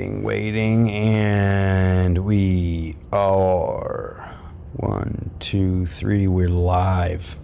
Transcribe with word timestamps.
Waiting, 0.00 0.22
waiting, 0.22 0.90
and 0.90 2.24
we 2.24 2.94
are 3.12 4.34
one, 4.72 5.30
two, 5.40 5.84
three. 5.84 6.26
We're 6.26 6.48
live. 6.48 7.36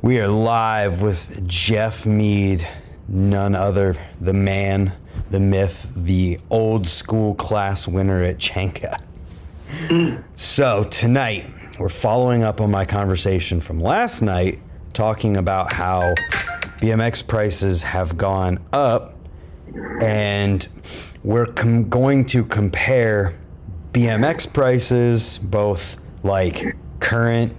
We 0.00 0.20
are 0.20 0.28
live 0.28 1.02
with 1.02 1.44
Jeff 1.48 2.06
Mead, 2.06 2.64
none 3.08 3.56
other, 3.56 3.96
the 4.20 4.32
man, 4.32 4.92
the 5.32 5.40
myth, 5.40 5.90
the 5.96 6.38
old 6.48 6.86
school 6.86 7.34
class 7.34 7.88
winner 7.88 8.22
at 8.22 8.38
Chanka. 8.38 8.96
so 10.36 10.84
tonight, 10.84 11.52
we're 11.80 11.88
following 11.88 12.44
up 12.44 12.60
on 12.60 12.70
my 12.70 12.84
conversation 12.84 13.60
from 13.60 13.80
last 13.80 14.22
night, 14.22 14.60
talking 14.92 15.36
about 15.36 15.72
how 15.72 16.14
BMX 16.78 17.26
prices 17.26 17.82
have 17.82 18.16
gone 18.16 18.60
up, 18.72 19.13
and 20.00 20.66
we're 21.22 21.46
com- 21.46 21.88
going 21.88 22.24
to 22.26 22.44
compare 22.44 23.34
BMX 23.92 24.52
prices, 24.52 25.38
both 25.38 25.96
like 26.22 26.76
current 27.00 27.52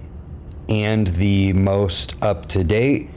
and 0.68 1.06
the 1.08 1.52
most 1.52 2.14
up 2.22 2.46
to 2.46 2.64
date, 2.64 3.10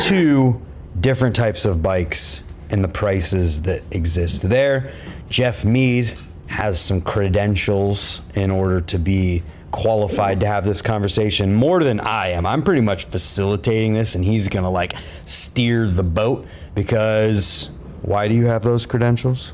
to 0.00 0.60
different 1.00 1.34
types 1.36 1.64
of 1.64 1.82
bikes 1.82 2.42
and 2.70 2.82
the 2.82 2.88
prices 2.88 3.62
that 3.62 3.82
exist 3.90 4.48
there. 4.48 4.92
Jeff 5.28 5.64
Mead 5.64 6.14
has 6.46 6.80
some 6.80 7.00
credentials 7.00 8.20
in 8.34 8.50
order 8.50 8.80
to 8.80 8.98
be 8.98 9.42
qualified 9.70 10.40
to 10.40 10.46
have 10.46 10.64
this 10.64 10.80
conversation 10.80 11.54
more 11.54 11.82
than 11.84 12.00
I 12.00 12.28
am. 12.28 12.46
I'm 12.46 12.62
pretty 12.62 12.80
much 12.80 13.04
facilitating 13.04 13.92
this 13.92 14.14
and 14.14 14.24
he's 14.24 14.48
going 14.48 14.64
to 14.64 14.70
like 14.70 14.94
steer 15.26 15.86
the 15.86 16.02
boat 16.02 16.46
because 16.74 17.70
why 18.02 18.28
do 18.28 18.34
you 18.34 18.46
have 18.46 18.62
those 18.62 18.86
credentials? 18.86 19.52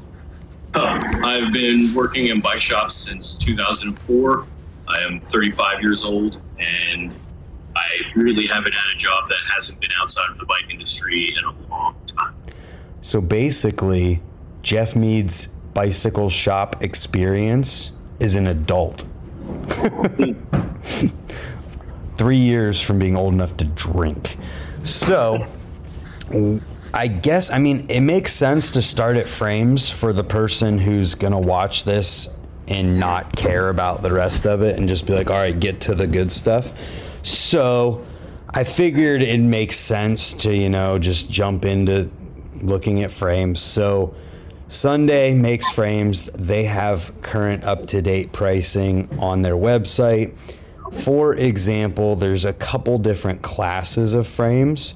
Uh, 0.75 1.01
I've 1.25 1.53
been 1.53 1.93
working 1.95 2.27
in 2.27 2.41
bike 2.41 2.61
shops 2.61 2.95
since 2.95 3.35
2004. 3.39 4.47
I 4.89 5.01
am 5.03 5.21
35 5.21 5.81
years 5.81 6.05
old, 6.05 6.41
and 6.59 7.13
I 7.77 7.89
really 8.17 8.47
haven't 8.47 8.73
had 8.75 8.93
a 8.93 8.97
job 8.97 9.27
that 9.29 9.39
hasn't 9.55 9.81
been 9.81 9.91
outside 10.01 10.31
of 10.31 10.39
the 10.39 10.47
bike 10.47 10.69
industry 10.71 11.35
in 11.37 11.45
a 11.45 11.53
long 11.71 11.95
time. 12.07 12.35
So 13.01 13.21
basically, 13.21 14.21
Jeff 14.63 14.97
Mead's 14.97 15.49
bicycle 15.75 16.31
shop 16.31 16.83
experience 16.83 17.93
is 18.21 18.35
an 18.35 18.47
adult. 18.47 19.05
Three 22.17 22.37
years 22.37 22.81
from 22.81 22.99
being 22.99 23.17
old 23.17 23.35
enough 23.35 23.57
to 23.59 23.65
drink. 23.65 24.37
So, 24.83 25.47
I 26.95 27.09
guess, 27.09 27.51
I 27.51 27.59
mean, 27.59 27.87
it 27.89 28.03
makes 28.03 28.33
sense 28.33 28.71
to 28.71 28.83
start 28.83 29.17
at 29.17 29.27
frames 29.27 29.91
for 29.91 30.13
the 30.13 30.23
person 30.23 30.79
who's 30.79 31.17
to 31.17 31.39
watch 31.39 31.83
this 31.83 32.29
and 32.69 33.01
not 33.01 33.35
care 33.35 33.69
about 33.69 34.03
the 34.03 34.13
rest 34.13 34.47
of 34.47 34.63
it 34.63 34.79
and 34.79 34.89
just 34.89 35.05
be 35.05 35.13
like, 35.13 35.29
all 35.29 35.37
right, 35.37 35.59
get 35.59 35.81
to 35.83 35.97
the 35.97 36.07
good 36.07 36.31
stuff. 36.31 36.73
So, 37.25 38.07
I 38.51 38.63
figured 38.63 39.23
it 39.23 39.41
makes 39.41 39.77
sense 39.77 40.35
to, 40.35 40.55
you 40.55 40.69
know, 40.69 41.01
just 41.01 41.29
jump 41.29 41.65
into 41.65 42.09
looking 42.63 43.03
at 43.03 43.11
frames. 43.11 43.61
So, 43.61 44.15
Sunday 44.69 45.35
makes 45.35 45.69
frames. 45.73 46.27
They 46.27 46.63
have 46.63 47.13
current 47.23 47.65
up 47.65 47.87
to 47.87 48.03
date 48.03 48.33
pricing 48.33 49.09
on 49.19 49.43
their 49.43 49.57
website. 49.57 50.37
For 50.93 51.35
example, 51.35 52.15
there's 52.15 52.45
a 52.45 52.53
couple 52.53 52.99
different 52.99 53.43
classes 53.43 54.15
of 54.15 54.29
frames 54.29 54.95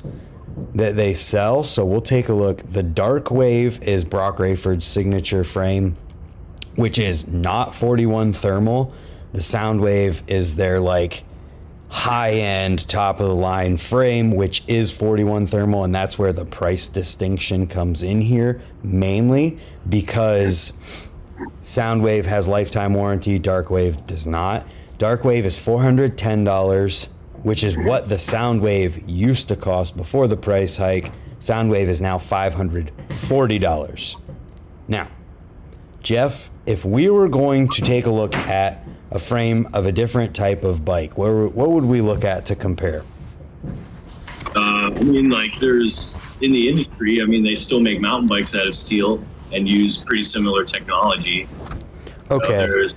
that 0.78 0.96
they 0.96 1.14
sell. 1.14 1.62
So 1.62 1.84
we'll 1.84 2.00
take 2.00 2.28
a 2.28 2.34
look. 2.34 2.58
The 2.62 2.82
Dark 2.82 3.30
Wave 3.30 3.82
is 3.82 4.04
Broc 4.04 4.38
Raiford's 4.38 4.84
signature 4.84 5.44
frame, 5.44 5.96
which 6.76 6.98
is 6.98 7.28
not 7.28 7.74
41 7.74 8.32
thermal. 8.32 8.94
The 9.32 9.42
Sound 9.42 9.80
Wave 9.80 10.22
is 10.26 10.56
their 10.56 10.80
like 10.80 11.24
high 11.88 12.32
end, 12.32 12.86
top 12.88 13.18
of 13.20 13.28
the 13.28 13.34
line 13.34 13.76
frame, 13.76 14.30
which 14.30 14.62
is 14.68 14.90
41 14.90 15.46
thermal, 15.46 15.84
and 15.84 15.94
that's 15.94 16.18
where 16.18 16.32
the 16.32 16.44
price 16.44 16.86
distinction 16.88 17.66
comes 17.66 18.02
in 18.02 18.20
here 18.20 18.62
mainly 18.82 19.58
because 19.88 20.72
Soundwave 21.60 22.24
has 22.24 22.46
lifetime 22.46 22.94
warranty, 22.94 23.40
Darkwave 23.40 24.06
does 24.06 24.26
not. 24.26 24.66
Darkwave 24.98 25.44
is 25.44 25.56
$410, 25.56 27.08
which 27.42 27.62
is 27.62 27.76
what 27.76 28.08
the 28.08 28.16
Soundwave 28.16 29.02
used 29.06 29.48
to 29.48 29.56
cost 29.56 29.96
before 29.96 30.28
the 30.28 30.36
price 30.36 30.76
hike. 30.76 31.12
Soundwave 31.38 31.86
is 31.86 32.02
now 32.02 32.18
$540. 32.18 34.16
Now, 34.88 35.08
Jeff, 36.02 36.50
if 36.66 36.84
we 36.84 37.08
were 37.08 37.28
going 37.28 37.68
to 37.70 37.82
take 37.82 38.06
a 38.06 38.10
look 38.10 38.34
at 38.36 38.84
a 39.10 39.18
frame 39.18 39.68
of 39.72 39.86
a 39.86 39.92
different 39.92 40.34
type 40.34 40.64
of 40.64 40.84
bike, 40.84 41.16
what, 41.16 41.30
what 41.54 41.70
would 41.70 41.84
we 41.84 42.00
look 42.00 42.24
at 42.24 42.46
to 42.46 42.56
compare? 42.56 43.04
Uh, 44.56 44.90
I 44.94 45.02
mean, 45.02 45.30
like, 45.30 45.58
there's 45.58 46.16
in 46.40 46.52
the 46.52 46.68
industry, 46.68 47.20
I 47.20 47.24
mean, 47.24 47.44
they 47.44 47.54
still 47.54 47.80
make 47.80 48.00
mountain 48.00 48.28
bikes 48.28 48.54
out 48.54 48.66
of 48.66 48.74
steel 48.74 49.22
and 49.52 49.68
use 49.68 50.04
pretty 50.04 50.22
similar 50.22 50.64
technology. 50.64 51.48
Okay. 52.30 52.48
There's 52.48 52.94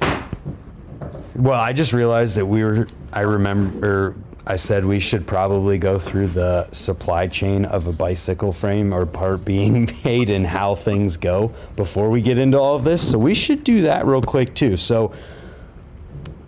Well, 1.35 1.59
I 1.59 1.73
just 1.73 1.93
realized 1.93 2.37
that 2.37 2.45
we 2.45 2.63
were. 2.63 2.87
I 3.13 3.21
remember 3.21 4.15
I 4.45 4.55
said 4.55 4.85
we 4.85 4.99
should 4.99 5.27
probably 5.27 5.77
go 5.77 5.99
through 5.99 6.27
the 6.27 6.69
supply 6.71 7.27
chain 7.27 7.65
of 7.65 7.87
a 7.87 7.93
bicycle 7.93 8.51
frame 8.51 8.93
or 8.93 9.05
part 9.05 9.45
being 9.45 9.89
made 10.05 10.29
and 10.29 10.45
how 10.45 10.75
things 10.75 11.17
go 11.17 11.53
before 11.75 12.09
we 12.09 12.21
get 12.21 12.37
into 12.37 12.59
all 12.59 12.75
of 12.75 12.83
this. 12.83 13.07
So 13.09 13.17
we 13.19 13.35
should 13.35 13.63
do 13.63 13.81
that 13.83 14.05
real 14.05 14.21
quick 14.21 14.55
too. 14.55 14.77
So 14.77 15.13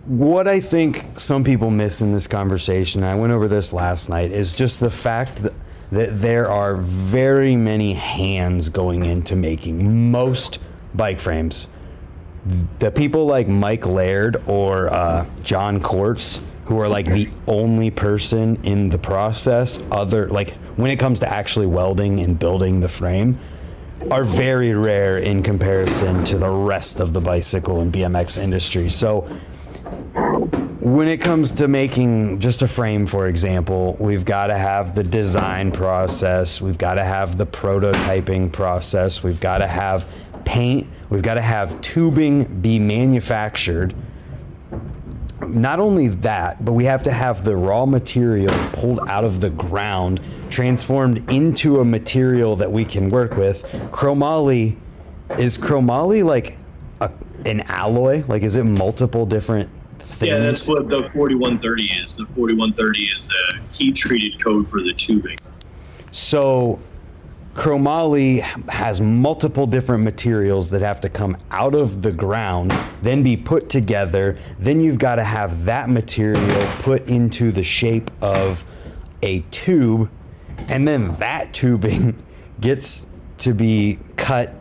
what 0.06 0.48
I 0.48 0.60
think 0.60 1.06
some 1.18 1.44
people 1.44 1.70
miss 1.70 2.02
in 2.02 2.12
this 2.12 2.26
conversation, 2.26 3.04
I 3.04 3.14
went 3.14 3.32
over 3.32 3.48
this 3.48 3.72
last 3.72 4.08
night, 4.08 4.32
is 4.32 4.54
just 4.54 4.80
the 4.80 4.90
fact 4.90 5.36
that, 5.42 5.54
that 5.92 6.20
there 6.20 6.50
are 6.50 6.76
very 6.76 7.54
many 7.54 7.94
hands 7.94 8.68
going 8.68 9.04
into 9.04 9.36
making 9.36 10.10
most 10.10 10.58
bike 10.94 11.20
frames 11.20 11.68
the 12.78 12.90
people 12.90 13.26
like 13.26 13.48
Mike 13.48 13.86
Laird 13.86 14.42
or 14.46 14.92
uh, 14.92 15.26
John 15.40 15.80
Quartz, 15.80 16.40
who 16.66 16.80
are 16.80 16.88
like 16.88 17.06
the 17.06 17.28
only 17.46 17.90
person 17.90 18.58
in 18.64 18.88
the 18.88 18.98
process, 18.98 19.80
other 19.90 20.28
like 20.28 20.54
when 20.76 20.90
it 20.90 20.98
comes 20.98 21.20
to 21.20 21.32
actually 21.32 21.66
welding 21.66 22.20
and 22.20 22.38
building 22.38 22.80
the 22.80 22.88
frame, 22.88 23.38
are 24.10 24.24
very 24.24 24.74
rare 24.74 25.18
in 25.18 25.42
comparison 25.42 26.24
to 26.24 26.38
the 26.38 26.48
rest 26.48 27.00
of 27.00 27.12
the 27.12 27.20
bicycle 27.20 27.80
and 27.80 27.92
BMX 27.92 28.42
industry. 28.42 28.88
So 28.88 29.22
when 30.80 31.08
it 31.08 31.18
comes 31.18 31.52
to 31.52 31.68
making 31.68 32.40
just 32.40 32.60
a 32.60 32.68
frame, 32.68 33.06
for 33.06 33.28
example, 33.28 33.96
we've 33.98 34.24
got 34.24 34.48
to 34.48 34.58
have 34.58 34.94
the 34.94 35.02
design 35.02 35.72
process, 35.72 36.60
we've 36.60 36.76
got 36.76 36.94
to 36.94 37.04
have 37.04 37.38
the 37.38 37.46
prototyping 37.46 38.52
process, 38.52 39.22
we've 39.22 39.40
got 39.40 39.58
to 39.58 39.66
have 39.66 40.06
paint, 40.44 40.86
we've 41.08 41.22
got 41.22 41.34
to 41.34 41.40
have 41.40 41.80
tubing 41.80 42.44
be 42.60 42.78
manufactured. 42.78 43.94
Not 45.48 45.80
only 45.80 46.08
that, 46.08 46.64
but 46.64 46.72
we 46.72 46.84
have 46.84 47.02
to 47.04 47.12
have 47.12 47.44
the 47.44 47.56
raw 47.56 47.86
material 47.86 48.54
pulled 48.72 49.00
out 49.08 49.24
of 49.24 49.40
the 49.40 49.50
ground, 49.50 50.20
transformed 50.50 51.30
into 51.30 51.80
a 51.80 51.84
material 51.84 52.56
that 52.56 52.70
we 52.70 52.84
can 52.84 53.08
work 53.08 53.36
with. 53.36 53.62
Chromoly 53.90 54.76
is 55.38 55.58
chromoly 55.58 56.24
like 56.24 56.56
a, 57.00 57.10
an 57.46 57.60
alloy? 57.62 58.24
Like, 58.26 58.42
is 58.42 58.56
it 58.56 58.64
multiple 58.64 59.26
different 59.26 59.68
things? 59.98 60.30
yeah, 60.30 60.38
that's 60.38 60.68
what 60.68 60.88
the 60.88 61.02
4130 61.14 62.00
is. 62.00 62.16
The 62.16 62.26
4130 62.26 63.04
is 63.04 63.28
the 63.28 63.60
heat 63.74 63.96
treated 63.96 64.42
code 64.42 64.66
for 64.66 64.82
the 64.82 64.92
tubing. 64.92 65.38
So 66.10 66.78
chromoly 67.54 68.40
has 68.68 69.00
multiple 69.00 69.66
different 69.66 70.02
materials 70.02 70.70
that 70.70 70.82
have 70.82 71.00
to 71.00 71.08
come 71.08 71.36
out 71.52 71.74
of 71.74 72.02
the 72.02 72.12
ground, 72.12 72.74
then 73.00 73.22
be 73.22 73.36
put 73.36 73.68
together. 73.68 74.36
Then 74.58 74.80
you've 74.80 74.98
got 74.98 75.16
to 75.16 75.24
have 75.24 75.64
that 75.64 75.88
material 75.88 76.68
put 76.80 77.08
into 77.08 77.52
the 77.52 77.62
shape 77.62 78.10
of 78.20 78.64
a 79.22 79.40
tube, 79.50 80.10
and 80.68 80.86
then 80.86 81.12
that 81.14 81.54
tubing 81.54 82.20
gets 82.60 83.06
to 83.38 83.54
be 83.54 83.98
cut, 84.16 84.52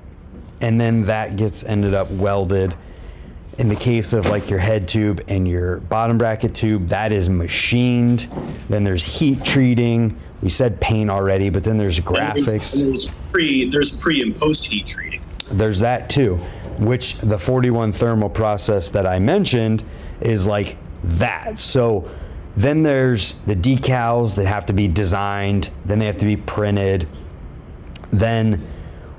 and 0.62 0.80
then 0.80 1.04
that 1.04 1.36
gets 1.36 1.64
ended 1.64 1.96
up 1.96 2.10
welded. 2.12 2.76
In 3.58 3.70
the 3.70 3.76
case 3.76 4.14
of 4.14 4.26
like 4.28 4.50
your 4.50 4.60
head 4.60 4.88
tube 4.88 5.22
and 5.28 5.48
your 5.48 5.80
bottom 5.80 6.18
bracket 6.18 6.56
tube, 6.56 6.88
that 6.88 7.12
is 7.12 7.30
machined. 7.30 8.28
Then 8.70 8.84
there's 8.84 9.04
heat 9.04 9.44
treating. 9.44 10.20
We 10.44 10.50
said 10.50 10.80
paint 10.82 11.10
already, 11.10 11.50
but 11.50 11.64
then 11.64 11.78
there's 11.78 11.98
And 12.00 12.08
there's- 12.08 12.34
graphics. 12.36 12.78
and 12.78 12.88
There's 12.90 13.10
pre, 13.32 13.70
there's 13.70 13.96
pre 14.04 14.22
and 14.22 14.36
post 14.36 14.66
heat 14.66 14.86
treating. 14.86 15.22
There's 15.50 15.80
that 15.80 16.10
too, 16.10 16.38
which 16.80 17.18
the 17.20 17.38
41 17.38 17.94
thermal 17.94 18.30
process 18.30 18.90
that 18.90 19.08
I 19.08 19.20
mentioned 19.20 19.84
is 20.20 20.46
like 20.46 20.76
that. 21.06 21.58
So 21.58 22.06
then 22.58 22.84
there's 22.84 23.36
the 23.48 23.56
decals 23.56 24.36
that 24.36 24.46
have 24.46 24.66
to 24.66 24.74
be 24.74 24.88
designed, 24.90 25.70
then 25.86 26.00
they 26.00 26.06
have 26.08 26.18
to 26.18 26.26
be 26.26 26.36
printed. 26.36 27.08
Then 28.12 28.62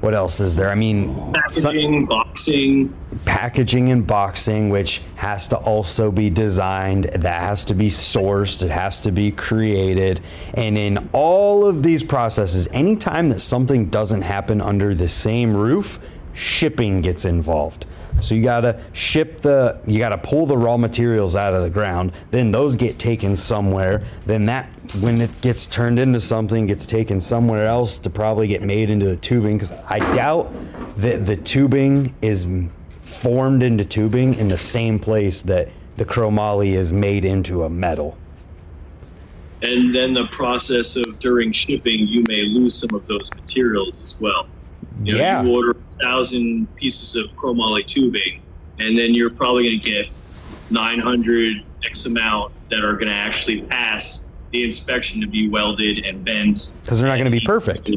what 0.05 0.15
else 0.15 0.41
is 0.41 0.55
there? 0.55 0.69
I 0.69 0.75
mean, 0.75 1.33
packaging, 1.33 2.05
boxing, 2.05 2.95
packaging 3.25 3.89
and 3.89 4.06
boxing, 4.06 4.69
which 4.69 5.01
has 5.17 5.49
to 5.49 5.56
also 5.56 6.12
be 6.12 6.29
designed, 6.29 7.05
that 7.05 7.41
has 7.41 7.65
to 7.67 7.75
be 7.75 7.89
sourced, 7.89 8.62
it 8.62 8.71
has 8.71 9.01
to 9.01 9.11
be 9.11 9.33
created. 9.33 10.21
And 10.55 10.77
in 10.77 11.09
all 11.15 11.65
of 11.65 11.83
these 11.83 12.05
processes, 12.05 12.69
anytime 12.73 13.31
that 13.31 13.41
something 13.41 13.87
doesn't 13.87 14.23
happen 14.23 14.61
under 14.61 14.95
the 14.95 15.09
same 15.09 15.56
roof, 15.56 15.99
shipping 16.35 17.01
gets 17.01 17.25
involved. 17.25 17.87
So 18.20 18.34
you 18.34 18.43
gotta 18.43 18.81
ship 18.93 19.40
the, 19.40 19.81
you 19.87 19.99
gotta 19.99 20.19
pull 20.19 20.46
the 20.46 20.56
raw 20.56 20.76
materials 20.76 21.37
out 21.37 21.55
of 21.55 21.62
the 21.62 21.70
ground. 21.70 22.12
Then 22.31 22.50
those 22.50 22.76
get 22.76 22.99
taken 22.99 23.37
somewhere. 23.37 24.05
Then 24.26 24.46
that, 24.46 24.66
when 25.00 25.20
it 25.20 25.40
gets 25.40 25.66
turned 25.66 25.99
into 25.99 26.20
something, 26.20 26.66
gets 26.66 26.87
taken 26.87 27.20
somewhere 27.20 27.64
else 27.64 27.99
to 27.99 28.11
probably 28.11 28.46
get 28.46 28.62
made 28.62 28.90
into 28.90 29.06
the 29.06 29.16
tubing. 29.16 29.58
Because 29.58 29.72
I 29.88 29.99
doubt 30.14 30.52
that 30.96 31.26
the 31.26 31.37
tubing 31.37 32.14
is 32.22 32.46
formed 33.02 33.62
into 33.62 33.84
tubing 33.84 34.34
in 34.34 34.49
the 34.49 34.58
same 34.58 34.99
place 34.99 35.43
that 35.43 35.69
the 35.96 36.05
chromoly 36.05 36.72
is 36.72 36.93
made 36.93 37.25
into 37.25 37.64
a 37.64 37.70
metal. 37.70 38.17
And 39.62 39.93
then 39.93 40.12
the 40.12 40.26
process 40.26 40.96
of 40.96 41.19
during 41.20 41.52
shipping, 41.52 42.06
you 42.06 42.22
may 42.28 42.43
lose 42.43 42.75
some 42.75 42.94
of 42.94 43.06
those 43.06 43.31
materials 43.34 43.99
as 44.00 44.20
well. 44.20 44.46
You 45.02 45.14
know, 45.14 45.20
yeah. 45.20 45.43
You 45.43 45.55
order 45.55 45.70
a 45.70 46.02
thousand 46.02 46.75
pieces 46.76 47.17
of 47.17 47.37
chromoly 47.37 47.85
tubing, 47.85 48.43
and 48.79 48.96
then 48.96 49.14
you're 49.14 49.31
probably 49.31 49.64
going 49.64 49.81
to 49.81 49.91
get 49.91 50.08
900 50.70 51.64
X 51.85 52.06
amount 52.06 52.52
that 52.69 52.85
are 52.85 52.93
going 52.93 53.08
to 53.08 53.14
actually 53.14 53.62
pass 53.62 54.31
the 54.50 54.64
inspection 54.64 55.20
to 55.20 55.26
be 55.26 55.49
welded 55.49 56.05
and 56.05 56.25
bent. 56.25 56.75
Because 56.82 57.00
they're 57.00 57.08
not 57.08 57.17
going 57.19 57.31
to 57.31 57.38
be 57.38 57.44
perfect. 57.44 57.91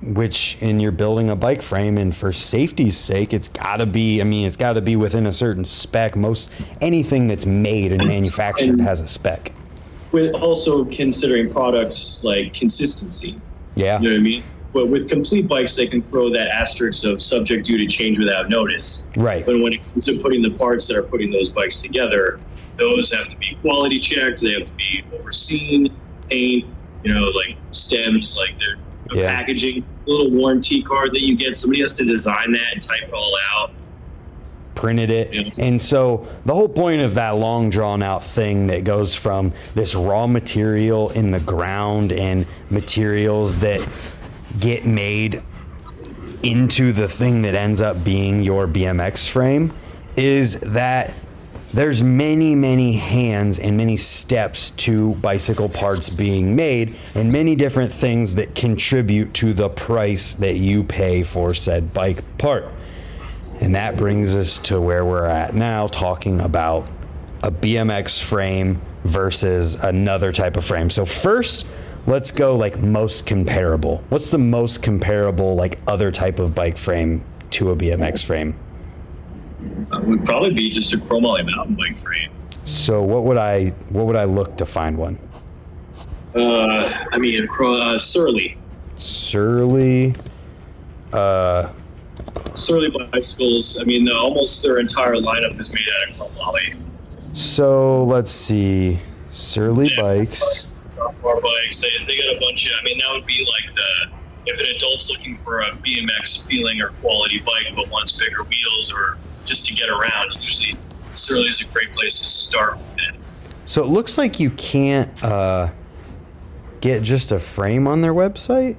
Which, 0.00 0.56
in 0.60 0.80
you're 0.80 0.92
building 0.92 1.28
a 1.28 1.36
bike 1.36 1.60
frame, 1.60 1.98
and 1.98 2.14
for 2.14 2.32
safety's 2.32 2.96
sake, 2.96 3.32
it's 3.32 3.48
got 3.48 3.78
to 3.78 3.86
be. 3.86 4.20
I 4.20 4.24
mean, 4.24 4.46
it's 4.46 4.56
got 4.56 4.74
to 4.74 4.80
be 4.80 4.96
within 4.96 5.26
a 5.26 5.32
certain 5.32 5.64
spec. 5.64 6.16
Most 6.16 6.50
anything 6.80 7.26
that's 7.26 7.46
made 7.46 7.92
and 7.92 8.06
manufactured 8.06 8.80
has 8.80 9.00
a 9.00 9.08
spec. 9.08 9.52
With 10.12 10.34
also 10.34 10.84
considering 10.84 11.50
products 11.50 12.22
like 12.24 12.54
consistency. 12.54 13.38
Yeah. 13.74 14.00
You 14.00 14.08
know 14.08 14.14
what 14.14 14.20
I 14.20 14.22
mean? 14.22 14.42
But 14.72 14.88
with 14.88 15.08
complete 15.08 15.48
bikes, 15.48 15.74
they 15.76 15.86
can 15.86 16.02
throw 16.02 16.30
that 16.30 16.48
asterisk 16.48 17.04
of 17.04 17.22
subject 17.22 17.66
due 17.66 17.78
to 17.78 17.86
change 17.86 18.18
without 18.18 18.50
notice. 18.50 19.10
Right. 19.16 19.44
But 19.44 19.60
when 19.60 19.72
it 19.72 19.80
comes 19.92 20.04
to 20.06 20.18
putting 20.18 20.42
the 20.42 20.50
parts 20.50 20.86
that 20.88 20.96
are 20.98 21.02
putting 21.02 21.30
those 21.30 21.48
bikes 21.50 21.80
together, 21.80 22.38
those 22.76 23.12
have 23.12 23.28
to 23.28 23.36
be 23.38 23.56
quality 23.60 23.98
checked. 23.98 24.40
They 24.42 24.52
have 24.52 24.66
to 24.66 24.72
be 24.74 25.02
overseen, 25.18 25.88
paint, 26.28 26.66
you 27.02 27.14
know, 27.14 27.22
like 27.22 27.56
stems, 27.70 28.36
like 28.36 28.56
their 28.58 28.76
Yeah. 29.14 29.34
packaging, 29.34 29.84
little 30.06 30.30
warranty 30.30 30.82
card 30.82 31.12
that 31.12 31.22
you 31.22 31.34
get. 31.34 31.54
Somebody 31.54 31.80
has 31.80 31.94
to 31.94 32.04
design 32.04 32.52
that 32.52 32.74
and 32.74 32.82
type 32.82 33.02
it 33.02 33.12
all 33.12 33.32
out. 33.56 33.70
printed 34.74 35.10
it. 35.10 35.34
Yeah. 35.34 35.42
And 35.58 35.82
so 35.82 36.28
the 36.46 36.54
whole 36.54 36.68
point 36.68 37.02
of 37.02 37.16
that 37.16 37.30
long 37.30 37.68
drawn 37.68 38.00
out 38.00 38.22
thing 38.22 38.68
that 38.68 38.84
goes 38.84 39.12
from 39.12 39.52
this 39.74 39.96
raw 39.96 40.28
material 40.28 41.10
in 41.10 41.32
the 41.32 41.40
ground 41.40 42.12
and 42.12 42.46
materials 42.70 43.56
that 43.56 43.80
get 44.60 44.84
made 44.84 45.42
into 46.42 46.92
the 46.92 47.08
thing 47.08 47.42
that 47.42 47.54
ends 47.54 47.80
up 47.80 48.02
being 48.04 48.42
your 48.42 48.66
BMX 48.66 49.28
frame 49.28 49.72
is 50.16 50.60
that 50.60 51.18
there's 51.72 52.02
many 52.02 52.54
many 52.54 52.92
hands 52.92 53.58
and 53.58 53.76
many 53.76 53.96
steps 53.96 54.70
to 54.70 55.14
bicycle 55.16 55.68
parts 55.68 56.08
being 56.08 56.56
made 56.56 56.96
and 57.14 57.30
many 57.30 57.54
different 57.54 57.92
things 57.92 58.34
that 58.36 58.54
contribute 58.54 59.34
to 59.34 59.52
the 59.52 59.68
price 59.68 60.34
that 60.36 60.54
you 60.54 60.82
pay 60.82 61.22
for 61.22 61.52
said 61.52 61.92
bike 61.92 62.22
part. 62.38 62.66
And 63.60 63.74
that 63.74 63.96
brings 63.96 64.34
us 64.34 64.58
to 64.60 64.80
where 64.80 65.04
we're 65.04 65.26
at 65.26 65.54
now, 65.54 65.88
talking 65.88 66.40
about 66.40 66.86
a 67.42 67.50
BMX 67.50 68.22
frame 68.22 68.80
versus 69.04 69.74
another 69.76 70.32
type 70.32 70.56
of 70.56 70.64
frame. 70.64 70.90
So, 70.90 71.04
first, 71.04 71.66
let's 72.06 72.30
go 72.30 72.56
like 72.56 72.78
most 72.78 73.26
comparable. 73.26 74.02
What's 74.08 74.30
the 74.30 74.38
most 74.38 74.82
comparable, 74.82 75.54
like 75.54 75.78
other 75.86 76.10
type 76.10 76.38
of 76.38 76.54
bike 76.54 76.76
frame 76.76 77.22
to 77.50 77.70
a 77.70 77.76
BMX 77.76 78.24
frame? 78.24 78.54
Uh, 79.92 80.00
would 80.04 80.24
probably 80.24 80.52
be 80.52 80.70
just 80.70 80.92
a 80.92 80.96
chromoly 80.98 81.44
mountain 81.54 81.74
bike 81.74 81.96
frame. 81.96 82.30
So, 82.64 83.02
what 83.02 83.24
would 83.24 83.38
I 83.38 83.68
what 83.90 84.06
would 84.06 84.16
I 84.16 84.24
look 84.24 84.56
to 84.58 84.66
find 84.66 84.96
one? 84.96 85.18
Uh, 86.34 87.04
I 87.12 87.18
mean, 87.18 87.42
a 87.42 87.64
uh, 87.64 87.98
Surly. 87.98 88.56
Surly. 88.94 90.14
Uh, 91.12 91.72
Surly 92.54 92.90
bicycles. 93.12 93.78
I 93.78 93.84
mean, 93.84 94.04
the, 94.04 94.14
almost 94.14 94.62
their 94.62 94.78
entire 94.78 95.14
lineup 95.14 95.58
is 95.60 95.72
made 95.72 95.86
out 96.02 96.10
of 96.10 96.16
chromoly. 96.16 96.76
so 97.32 98.04
let's 98.04 98.30
see. 98.30 98.98
Surly 99.30 99.90
Yeah. 99.96 100.02
bikes. 100.02 100.68
Bikes. 101.36 101.80
They, 101.80 101.90
they 102.06 102.16
got 102.16 102.34
a 102.34 102.40
bunch 102.40 102.66
of. 102.66 102.72
I 102.80 102.84
mean, 102.84 102.98
that 102.98 103.08
would 103.10 103.26
be 103.26 103.46
like 103.46 103.74
the 103.74 104.18
if 104.46 104.58
an 104.58 104.66
adult's 104.66 105.10
looking 105.10 105.36
for 105.36 105.60
a 105.60 105.70
BMX 105.76 106.46
feeling 106.46 106.80
or 106.80 106.88
quality 106.88 107.38
bike, 107.40 107.74
but 107.76 107.88
wants 107.90 108.12
bigger 108.12 108.44
wheels 108.44 108.92
or 108.92 109.18
just 109.44 109.66
to 109.66 109.74
get 109.74 109.88
around. 109.88 110.30
Usually, 110.40 110.74
Surly 111.14 111.48
is 111.48 111.60
a 111.60 111.64
great 111.66 111.92
place 111.92 112.18
to 112.20 112.26
start 112.26 112.78
with 112.78 112.98
it. 112.98 113.14
So 113.66 113.82
it 113.82 113.88
looks 113.88 114.16
like 114.16 114.40
you 114.40 114.50
can't 114.50 115.22
uh, 115.22 115.70
get 116.80 117.02
just 117.02 117.32
a 117.32 117.38
frame 117.38 117.86
on 117.86 118.00
their 118.00 118.14
website. 118.14 118.78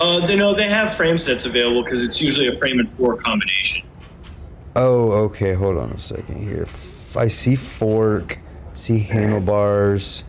Uh, 0.00 0.26
they 0.26 0.34
know 0.34 0.54
they 0.54 0.68
have 0.68 0.96
frame 0.96 1.16
sets 1.16 1.46
available 1.46 1.84
because 1.84 2.02
it's 2.02 2.20
usually 2.20 2.48
a 2.48 2.56
frame 2.56 2.80
and 2.80 2.92
four 2.96 3.16
combination. 3.16 3.86
Oh, 4.74 5.12
okay. 5.12 5.52
Hold 5.54 5.78
on 5.78 5.90
a 5.90 5.98
second 6.00 6.42
here. 6.42 6.66
I 7.16 7.28
see 7.28 7.54
fork, 7.54 8.38
see 8.74 8.98
handlebars. 8.98 10.24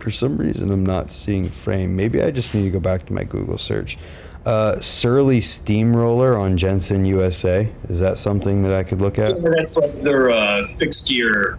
For 0.00 0.10
some 0.10 0.38
reason, 0.38 0.70
I'm 0.70 0.84
not 0.84 1.10
seeing 1.10 1.50
frame. 1.50 1.94
Maybe 1.94 2.22
I 2.22 2.30
just 2.30 2.54
need 2.54 2.62
to 2.62 2.70
go 2.70 2.80
back 2.80 3.04
to 3.06 3.12
my 3.12 3.24
Google 3.24 3.58
search. 3.58 3.98
Uh, 4.46 4.80
Surly 4.80 5.42
Steamroller 5.42 6.38
on 6.38 6.56
Jensen 6.56 7.04
USA. 7.04 7.70
Is 7.90 8.00
that 8.00 8.16
something 8.16 8.62
that 8.62 8.72
I 8.72 8.82
could 8.82 9.00
look 9.00 9.18
at? 9.18 9.32
And 9.32 9.54
that's 9.54 9.76
like 9.76 9.96
their 9.96 10.30
uh, 10.30 10.64
fixed 10.78 11.08
gear, 11.08 11.58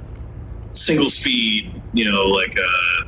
single 0.73 1.11
speed. 1.11 1.79
You 1.93 2.11
know, 2.11 2.23
like 2.23 2.57
uh, 2.57 3.05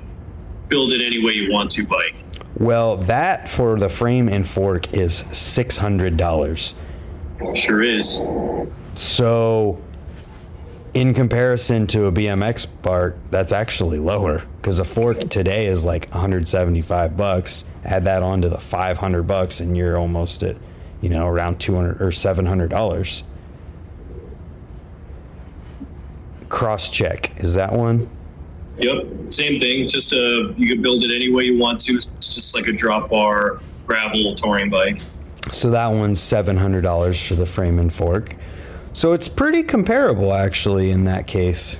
build 0.68 0.92
it 0.92 1.02
any 1.02 1.26
way 1.26 1.32
you 1.32 1.52
want 1.52 1.72
to 1.72 1.88
bike. 1.88 2.16
Well, 2.60 2.98
that 2.98 3.50
for 3.50 3.80
the 3.80 3.90
frame 3.90 4.30
and 4.30 4.48
fork 4.48 4.94
is 4.94 5.16
six 5.32 5.76
hundred 5.76 6.18
dollars. 6.18 6.76
Sure 7.56 7.82
is. 7.82 8.22
So, 8.94 9.82
in 10.94 11.14
comparison 11.14 11.88
to 11.88 12.06
a 12.06 12.12
BMX 12.12 12.68
part, 12.82 13.18
that's 13.32 13.52
actually 13.52 14.00
lower 14.00 14.44
because 14.58 14.80
a 14.80 14.86
fork 14.86 15.20
today 15.22 15.66
is 15.66 15.86
like 15.86 16.10
175 16.12 17.18
bucks. 17.18 17.66
Add 17.84 18.06
that 18.06 18.22
on 18.22 18.42
to 18.42 18.50
the 18.50 18.60
500 18.60 19.24
bucks, 19.24 19.60
and 19.60 19.76
you're 19.76 19.98
almost 19.98 20.44
at, 20.44 20.56
you 21.02 21.10
know, 21.10 21.28
around 21.28 21.60
200 21.60 22.02
or 22.02 22.12
700 22.12 22.70
dollars. 22.70 23.24
Cross 26.50 26.92
check 26.92 27.40
is 27.40 27.56
that 27.56 27.74
one? 27.74 28.08
Yep, 28.78 29.32
same 29.32 29.58
thing. 29.58 29.88
Just 29.88 30.14
uh, 30.14 30.50
you 30.56 30.68
could 30.68 30.82
build 30.82 31.04
it 31.04 31.14
any 31.14 31.32
way 31.32 31.44
you 31.44 31.58
want 31.58 31.82
to. 31.82 31.94
It's 31.94 32.08
just 32.36 32.56
like 32.56 32.68
a 32.68 32.72
drop 32.72 33.10
bar 33.10 33.60
gravel 33.88 34.36
touring 34.36 34.70
bike. 34.70 35.00
So 35.52 35.72
that 35.72 35.88
one's 35.88 36.20
seven 36.20 36.56
hundred 36.56 36.82
dollars 36.82 37.20
for 37.26 37.36
the 37.36 37.46
frame 37.46 37.80
and 37.80 37.92
fork. 37.92 38.36
So 38.94 39.14
it's 39.14 39.28
pretty 39.28 39.64
comparable 39.64 40.34
actually 40.34 40.92
in 40.92 41.06
that 41.06 41.28
case. 41.28 41.80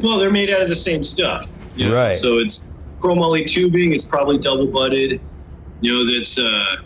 Well, 0.00 0.18
they're 0.18 0.30
made 0.30 0.50
out 0.50 0.62
of 0.62 0.68
the 0.68 0.76
same 0.76 1.02
stuff. 1.02 1.52
you 1.74 1.88
know? 1.88 1.94
Right. 1.94 2.14
So 2.14 2.38
it's 2.38 2.68
chromoly 3.00 3.46
tubing. 3.46 3.92
It's 3.92 4.04
probably 4.04 4.38
double 4.38 4.68
butted. 4.68 5.20
You 5.80 5.94
know, 5.94 6.14
that's 6.14 6.38
uh, 6.38 6.76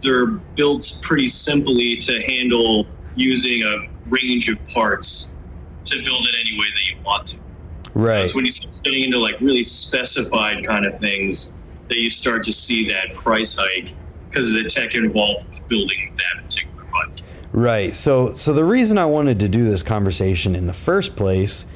they're 0.00 0.26
built 0.26 1.00
pretty 1.02 1.26
simply 1.26 1.96
to 1.96 2.22
handle 2.22 2.86
using 3.16 3.62
a 3.62 3.88
range 4.10 4.48
of 4.48 4.64
parts 4.68 5.34
to 5.86 6.02
build 6.04 6.26
it 6.26 6.34
any 6.40 6.58
way 6.58 6.66
that 6.72 6.86
you 6.86 6.96
want 7.04 7.26
to. 7.28 7.38
Right. 7.94 8.24
It's 8.24 8.34
when 8.34 8.44
you 8.44 8.50
start 8.52 8.82
getting 8.84 9.02
into 9.02 9.18
like 9.18 9.40
really 9.40 9.62
specified 9.64 10.64
kind 10.64 10.86
of 10.86 10.96
things 10.96 11.52
that 11.88 11.98
you 11.98 12.10
start 12.10 12.44
to 12.44 12.52
see 12.52 12.86
that 12.92 13.14
price 13.14 13.56
hike 13.58 13.92
because 14.28 14.54
of 14.54 14.62
the 14.62 14.68
tech 14.68 14.94
involved 14.94 15.46
with 15.48 15.66
building 15.68 16.12
that 16.16 16.42
particular. 16.44 16.73
Right. 17.54 17.94
So 17.94 18.32
so 18.34 18.52
the 18.52 18.64
reason 18.64 18.98
I 18.98 19.06
wanted 19.06 19.38
to 19.38 19.48
do 19.48 19.62
this 19.62 19.84
conversation 19.84 20.56
in 20.56 20.66
the 20.66 20.72
first 20.72 21.14
place 21.14 21.66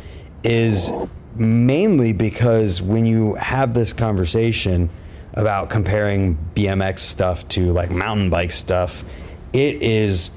is 0.42 0.92
mainly 1.36 2.12
because 2.12 2.82
when 2.82 3.06
you 3.06 3.34
have 3.36 3.74
this 3.74 3.92
conversation 3.92 4.90
about 5.34 5.70
comparing 5.70 6.36
BMX 6.56 6.98
stuff 6.98 7.46
to 7.50 7.70
like 7.72 7.92
mountain 7.92 8.28
bike 8.28 8.50
stuff, 8.50 9.04
it 9.52 9.80
is 9.80 10.30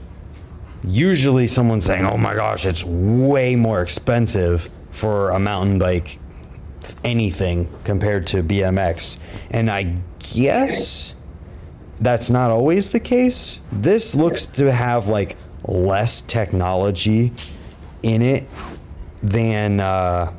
usually 0.83 1.47
someone 1.47 1.81
saying, 1.81 2.05
"Oh 2.05 2.17
my 2.17 2.35
gosh, 2.35 2.67
it's 2.67 2.85
way 2.85 3.55
more 3.55 3.81
expensive 3.81 4.69
for 4.91 5.31
a 5.31 5.39
mountain 5.39 5.79
bike 5.79 6.19
anything 7.03 7.67
compared 7.83 8.27
to 8.27 8.43
BMX." 8.43 9.17
And 9.49 9.71
I 9.71 9.95
guess 10.19 11.15
that's 12.01 12.31
not 12.31 12.49
always 12.49 12.89
the 12.89 12.99
case. 12.99 13.59
This 13.71 14.15
looks 14.15 14.47
to 14.47 14.71
have 14.71 15.07
like 15.07 15.37
less 15.63 16.21
technology 16.21 17.31
in 18.01 18.23
it 18.23 18.49
than 19.21 19.79
uh, 19.79 20.33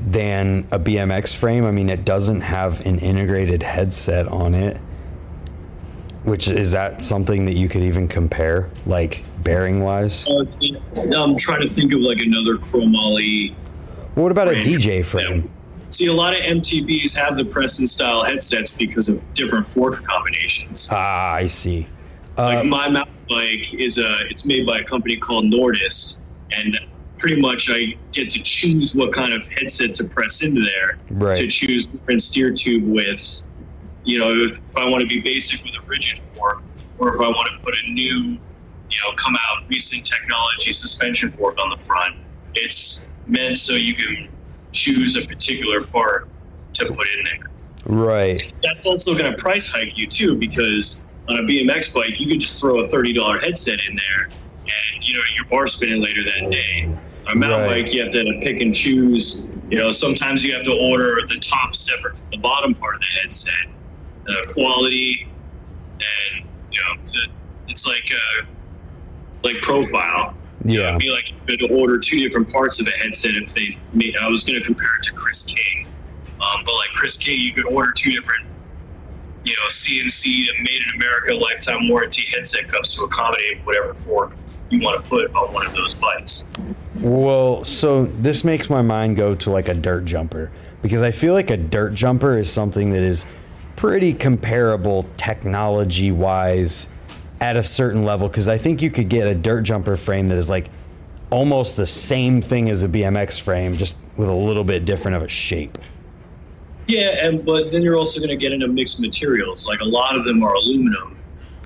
than 0.00 0.66
a 0.72 0.78
BMX 0.80 1.36
frame. 1.36 1.66
I 1.66 1.70
mean, 1.70 1.90
it 1.90 2.04
doesn't 2.04 2.40
have 2.40 2.84
an 2.86 2.98
integrated 2.98 3.62
headset 3.62 4.26
on 4.26 4.54
it. 4.54 4.78
Which 6.24 6.46
is 6.46 6.70
that 6.70 7.02
something 7.02 7.46
that 7.46 7.54
you 7.54 7.68
could 7.68 7.82
even 7.82 8.06
compare, 8.06 8.70
like 8.86 9.24
bearing 9.42 9.82
wise? 9.82 10.24
Uh, 10.28 10.44
I'm 10.94 11.36
trying 11.36 11.62
to 11.62 11.68
think 11.68 11.92
of 11.92 11.98
like 11.98 12.20
another 12.20 12.58
chromoly. 12.58 13.54
What 14.14 14.30
about 14.30 14.46
a 14.46 14.52
DJ 14.52 15.04
frame? 15.04 15.50
See, 15.92 16.06
a 16.06 16.12
lot 16.12 16.34
of 16.34 16.40
MTBs 16.40 17.14
have 17.18 17.36
the 17.36 17.44
press-in 17.44 17.86
style 17.86 18.24
headsets 18.24 18.74
because 18.74 19.10
of 19.10 19.22
different 19.34 19.66
fork 19.66 20.02
combinations. 20.02 20.88
Ah, 20.90 21.34
I 21.34 21.46
see. 21.46 21.86
like 22.38 22.58
Uh, 22.58 22.64
my 22.64 22.88
mountain 22.88 23.14
bike 23.28 23.74
is 23.74 23.98
a 23.98 24.26
it's 24.30 24.46
made 24.46 24.66
by 24.66 24.78
a 24.78 24.84
company 24.84 25.16
called 25.16 25.44
Nordest, 25.44 26.20
and 26.50 26.78
pretty 27.18 27.38
much 27.38 27.68
I 27.70 27.94
get 28.10 28.30
to 28.30 28.40
choose 28.40 28.94
what 28.94 29.12
kind 29.12 29.34
of 29.34 29.46
headset 29.48 29.94
to 29.96 30.04
press 30.04 30.42
into 30.42 30.62
there 30.62 30.98
right. 31.10 31.36
to 31.36 31.46
choose 31.46 31.84
different 31.84 32.22
steer 32.22 32.52
tube 32.54 32.84
widths. 32.84 33.48
You 34.04 34.18
know, 34.18 34.30
if, 34.30 34.58
if 34.58 34.76
I 34.78 34.88
want 34.88 35.02
to 35.02 35.06
be 35.06 35.20
basic 35.20 35.62
with 35.62 35.76
a 35.76 35.86
rigid 35.86 36.20
fork, 36.34 36.62
or 36.98 37.14
if 37.14 37.20
I 37.20 37.28
want 37.28 37.48
to 37.52 37.62
put 37.62 37.74
a 37.84 37.92
new, 37.92 38.16
you 38.16 38.98
know, 39.04 39.12
come 39.16 39.36
out 39.36 39.68
recent 39.68 40.06
technology 40.06 40.72
suspension 40.72 41.30
fork 41.30 41.58
on 41.62 41.68
the 41.68 41.76
front, 41.76 42.16
it's 42.54 43.10
meant 43.26 43.58
so 43.58 43.74
you 43.74 43.94
can 43.94 44.28
choose 44.72 45.16
a 45.16 45.26
particular 45.26 45.84
part 45.84 46.28
to 46.74 46.86
put 46.86 47.06
in 47.18 47.24
there 47.24 47.96
Right. 47.96 48.40
that's 48.62 48.86
also 48.86 49.14
going 49.16 49.30
to 49.30 49.36
price 49.36 49.68
hike 49.68 49.96
you 49.96 50.06
too 50.08 50.36
because 50.36 51.04
on 51.28 51.38
a 51.38 51.42
BMX 51.42 51.92
bike 51.94 52.18
you 52.20 52.28
can 52.28 52.38
just 52.38 52.60
throw 52.60 52.80
a 52.82 52.88
thirty 52.88 53.12
dollar 53.12 53.38
headset 53.38 53.78
in 53.88 53.96
there 53.96 54.30
and 54.66 55.04
you 55.04 55.14
know 55.14 55.22
you're 55.36 55.46
bar 55.50 55.66
spinning 55.66 56.02
later 56.02 56.20
that 56.24 56.50
day. 56.50 56.84
On 57.28 57.32
a 57.32 57.36
mountain 57.36 57.60
Right. 57.68 57.84
bike 57.84 57.94
you 57.94 58.02
have 58.02 58.10
to 58.12 58.38
pick 58.42 58.60
and 58.60 58.74
choose. 58.74 59.44
You 59.68 59.78
know 59.78 59.90
sometimes 59.90 60.44
you 60.44 60.52
have 60.54 60.62
to 60.64 60.72
order 60.72 61.16
the 61.28 61.40
top 61.40 61.74
separate 61.74 62.16
from 62.16 62.28
the 62.32 62.38
bottom 62.38 62.74
part 62.74 62.94
of 62.94 63.00
the 63.00 63.20
headset, 63.22 63.52
the 64.26 64.44
quality, 64.54 65.16
and 66.00 66.46
you 66.70 66.78
know 66.80 67.20
it's 67.68 67.86
like 67.86 68.08
uh, 68.12 68.46
like 69.44 69.60
profile. 69.62 70.36
You 70.64 70.78
know, 70.78 70.82
Yeah. 70.84 70.88
it'd 70.90 71.00
be 71.00 71.10
like 71.10 71.30
you 71.30 71.58
could 71.58 71.70
order 71.70 71.98
two 71.98 72.18
different 72.20 72.50
parts 72.52 72.80
of 72.80 72.86
a 72.88 72.92
headset 72.92 73.32
if 73.36 73.52
they 73.54 73.70
made. 73.92 74.16
I 74.16 74.28
was 74.28 74.44
going 74.44 74.58
to 74.60 74.64
compare 74.64 74.94
it 74.96 75.02
to 75.04 75.12
Chris 75.12 75.42
King, 75.42 75.86
um, 76.40 76.62
but 76.64 76.74
like 76.74 76.90
Chris 76.94 77.16
King, 77.16 77.40
you 77.40 77.52
could 77.52 77.66
order 77.66 77.90
two 77.92 78.12
different, 78.12 78.44
you 79.44 79.52
know, 79.54 79.68
CNC 79.68 80.46
made 80.60 80.82
in 80.88 81.00
America 81.00 81.34
lifetime 81.34 81.88
warranty 81.88 82.26
headset 82.34 82.68
cups 82.68 82.96
to 82.96 83.04
accommodate 83.04 83.58
whatever 83.64 83.92
fork 83.94 84.36
you 84.70 84.80
want 84.80 85.02
to 85.02 85.08
put 85.10 85.34
on 85.34 85.52
one 85.52 85.66
of 85.66 85.74
those 85.74 85.94
bikes. 85.94 86.46
Well, 87.00 87.64
so 87.64 88.06
this 88.06 88.44
makes 88.44 88.70
my 88.70 88.82
mind 88.82 89.16
go 89.16 89.34
to 89.34 89.50
like 89.50 89.68
a 89.68 89.74
dirt 89.74 90.04
jumper 90.04 90.50
because 90.82 91.02
I 91.02 91.10
feel 91.10 91.34
like 91.34 91.50
a 91.50 91.56
dirt 91.56 91.94
jumper 91.94 92.36
is 92.36 92.50
something 92.52 92.90
that 92.90 93.02
is 93.02 93.26
pretty 93.76 94.12
comparable 94.14 95.08
technology 95.16 96.12
wise 96.12 96.88
at 97.42 97.56
a 97.56 97.64
certain 97.64 98.04
level 98.04 98.28
because 98.28 98.48
I 98.48 98.56
think 98.56 98.80
you 98.80 98.90
could 98.90 99.08
get 99.08 99.26
a 99.26 99.34
dirt 99.34 99.62
jumper 99.62 99.96
frame 99.96 100.28
that 100.28 100.38
is 100.38 100.48
like 100.48 100.70
almost 101.28 101.76
the 101.76 101.86
same 101.86 102.40
thing 102.40 102.70
as 102.70 102.84
a 102.84 102.88
BMX 102.88 103.40
frame 103.40 103.76
just 103.76 103.98
with 104.16 104.28
a 104.28 104.34
little 104.34 104.62
bit 104.62 104.84
different 104.84 105.16
of 105.16 105.22
a 105.22 105.28
shape. 105.28 105.76
Yeah, 106.86 107.26
and 107.26 107.44
but 107.44 107.72
then 107.72 107.82
you're 107.82 107.96
also 107.96 108.20
going 108.20 108.30
to 108.30 108.36
get 108.36 108.52
into 108.52 108.68
mixed 108.68 109.00
materials. 109.00 109.66
Like 109.66 109.80
a 109.80 109.84
lot 109.84 110.16
of 110.16 110.24
them 110.24 110.42
are 110.44 110.54
aluminum, 110.54 111.18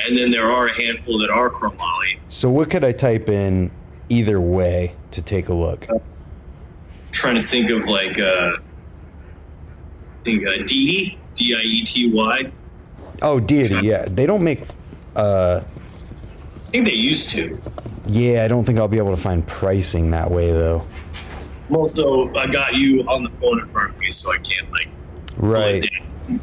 and 0.04 0.16
then 0.16 0.30
there 0.30 0.50
are 0.50 0.68
a 0.68 0.83
handful 0.83 1.18
that 1.18 1.28
are 1.28 1.50
chromoly. 1.50 2.18
So 2.28 2.49
what 2.49 2.71
could 2.71 2.85
I 2.85 2.92
type 2.92 3.28
in 3.28 3.71
either 4.09 4.40
way 4.40 4.95
to 5.11 5.21
take 5.21 5.49
a 5.49 5.54
look? 5.54 5.87
trying 7.12 7.35
to 7.37 7.42
think 7.42 7.71
of 7.71 7.87
like 7.88 8.18
uh, 8.18 8.52
I 10.14 10.18
think 10.18 10.47
uh, 10.47 10.52
D 10.66 11.18
D 11.35 11.54
I 11.54 11.61
E 11.61 11.85
T 11.85 12.11
Y. 12.12 12.52
Oh, 13.23 13.40
deity, 13.40 13.78
yeah. 13.83 14.04
They 14.04 14.26
don't 14.26 14.45
make 14.45 14.61
uh 15.17 15.63
I 15.65 16.71
think 16.71 16.87
they 16.87 16.93
used 16.95 17.31
to. 17.31 17.59
yeah, 18.07 18.45
I 18.45 18.49
don't 18.49 18.65
think 18.65 18.79
I'll 18.79 18.89
be 18.89 18.99
able 18.99 19.15
to 19.17 19.23
find 19.23 19.47
pricing 19.47 20.11
that 20.11 20.31
way 20.31 20.53
though. 20.53 20.85
Also, 21.71 22.33
I 22.35 22.47
got 22.47 22.75
you 22.75 23.03
on 23.09 23.25
the 23.25 23.31
phone 23.31 23.61
in 23.61 23.67
front 23.69 23.91
of 23.95 23.99
me, 23.99 24.11
so 24.11 24.33
I 24.33 24.39
can't 24.39 24.71
like 24.71 24.89
Right. 25.39 25.85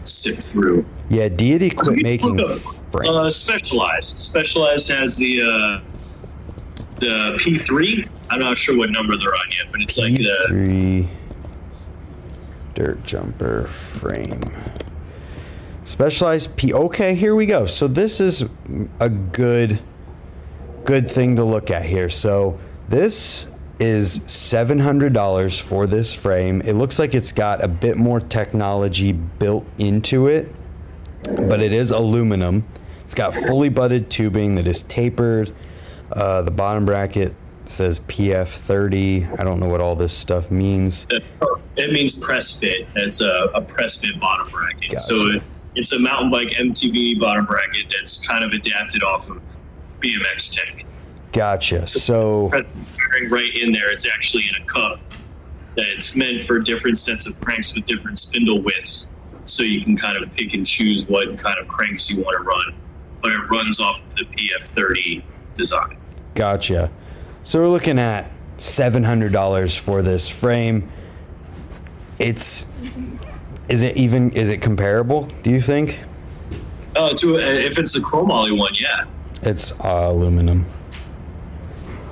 sift 0.04 0.42
through. 0.44 0.86
Yeah, 1.10 1.30
Deity 1.30 1.70
quit 1.70 2.02
making 2.04 2.40
up. 2.42 2.60
Uh, 2.96 3.30
Specialized. 3.30 4.18
Specialized 4.18 4.90
has 4.92 5.18
the 5.18 5.42
uh, 5.42 5.82
the 7.00 7.38
P3. 7.40 8.08
I'm 8.30 8.40
not 8.40 8.58
sure 8.58 8.78
what 8.78 8.90
number 8.92 9.16
they're 9.18 9.34
on 9.34 9.52
yet, 9.52 9.72
but 9.72 9.82
it's 9.82 9.98
like 9.98 10.16
the 10.16 10.48
P3 10.50 11.08
dirt 12.76 13.04
jumper 13.04 13.68
frame. 13.68 14.40
Specialized 15.84 16.56
P. 16.56 16.74
Okay, 16.74 17.14
here 17.16 17.36
we 17.36 17.46
go. 17.46 17.66
So 17.66 17.88
this 17.88 18.22
is 18.22 18.46
a 19.00 19.10
good 19.10 19.82
good 20.86 21.10
thing 21.10 21.36
to 21.38 21.44
look 21.44 21.72
at 21.72 21.84
here. 21.84 22.10
So 22.10 22.60
this 22.90 23.48
is 23.80 24.20
$700 24.20 25.62
for 25.62 25.88
this 25.88 26.14
frame. 26.14 26.62
It 26.62 26.74
looks 26.74 27.00
like 27.00 27.14
it's 27.14 27.32
got 27.32 27.64
a 27.64 27.68
bit 27.68 27.98
more 27.98 28.20
technology 28.20 29.12
built 29.12 29.66
into 29.78 30.28
it, 30.28 30.54
but 31.24 31.62
it 31.62 31.74
is 31.74 31.92
aluminum. 31.92 32.66
It's 33.04 33.16
got 33.16 33.34
fully 33.34 33.70
butted 33.70 34.10
tubing 34.10 34.56
that 34.56 34.68
is 34.68 34.84
tapered. 34.84 35.54
Uh, 36.12 36.42
the 36.44 36.52
bottom 36.52 36.86
bracket 36.86 37.34
says 37.66 38.00
PF30. 38.02 39.40
I 39.40 39.44
don't 39.44 39.60
know 39.60 39.68
what 39.68 39.82
all 39.82 39.96
this 39.96 40.14
stuff 40.14 40.52
means. 40.52 41.08
it 41.76 41.92
means 41.92 42.14
press 42.24 42.60
fit. 42.60 42.88
It's 42.96 43.22
a, 43.22 43.52
a 43.56 43.62
press 43.62 44.02
fit 44.02 44.20
bottom 44.20 44.52
bracket. 44.52 45.00
So 45.00 45.16
it, 45.16 45.44
it's 45.76 45.92
a 45.92 46.00
mountain 46.00 46.30
bike 46.30 46.50
MTB 46.50 47.20
bottom 47.20 47.46
bracket 47.46 47.94
that's 47.96 48.28
kind 48.28 48.44
of 48.44 48.52
adapted 48.52 49.04
off 49.04 49.30
of 49.30 49.42
BMX 50.00 50.54
tech. 50.54 50.86
Gotcha. 51.32 51.86
So 51.86 52.50
bearing 52.50 53.30
right 53.30 53.56
in 53.56 53.72
there. 53.72 53.90
It's 53.90 54.08
actually 54.08 54.48
in 54.48 54.62
a 54.62 54.66
cup 54.66 55.00
that's 55.76 56.16
meant 56.16 56.42
for 56.42 56.60
different 56.60 57.00
sets 57.00 57.28
of 57.28 57.40
cranks 57.40 57.74
with 57.74 57.86
different 57.86 58.20
spindle 58.20 58.62
widths, 58.62 59.16
so 59.46 59.64
you 59.64 59.82
can 59.82 59.96
kind 59.96 60.24
of 60.24 60.32
pick 60.32 60.54
and 60.54 60.66
choose 60.66 61.08
what 61.08 61.36
kind 61.38 61.58
of 61.60 61.68
cranks 61.68 62.10
you 62.12 62.22
want 62.22 62.38
to 62.38 62.44
run. 62.44 62.76
But 63.22 63.32
it 63.32 63.50
runs 63.50 63.80
off 63.80 64.02
of 64.04 64.14
the 64.16 64.26
PF30 64.26 65.24
design. 65.56 65.98
Gotcha. 66.36 66.92
So 67.44 67.60
we're 67.60 67.70
looking 67.70 67.98
at 67.98 68.30
seven 68.58 69.04
hundred 69.04 69.32
dollars 69.32 69.76
for 69.76 70.02
this 70.02 70.30
frame. 70.30 70.92
It's 72.20 72.68
is 73.70 73.82
it 73.82 73.98
even 73.98 74.32
is 74.32 74.50
it 74.50 74.62
comparable? 74.62 75.24
Do 75.44 75.50
you 75.50 75.62
think? 75.62 76.02
Uh, 76.96 77.14
to 77.16 77.38
if 77.38 77.78
it's 77.78 77.94
the 77.94 78.00
chromoly 78.00 78.58
one, 78.58 78.74
yeah. 78.76 79.06
It's 79.42 79.72
uh, 79.80 80.10
aluminum. 80.12 80.66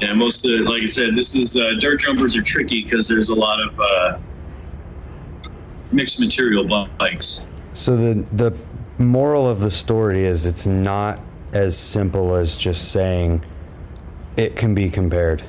Yeah, 0.02 0.14
most 0.14 0.44
of 0.46 0.52
the, 0.52 0.58
like 0.64 0.82
I 0.82 0.88
said, 0.88 1.14
this 1.14 1.36
is 1.36 1.56
uh, 1.56 1.74
dirt 1.80 2.00
jumpers 2.00 2.36
are 2.36 2.42
tricky 2.42 2.84
because 2.84 3.08
there's 3.08 3.30
a 3.30 3.36
lot 3.36 3.62
of 3.62 3.80
uh, 3.80 4.18
mixed 5.92 6.20
material 6.20 6.66
bikes. 6.98 7.48
So 7.74 7.96
the 7.96 8.26
the 8.34 8.58
moral 8.98 9.48
of 9.48 9.60
the 9.60 9.72
story 9.72 10.26
is 10.26 10.46
it's 10.46 10.66
not 10.66 11.24
as 11.54 11.78
simple 11.78 12.36
as 12.36 12.58
just 12.58 12.92
saying 12.92 13.44
it 14.38 14.56
can 14.56 14.74
be 14.74 14.90
compared. 14.90 15.44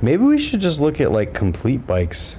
Maybe 0.00 0.24
we 0.24 0.38
should 0.38 0.60
just 0.60 0.80
look 0.80 1.00
at 1.00 1.12
like 1.12 1.32
complete 1.32 1.86
bikes 1.86 2.38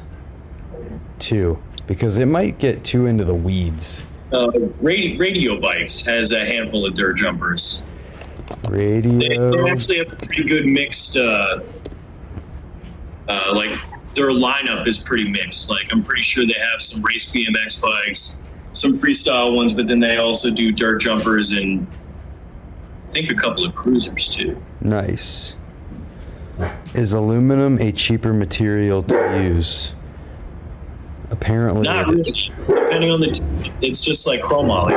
too 1.19 1.61
because 1.87 2.17
it 2.17 2.25
might 2.25 2.59
get 2.59 2.83
too 2.83 3.07
into 3.07 3.25
the 3.25 3.33
weeds. 3.33 4.03
Uh, 4.31 4.49
radio, 4.81 5.17
radio 5.17 5.59
bikes 5.59 6.05
has 6.05 6.31
a 6.31 6.43
handful 6.45 6.85
of 6.85 6.95
dirt 6.95 7.17
jumpers. 7.17 7.83
They, 8.69 9.01
Radio 9.01 9.51
they 9.51 9.71
actually 9.71 9.97
have 9.99 10.11
a 10.11 10.15
pretty 10.15 10.43
good 10.43 10.65
mixed. 10.65 11.17
Uh, 11.17 11.59
uh, 13.27 13.53
like 13.55 13.73
their 14.15 14.29
lineup 14.29 14.87
is 14.87 14.97
pretty 14.97 15.29
mixed. 15.29 15.69
Like 15.69 15.91
I'm 15.91 16.03
pretty 16.03 16.23
sure 16.23 16.45
they 16.45 16.59
have 16.59 16.81
some 16.81 17.03
race 17.03 17.31
BMX 17.31 17.81
bikes, 17.81 18.39
some 18.73 18.93
freestyle 18.93 19.55
ones, 19.55 19.73
but 19.73 19.87
then 19.87 19.99
they 19.99 20.17
also 20.17 20.51
do 20.51 20.71
dirt 20.71 21.01
jumpers 21.01 21.51
and 21.51 21.87
I 23.05 23.09
think 23.09 23.29
a 23.29 23.35
couple 23.35 23.65
of 23.65 23.75
cruisers 23.75 24.29
too. 24.29 24.61
Nice. 24.81 25.55
Is 26.93 27.13
aluminum 27.13 27.79
a 27.79 27.91
cheaper 27.91 28.33
material 28.33 29.03
to 29.03 29.43
use? 29.43 29.93
Apparently, 31.33 31.81
Not 31.81 32.07
really. 32.09 32.51
Depending 32.67 33.09
on 33.09 33.19
the, 33.19 33.31
t- 33.31 33.71
it's 33.81 33.99
just 33.99 34.27
like 34.27 34.41
chromoly. 34.41 34.93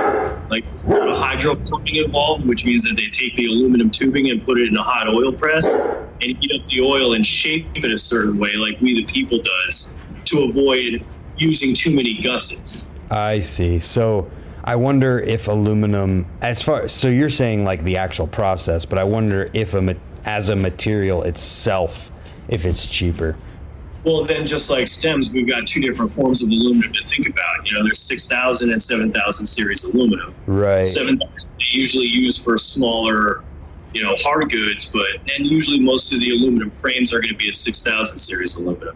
Like 0.50 0.64
there's 0.69 0.83
a 0.83 0.88
lot 0.88 1.09
of 1.09 1.16
hydroforming 1.16 2.05
involved, 2.05 2.47
which 2.47 2.66
means 2.66 2.83
that 2.85 2.95
they 2.95 3.09
take 3.09 3.33
the 3.35 3.47
aluminum 3.47 3.90
tubing 3.90 4.28
and 4.28 4.45
put 4.45 4.59
it 4.59 4.69
in 4.69 4.76
a 4.76 4.83
hot 4.83 5.09
oil 5.09 5.33
press 5.33 5.66
and 5.66 6.23
heat 6.23 6.61
up 6.61 6.66
the 6.66 6.83
oil 6.83 7.14
and 7.14 7.25
shape 7.25 7.66
it 7.75 7.90
a 7.90 7.97
certain 7.97 8.38
way, 8.38 8.52
like 8.52 8.78
we 8.83 8.95
the 8.95 9.05
people 9.07 9.40
does, 9.40 9.95
to 10.26 10.43
avoid 10.43 11.02
using 11.38 11.75
too 11.75 11.97
many 11.97 12.21
gussets. 12.21 12.90
I 13.11 13.40
see. 13.40 13.81
So 13.81 14.31
I 14.62 14.76
wonder 14.76 15.19
if 15.21 15.49
aluminum, 15.49 16.26
as 16.43 16.62
far 16.62 16.87
so 16.88 17.09
you're 17.09 17.31
saying 17.31 17.64
like 17.64 17.83
the 17.83 17.97
actual 17.97 18.26
process, 18.26 18.85
but 18.85 18.99
I 18.99 19.05
wonder 19.05 19.49
if 19.55 19.73
a 19.73 19.97
as 20.26 20.50
a 20.50 20.57
material 20.57 21.23
itself, 21.23 22.12
if 22.49 22.66
it's 22.66 22.87
cheaper. 22.87 23.37
Well, 24.06 24.25
then 24.25 24.46
just 24.46 24.70
like 24.70 24.86
stems, 24.86 25.32
we've 25.32 25.48
got 25.48 25.66
two 25.66 25.80
different 25.80 26.12
forms 26.12 26.40
of 26.40 26.48
aluminum 26.48 26.92
to 26.92 27.02
think 27.02 27.26
about. 27.28 27.68
You 27.68 27.76
know, 27.76 27.82
there's 27.82 27.98
6,000 27.98 28.70
and 28.70 28.80
7,000 28.80 29.46
series 29.46 29.82
aluminum. 29.82 30.32
Right. 30.46 30.86
7,000 30.86 31.18
they 31.58 31.64
usually 31.72 32.06
use 32.06 32.42
for 32.42 32.56
smaller, 32.56 33.42
you 33.94 34.04
know, 34.04 34.14
hard 34.20 34.48
goods, 34.48 34.88
but 34.92 35.08
and 35.34 35.44
usually 35.44 35.80
most 35.80 36.12
of 36.12 36.20
the 36.20 36.30
aluminum 36.30 36.70
frames 36.70 37.12
are 37.12 37.18
going 37.18 37.30
to 37.30 37.36
be 37.36 37.48
a 37.48 37.52
6,000 37.52 38.16
series 38.16 38.54
aluminum. 38.54 38.94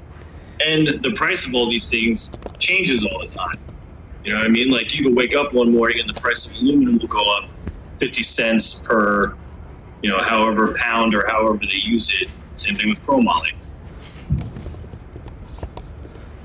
And 0.64 1.02
the 1.02 1.12
price 1.16 1.44
of 1.44 1.56
all 1.56 1.68
these 1.68 1.90
things 1.90 2.32
changes 2.60 3.04
all 3.04 3.20
the 3.20 3.26
time. 3.26 3.60
You 4.22 4.32
know 4.32 4.38
what 4.38 4.46
I 4.46 4.50
mean? 4.50 4.70
Like 4.70 4.94
you 4.94 5.02
can 5.02 5.16
wake 5.16 5.34
up 5.34 5.52
one 5.52 5.72
morning 5.72 5.98
and 5.98 6.08
the 6.08 6.20
price 6.20 6.48
of 6.48 6.54
aluminum 6.62 6.98
will 6.98 7.08
go 7.08 7.24
up 7.32 7.50
50 7.98 8.22
cents 8.22 8.86
per, 8.86 9.34
you 10.02 10.10
know, 10.10 10.18
however 10.24 10.76
pound 10.78 11.16
or 11.16 11.26
however 11.26 11.58
they 11.58 11.80
use 11.82 12.14
it. 12.20 12.28
Same 12.54 12.76
thing 12.76 12.90
with 12.90 13.00
chromoly. 13.00 13.59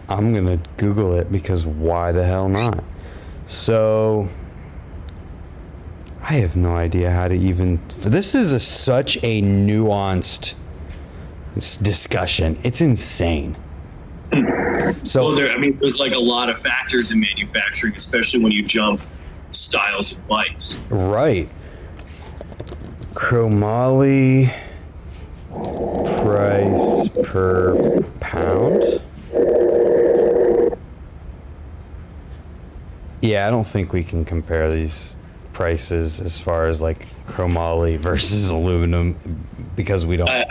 I'm 0.09 0.33
gonna 0.33 0.59
Google 0.77 1.15
it 1.15 1.31
because 1.31 1.65
why 1.65 2.11
the 2.11 2.23
hell 2.23 2.49
not? 2.49 2.83
So 3.45 4.27
I 6.21 6.33
have 6.33 6.55
no 6.55 6.75
idea 6.75 7.11
how 7.11 7.27
to 7.27 7.35
even. 7.35 7.79
This 7.99 8.33
is 8.35 8.51
a, 8.51 8.59
such 8.59 9.17
a 9.17 9.41
nuanced 9.41 10.55
discussion. 11.81 12.57
It's 12.63 12.81
insane. 12.81 13.57
So 15.03 15.25
Well, 15.25 15.35
there, 15.35 15.51
I 15.51 15.57
mean, 15.57 15.77
there's 15.79 15.99
like 15.99 16.13
a 16.13 16.19
lot 16.19 16.49
of 16.49 16.59
factors 16.59 17.11
in 17.11 17.19
manufacturing, 17.19 17.95
especially 17.95 18.43
when 18.43 18.51
you 18.51 18.63
jump 18.63 19.01
styles 19.49 20.17
of 20.17 20.27
bikes. 20.27 20.79
right, 20.89 21.49
chromoly 23.13 24.53
price 26.21 27.07
per 27.23 28.01
pound. 28.19 29.01
Yeah, 33.25 33.47
I 33.47 33.49
don't 33.49 33.65
think 33.65 33.91
we 33.91 34.03
can 34.03 34.23
compare 34.23 34.71
these 34.71 35.17
prices 35.53 36.21
as 36.21 36.39
far 36.39 36.67
as 36.67 36.81
like 36.81 37.07
chromoly 37.27 37.97
versus 37.99 38.49
aluminum 38.51 39.15
because 39.75 40.05
we 40.05 40.17
don't. 40.17 40.29
I, 40.29 40.45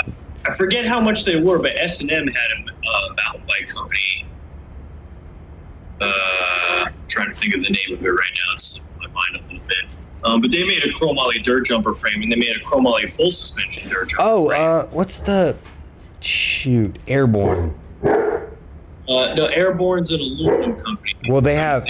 I 0.46 0.52
forget 0.52 0.84
how 0.84 1.00
much 1.00 1.24
they 1.24 1.40
were, 1.40 1.58
but 1.58 1.72
S 1.76 2.00
and 2.00 2.10
M 2.10 2.26
had 2.26 2.50
a 2.50 2.70
uh, 2.70 3.14
mountain 3.24 3.46
bike 3.46 3.68
company. 3.68 4.26
Uh, 6.00 6.86
I'm 6.86 6.94
trying 7.06 7.30
to 7.30 7.36
think 7.36 7.54
of 7.54 7.62
the 7.62 7.70
name 7.70 7.96
of 7.96 8.04
it 8.04 8.10
right 8.10 8.30
now. 8.34 8.54
It's 8.54 8.84
my 8.98 9.06
mind 9.06 9.36
a 9.36 9.42
little 9.42 9.66
bit. 9.68 9.86
Um, 10.24 10.40
but 10.40 10.50
they 10.50 10.64
made 10.64 10.82
a 10.82 10.88
chromoly 10.88 11.42
dirt 11.42 11.66
jumper 11.66 11.94
frame, 11.94 12.22
and 12.22 12.32
they 12.32 12.36
made 12.36 12.56
a 12.56 12.60
chromoly 12.60 13.08
full 13.08 13.30
suspension 13.30 13.88
dirt 13.88 14.08
jumper 14.08 14.24
oh, 14.24 14.48
frame. 14.48 14.62
uh, 14.62 14.86
what's 14.86 15.20
the 15.20 15.56
shoot? 16.20 16.98
Airborne. 17.06 17.78
Uh, 18.02 19.34
no, 19.34 19.46
Airborne's 19.46 20.10
an 20.10 20.20
aluminum 20.20 20.76
company. 20.76 21.14
Well, 21.28 21.42
they 21.42 21.54
have- 21.54 21.86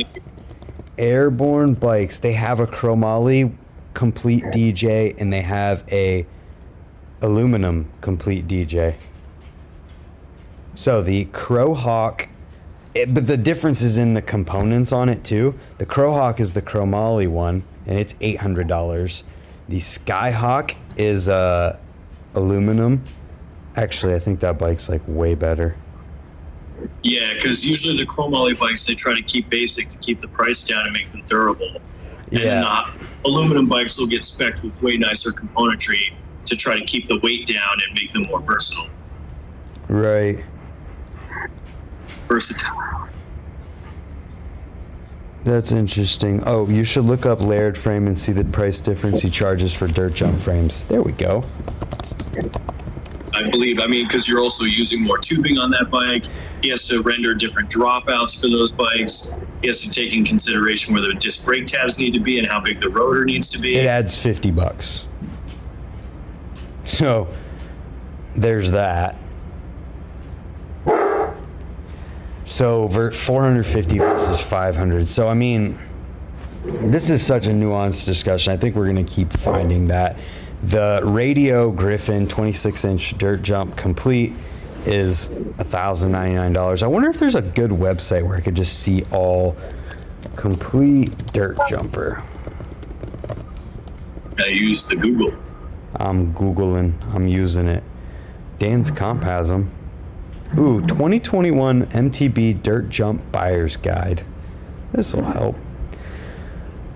Airborne 0.99 1.75
bikes. 1.75 2.19
They 2.19 2.33
have 2.33 2.61
a 2.61 2.67
chromoly 2.67 3.55
complete 3.95 4.45
DJ 4.45 5.19
and 5.21 5.33
they 5.33 5.41
have 5.41 5.85
a 5.91 6.27
aluminum 7.23 7.91
complete 8.01 8.47
DJ. 8.47 8.97
So 10.75 11.03
the 11.03 11.27
Crowhawk, 11.27 12.29
it, 12.95 13.15
but 13.15 13.27
the 13.27 13.37
difference 13.37 13.83
is 13.83 13.97
in 13.97 14.15
the 14.15 14.23
components 14.23 14.93
on 14.93 15.09
it 15.09 15.25
too. 15.25 15.59
The 15.79 15.87
Crowhawk 15.87 16.41
is 16.41 16.53
the 16.53 16.63
chromoly 16.63 17.29
one, 17.29 17.63
and 17.87 17.99
it's 17.99 18.15
eight 18.21 18.39
hundred 18.39 18.67
dollars. 18.67 19.25
The 19.69 19.79
Skyhawk 19.79 20.77
is 20.97 21.29
uh, 21.29 21.79
aluminum. 22.35 23.03
Actually, 23.77 24.15
I 24.15 24.19
think 24.19 24.41
that 24.41 24.59
bike's 24.59 24.89
like 24.89 25.03
way 25.07 25.35
better. 25.35 25.77
Yeah, 27.03 27.35
because 27.35 27.67
usually 27.67 27.97
the 27.97 28.07
chrome 28.07 28.33
chromoly 28.33 28.59
bikes 28.59 28.87
they 28.87 28.95
try 28.95 29.15
to 29.15 29.23
keep 29.23 29.49
basic 29.51 29.89
to 29.89 29.99
keep 29.99 30.21
the 30.21 30.29
price 30.29 30.63
down 30.65 30.85
and 30.85 30.93
make 30.93 31.07
them 31.11 31.23
durable. 31.23 31.77
Yeah. 32.31 32.41
And 32.41 32.65
uh, 32.65 32.87
aluminum 33.25 33.67
bikes 33.67 33.99
will 33.99 34.07
get 34.07 34.25
spec'd 34.25 34.63
with 34.63 34.81
way 34.83 34.97
nicer 34.97 35.31
componentry 35.31 36.15
to 36.47 36.57
try 36.57 36.79
to 36.79 36.85
keep 36.85 37.07
the 37.07 37.19
weight 37.23 37.47
down 37.47 37.75
and 37.87 37.95
make 37.95 38.13
them 38.13 38.23
more 38.25 38.41
versatile. 38.41 38.89
Right. 39.89 40.45
Versatile. 42.29 43.09
That's 45.45 45.73
interesting. 45.73 46.43
Oh, 46.47 46.69
you 46.71 46.85
should 46.85 47.05
look 47.05 47.27
up 47.27 47.43
Laird 47.43 47.77
frame 47.77 48.07
and 48.07 48.17
see 48.17 48.33
the 48.33 48.45
price 48.47 48.81
difference 48.81 49.21
he 49.21 49.29
charges 49.29 49.75
for 49.75 49.87
dirt 49.87 50.15
jump 50.15 50.41
frames. 50.41 50.85
There 50.85 51.03
we 51.03 51.13
go. 51.13 51.45
I 53.35 53.49
believe. 53.51 53.81
I 53.81 53.87
mean, 53.87 54.07
because 54.07 54.29
you're 54.29 54.41
also 54.41 54.65
using 54.65 55.03
more 55.03 55.19
tubing 55.19 55.59
on 55.59 55.71
that 55.73 55.91
bike. 55.91 56.27
He 56.63 56.69
has 56.71 56.87
to 56.89 57.03
render 57.03 57.35
different 57.35 57.69
dropouts 57.69 58.41
for 58.41 58.49
those 58.49 58.71
bikes. 58.71 59.35
He 59.61 59.69
has 59.69 59.83
to 59.83 59.91
take 59.91 60.15
in 60.15 60.25
consideration 60.25 60.95
where 60.95 61.03
the 61.03 61.15
disc 61.15 61.45
brake 61.45 61.67
tabs 61.67 61.99
need 61.99 62.15
to 62.15 62.21
be 62.21 62.39
and 62.39 62.47
how 62.47 62.61
big 62.61 62.81
the 62.81 62.89
rotor 62.89 63.25
needs 63.25 63.49
to 63.51 63.59
be. 63.59 63.77
It 63.77 63.87
adds 63.87 64.19
50 64.19 64.51
bucks. 64.53 65.09
So 66.85 67.29
there's 68.37 68.71
that. 68.71 69.17
So 72.45 72.89
ver- 72.89 73.11
450 73.11 73.99
versus 73.99 74.41
500. 74.41 75.09
So 75.09 75.29
I 75.29 75.35
mean, 75.35 75.79
this 76.65 77.11
is 77.11 77.25
such 77.25 77.47
a 77.47 77.51
nuanced 77.51 78.05
discussion. 78.05 78.53
I 78.53 78.57
think 78.57 78.75
we're 78.75 78.91
going 78.91 79.05
to 79.05 79.13
keep 79.13 79.33
finding 79.33 79.89
that. 79.89 80.19
The 80.69 81.03
Radio 81.05 81.71
Griffin 81.71 82.27
26 82.27 82.85
inch 82.87 83.19
dirt 83.19 83.43
jump 83.43 83.77
complete 83.77 84.33
is 84.87 85.29
$1,099. 85.59 86.83
I 86.83 86.87
wonder 86.87 87.11
if 87.11 87.19
there's 87.19 87.35
a 87.35 87.43
good 87.43 87.71
website 87.71 88.27
where 88.27 88.39
I 88.39 88.41
could 88.41 88.55
just 88.55 88.79
see 88.81 89.03
all 89.13 89.57
complete 90.37 91.15
dirt 91.35 91.59
jumper. 91.69 92.23
I 94.39 94.47
use 94.47 94.89
the 94.89 94.97
Google. 94.97 95.35
I'm 95.97 96.33
Googling, 96.33 96.95
I'm 97.15 97.29
using 97.29 97.69
it. 97.69 97.85
Dan's 98.57 98.91
Comp 98.91 99.23
has 99.23 99.51
them. 99.51 99.71
Ooh, 100.57 100.81
2021 100.87 101.89
MTB 101.89 102.63
Dirt 102.63 102.89
Jump 102.89 103.31
Buyer's 103.31 103.77
Guide. 103.77 104.23
This 104.93 105.13
will 105.13 105.25
help. 105.25 105.57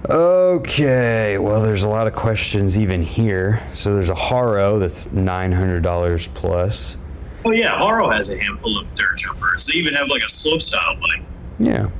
Okay, 0.08 1.38
well, 1.38 1.60
there's 1.62 1.82
a 1.82 1.88
lot 1.88 2.06
of 2.06 2.14
questions 2.14 2.78
even 2.78 3.02
here. 3.02 3.62
So 3.74 3.94
there's 3.94 4.10
a 4.10 4.14
Haro 4.14 4.78
that's 4.78 5.08
$900 5.08 6.34
plus. 6.34 6.96
Oh 7.44 7.52
yeah, 7.52 7.78
Haro 7.78 8.10
has 8.10 8.30
a 8.32 8.38
handful 8.38 8.78
of 8.78 8.94
dirt 8.94 9.16
jumpers. 9.16 9.66
They 9.66 9.74
even 9.74 9.94
have 9.94 10.08
like 10.08 10.22
a 10.22 10.28
slope 10.28 10.62
style 10.62 10.96
bike. 11.00 11.22
Yeah. 11.58 11.90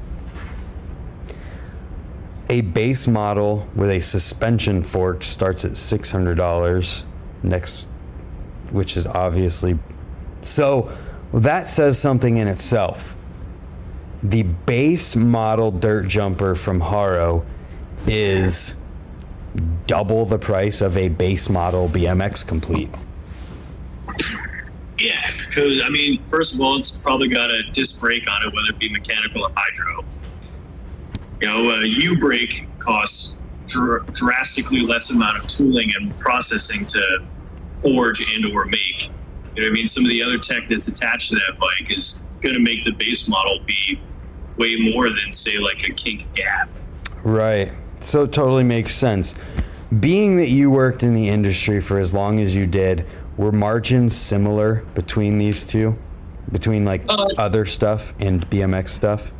A 2.50 2.60
base 2.60 3.06
model 3.06 3.68
with 3.74 3.90
a 3.90 4.00
suspension 4.00 4.82
fork 4.82 5.24
starts 5.24 5.64
at 5.64 5.72
$600 5.72 7.04
next 7.42 7.88
which 8.70 8.96
is 8.96 9.06
obviously 9.06 9.78
so 10.40 10.90
that 11.32 11.66
says 11.66 11.98
something 11.98 12.38
in 12.38 12.48
itself. 12.48 13.16
The 14.22 14.44
base 14.44 15.14
model 15.14 15.70
dirt 15.70 16.08
jumper 16.08 16.54
from 16.54 16.80
Haro 16.80 17.44
is 18.06 18.76
double 19.86 20.24
the 20.26 20.38
price 20.38 20.80
of 20.80 20.96
a 20.96 21.08
base 21.08 21.48
model 21.48 21.88
BMX 21.88 22.46
complete. 22.46 22.90
Yeah, 24.98 25.24
because 25.48 25.80
I 25.82 25.88
mean, 25.88 26.22
first 26.24 26.54
of 26.54 26.60
all, 26.60 26.78
it's 26.78 26.98
probably 26.98 27.28
got 27.28 27.50
a 27.50 27.62
disc 27.70 28.00
brake 28.00 28.28
on 28.30 28.46
it, 28.46 28.52
whether 28.52 28.70
it 28.70 28.78
be 28.78 28.90
mechanical 28.90 29.44
or 29.44 29.50
hydro. 29.54 30.04
You 31.40 31.46
know, 31.46 31.70
uh, 31.70 31.80
a 31.80 31.86
U 31.86 32.18
brake 32.18 32.66
costs 32.78 33.38
dr- 33.66 34.06
drastically 34.12 34.80
less 34.80 35.10
amount 35.10 35.38
of 35.38 35.46
tooling 35.46 35.92
and 35.96 36.18
processing 36.18 36.84
to 36.86 37.24
forge 37.74 38.24
and 38.34 38.46
or 38.46 38.64
make. 38.64 39.08
You 39.54 39.62
know 39.62 39.68
what 39.68 39.70
I 39.70 39.72
mean? 39.72 39.86
Some 39.86 40.04
of 40.04 40.10
the 40.10 40.22
other 40.22 40.38
tech 40.38 40.66
that's 40.66 40.88
attached 40.88 41.30
to 41.30 41.36
that 41.36 41.58
bike 41.60 41.90
is 41.90 42.22
going 42.40 42.54
to 42.54 42.60
make 42.60 42.82
the 42.84 42.92
base 42.92 43.28
model 43.28 43.60
be 43.66 44.00
way 44.56 44.76
more 44.76 45.08
than 45.08 45.30
say 45.30 45.58
like 45.58 45.88
a 45.88 45.92
kink 45.92 46.32
gap. 46.32 46.68
Right. 47.22 47.72
So 48.00 48.24
it 48.24 48.32
totally 48.32 48.64
makes 48.64 48.94
sense. 48.94 49.34
Being 50.00 50.36
that 50.36 50.48
you 50.48 50.70
worked 50.70 51.02
in 51.02 51.14
the 51.14 51.28
industry 51.28 51.80
for 51.80 51.98
as 51.98 52.14
long 52.14 52.40
as 52.40 52.54
you 52.54 52.66
did, 52.66 53.06
were 53.36 53.52
margins 53.52 54.14
similar 54.14 54.84
between 54.94 55.38
these 55.38 55.64
two? 55.64 55.96
Between 56.52 56.84
like 56.84 57.02
Uh, 57.08 57.26
other 57.38 57.64
stuff 57.66 58.12
and 58.20 58.48
BMX 58.50 58.88
stuff? 58.88 59.30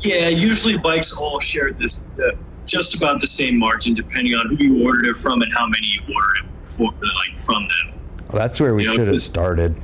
Yeah, 0.00 0.28
usually 0.28 0.78
bikes 0.78 1.16
all 1.16 1.40
share 1.40 1.72
this 1.72 2.02
uh, 2.18 2.32
just 2.66 2.94
about 2.94 3.20
the 3.20 3.26
same 3.26 3.58
margin, 3.58 3.94
depending 3.94 4.34
on 4.34 4.46
who 4.46 4.64
you 4.64 4.84
ordered 4.84 5.06
it 5.06 5.16
from 5.16 5.42
and 5.42 5.52
how 5.52 5.66
many 5.66 5.86
you 5.86 6.00
ordered 6.14 6.44
it 6.44 6.66
for, 6.66 6.92
like 6.92 7.38
from 7.38 7.62
them. 7.62 8.00
Well, 8.28 8.42
that's 8.42 8.60
where 8.60 8.74
we 8.74 8.82
You 8.82 8.88
know, 8.88 8.94
should 8.96 9.08
have 9.08 9.22
started. 9.22 9.74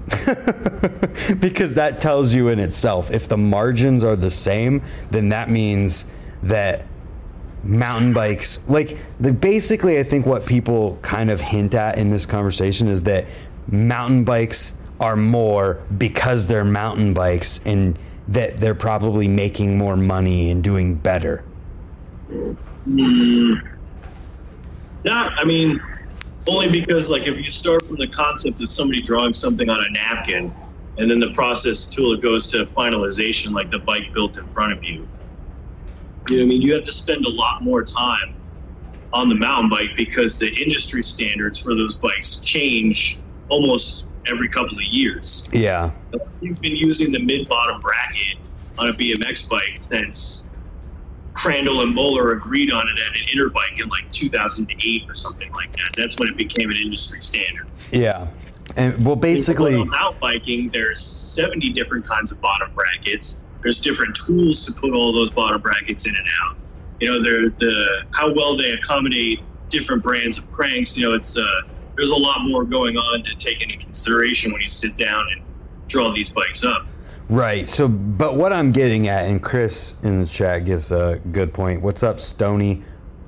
because 1.41 1.75
that 1.75 2.01
tells 2.01 2.35
you 2.35 2.49
in 2.49 2.59
itself 2.59 3.11
if 3.11 3.29
the 3.29 3.37
margins 3.37 4.03
are 4.03 4.17
the 4.17 4.31
same, 4.31 4.83
then 5.11 5.29
that 5.29 5.51
means 5.51 6.07
that 6.43 6.87
mountain 7.63 8.15
bikes 8.15 8.61
like 8.69 8.97
the 9.21 9.33
basically 9.33 9.99
I 9.99 10.03
think 10.03 10.25
what 10.25 10.47
people 10.47 10.99
kind 11.03 11.31
of 11.31 11.41
hint 11.41 11.75
at 11.75 11.99
in 11.99 12.11
this 12.11 12.25
conversation 12.25 12.89
is 12.89 13.03
that 13.03 13.27
mountain 13.71 14.25
bikes 14.25 14.75
are 15.01 15.17
more 15.17 15.83
because 15.97 16.47
they're 16.47 16.65
mountain 16.65 17.15
bikes 17.15 17.61
and 17.65 17.99
that 18.29 18.59
they're 18.59 18.75
probably 18.75 19.27
making 19.27 19.77
more 19.77 19.97
money 19.97 20.51
and 20.51 20.63
doing 20.63 20.95
better. 20.95 21.43
Mm, 22.89 23.61
yeah, 25.03 25.31
I 25.37 25.45
mean, 25.45 25.81
only 26.49 26.71
because 26.71 27.11
like 27.11 27.27
if 27.27 27.37
you 27.37 27.51
start 27.51 27.85
from 27.87 27.97
the 27.97 28.09
concept 28.09 28.63
of 28.63 28.69
somebody 28.69 29.01
drawing 29.01 29.33
something 29.33 29.69
on 29.69 29.85
a 29.85 29.91
napkin, 29.91 30.55
and 30.99 31.11
then 31.11 31.19
the 31.19 31.33
process 31.33 31.87
tool 31.87 32.13
it 32.15 32.21
goes 32.21 32.47
to 32.49 32.59
finalization, 32.65 33.53
like 33.53 33.71
the 33.71 33.79
bike 33.79 34.13
built 34.13 34.39
in 34.39 34.47
front 34.47 34.73
of 34.73 34.85
you. 34.85 35.09
You 36.29 36.39
know, 36.39 36.43
I 36.43 36.47
mean, 36.47 36.63
you 36.63 36.75
have 36.75 36.83
to 36.85 36.93
spend 36.93 37.25
a 37.25 37.31
lot 37.31 37.63
more 37.63 37.83
time 37.83 38.35
on 39.13 39.29
the 39.29 39.35
mountain 39.35 39.69
bike 39.69 39.97
because 39.97 40.39
the 40.39 40.53
industry 40.63 41.03
standards 41.03 41.59
for 41.59 41.75
those 41.75 41.97
bikes 41.97 42.41
change 42.41 43.21
almost 43.49 44.09
every 44.27 44.49
couple 44.49 44.77
of 44.77 44.85
years. 44.85 45.49
Yeah. 45.53 45.91
You've 46.41 46.61
been 46.61 46.77
using 46.77 47.13
the 47.13 47.19
mid 47.19 47.49
bottom 47.49 47.81
bracket 47.81 48.39
on 48.79 48.89
a 48.89 48.93
BMX 48.93 49.51
bike 49.51 49.79
since 49.81 50.51
Crandall 51.35 51.83
and 51.83 51.95
Moeller 51.95 52.33
agreed 52.33 52.73
on 52.73 52.87
it 52.89 53.01
at 53.01 53.17
an 53.17 53.27
Interbike 53.27 53.81
in 53.81 53.89
like 53.89 54.11
2008 54.13 55.09
or 55.09 55.15
something 55.15 55.53
like 55.53 55.73
that. 55.73 55.91
That's 55.97 56.19
when 56.19 56.29
it 56.29 56.37
became 56.37 56.71
an 56.71 56.77
industry 56.77 57.21
standard. 57.21 57.67
Yeah. 57.91 58.29
And 58.77 59.05
well, 59.05 59.17
basically, 59.17 59.85
mountain 59.85 60.21
biking, 60.21 60.69
there's 60.69 61.01
70 61.01 61.71
different 61.73 62.07
kinds 62.07 62.31
of 62.31 62.41
bottom 62.41 62.73
brackets. 62.75 63.45
There's 63.63 63.81
different 63.81 64.17
tools 64.17 64.65
to 64.67 64.73
put 64.73 64.93
all 64.93 65.13
those 65.13 65.31
bottom 65.31 65.61
brackets 65.61 66.07
in 66.07 66.15
and 66.17 66.27
out. 66.43 66.57
You 67.01 67.13
know, 67.13 67.23
they're 67.23 67.51
the 67.51 68.05
how 68.13 68.33
well 68.33 68.57
they 68.57 68.71
accommodate 68.71 69.41
different 69.69 70.03
brands 70.03 70.39
of 70.39 70.51
cranks. 70.51 70.97
You 70.97 71.09
know, 71.09 71.15
it's 71.15 71.37
uh, 71.37 71.45
there's 71.97 72.11
a 72.11 72.17
lot 72.17 72.39
more 72.43 72.65
going 72.65 72.97
on 72.97 73.23
to 73.23 73.35
take 73.37 73.61
into 73.61 73.77
consideration 73.77 74.53
when 74.53 74.61
you 74.61 74.67
sit 74.67 74.97
down 74.97 75.25
and 75.33 75.43
draw 75.87 76.13
these 76.13 76.31
bikes 76.31 76.65
up. 76.65 76.87
Right. 77.29 77.69
So, 77.69 77.87
but 77.89 78.37
what 78.37 78.53
I'm 78.53 78.73
getting 78.73 79.07
at, 79.07 79.29
and 79.29 79.43
Chris 79.43 79.95
in 80.03 80.21
the 80.21 80.27
chat 80.27 80.65
gives 80.65 80.91
a 80.91 81.21
good 81.31 81.55
point. 81.55 81.81
What's 81.81 82.03
up, 82.03 82.19
Stony? 82.19 82.83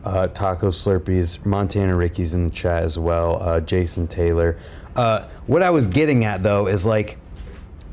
Uh, 0.04 0.26
Taco 0.26 0.70
Slurpees, 0.70 1.46
Montana 1.46 1.94
Ricky's 1.94 2.34
in 2.34 2.44
the 2.44 2.50
chat 2.50 2.82
as 2.82 2.98
well. 2.98 3.40
Uh, 3.40 3.60
Jason 3.60 4.08
Taylor. 4.08 4.58
Uh, 4.96 5.28
what 5.46 5.62
I 5.62 5.70
was 5.70 5.86
getting 5.86 6.24
at 6.24 6.42
though 6.42 6.66
is 6.66 6.84
like 6.84 7.16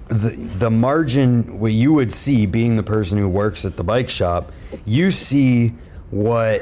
the 0.09 0.49
the 0.57 0.69
margin. 0.69 1.59
What 1.59 1.71
you 1.71 1.93
would 1.93 2.11
see, 2.11 2.45
being 2.45 2.75
the 2.75 2.83
person 2.83 3.17
who 3.17 3.29
works 3.29 3.65
at 3.65 3.77
the 3.77 3.83
bike 3.83 4.09
shop, 4.09 4.51
you 4.85 5.11
see 5.11 5.69
what 6.11 6.61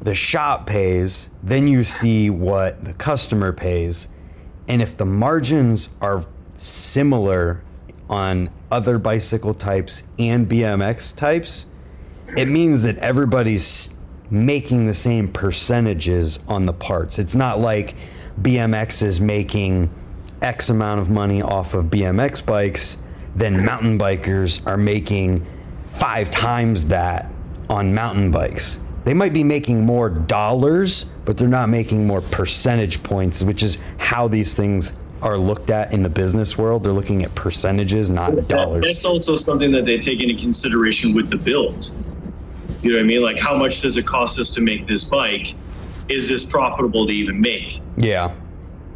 the 0.00 0.14
shop 0.14 0.66
pays, 0.66 1.30
then 1.42 1.68
you 1.68 1.84
see 1.84 2.30
what 2.30 2.84
the 2.84 2.94
customer 2.94 3.52
pays. 3.52 4.08
And 4.68 4.82
if 4.82 4.96
the 4.96 5.04
margins 5.04 5.90
are 6.00 6.24
similar 6.54 7.62
on 8.08 8.50
other 8.70 8.98
bicycle 8.98 9.54
types 9.54 10.04
and 10.18 10.48
BMX 10.48 11.16
types, 11.16 11.66
it 12.36 12.48
means 12.48 12.82
that 12.82 12.96
everybody's 12.98 13.90
making 14.30 14.86
the 14.86 14.94
same 14.94 15.28
percentages 15.28 16.40
on 16.48 16.66
the 16.66 16.72
parts. 16.72 17.18
It's 17.18 17.34
not 17.34 17.60
like 17.60 17.94
BMX 18.40 19.02
is 19.02 19.20
making 19.20 19.90
X 20.42 20.70
amount 20.70 21.00
of 21.00 21.10
money 21.10 21.42
off 21.42 21.74
of 21.74 21.86
BMX 21.86 22.44
bikes, 22.44 23.02
then 23.34 23.64
mountain 23.64 23.98
bikers 23.98 24.66
are 24.66 24.76
making 24.76 25.46
five 25.94 26.30
times 26.30 26.84
that 26.84 27.32
on 27.70 27.94
mountain 27.94 28.30
bikes 28.30 28.80
they 29.04 29.14
might 29.14 29.32
be 29.32 29.42
making 29.42 29.84
more 29.84 30.08
dollars, 30.08 31.04
but 31.24 31.36
they're 31.36 31.48
not 31.48 31.68
making 31.68 32.06
more 32.06 32.20
percentage 32.20 33.02
points, 33.02 33.42
which 33.42 33.62
is 33.62 33.78
how 33.98 34.28
these 34.28 34.54
things 34.54 34.92
are 35.20 35.36
looked 35.36 35.70
at 35.70 35.92
in 35.92 36.02
the 36.02 36.08
business 36.08 36.56
world. 36.56 36.84
They're 36.84 36.92
looking 36.92 37.24
at 37.24 37.34
percentages, 37.34 38.10
not 38.10 38.34
that's 38.34 38.48
dollars. 38.48 38.84
That's 38.84 39.04
also 39.04 39.36
something 39.36 39.72
that 39.72 39.84
they 39.84 39.98
take 39.98 40.22
into 40.22 40.40
consideration 40.40 41.14
with 41.14 41.30
the 41.30 41.36
build. 41.36 41.94
You 42.82 42.90
know 42.90 42.96
what 42.96 43.04
I 43.04 43.06
mean? 43.06 43.22
Like, 43.22 43.38
how 43.38 43.56
much 43.56 43.80
does 43.80 43.96
it 43.96 44.06
cost 44.06 44.38
us 44.38 44.50
to 44.54 44.60
make 44.60 44.86
this 44.86 45.08
bike? 45.08 45.54
Is 46.08 46.28
this 46.28 46.44
profitable 46.44 47.06
to 47.06 47.12
even 47.12 47.40
make? 47.40 47.80
Yeah. 47.96 48.34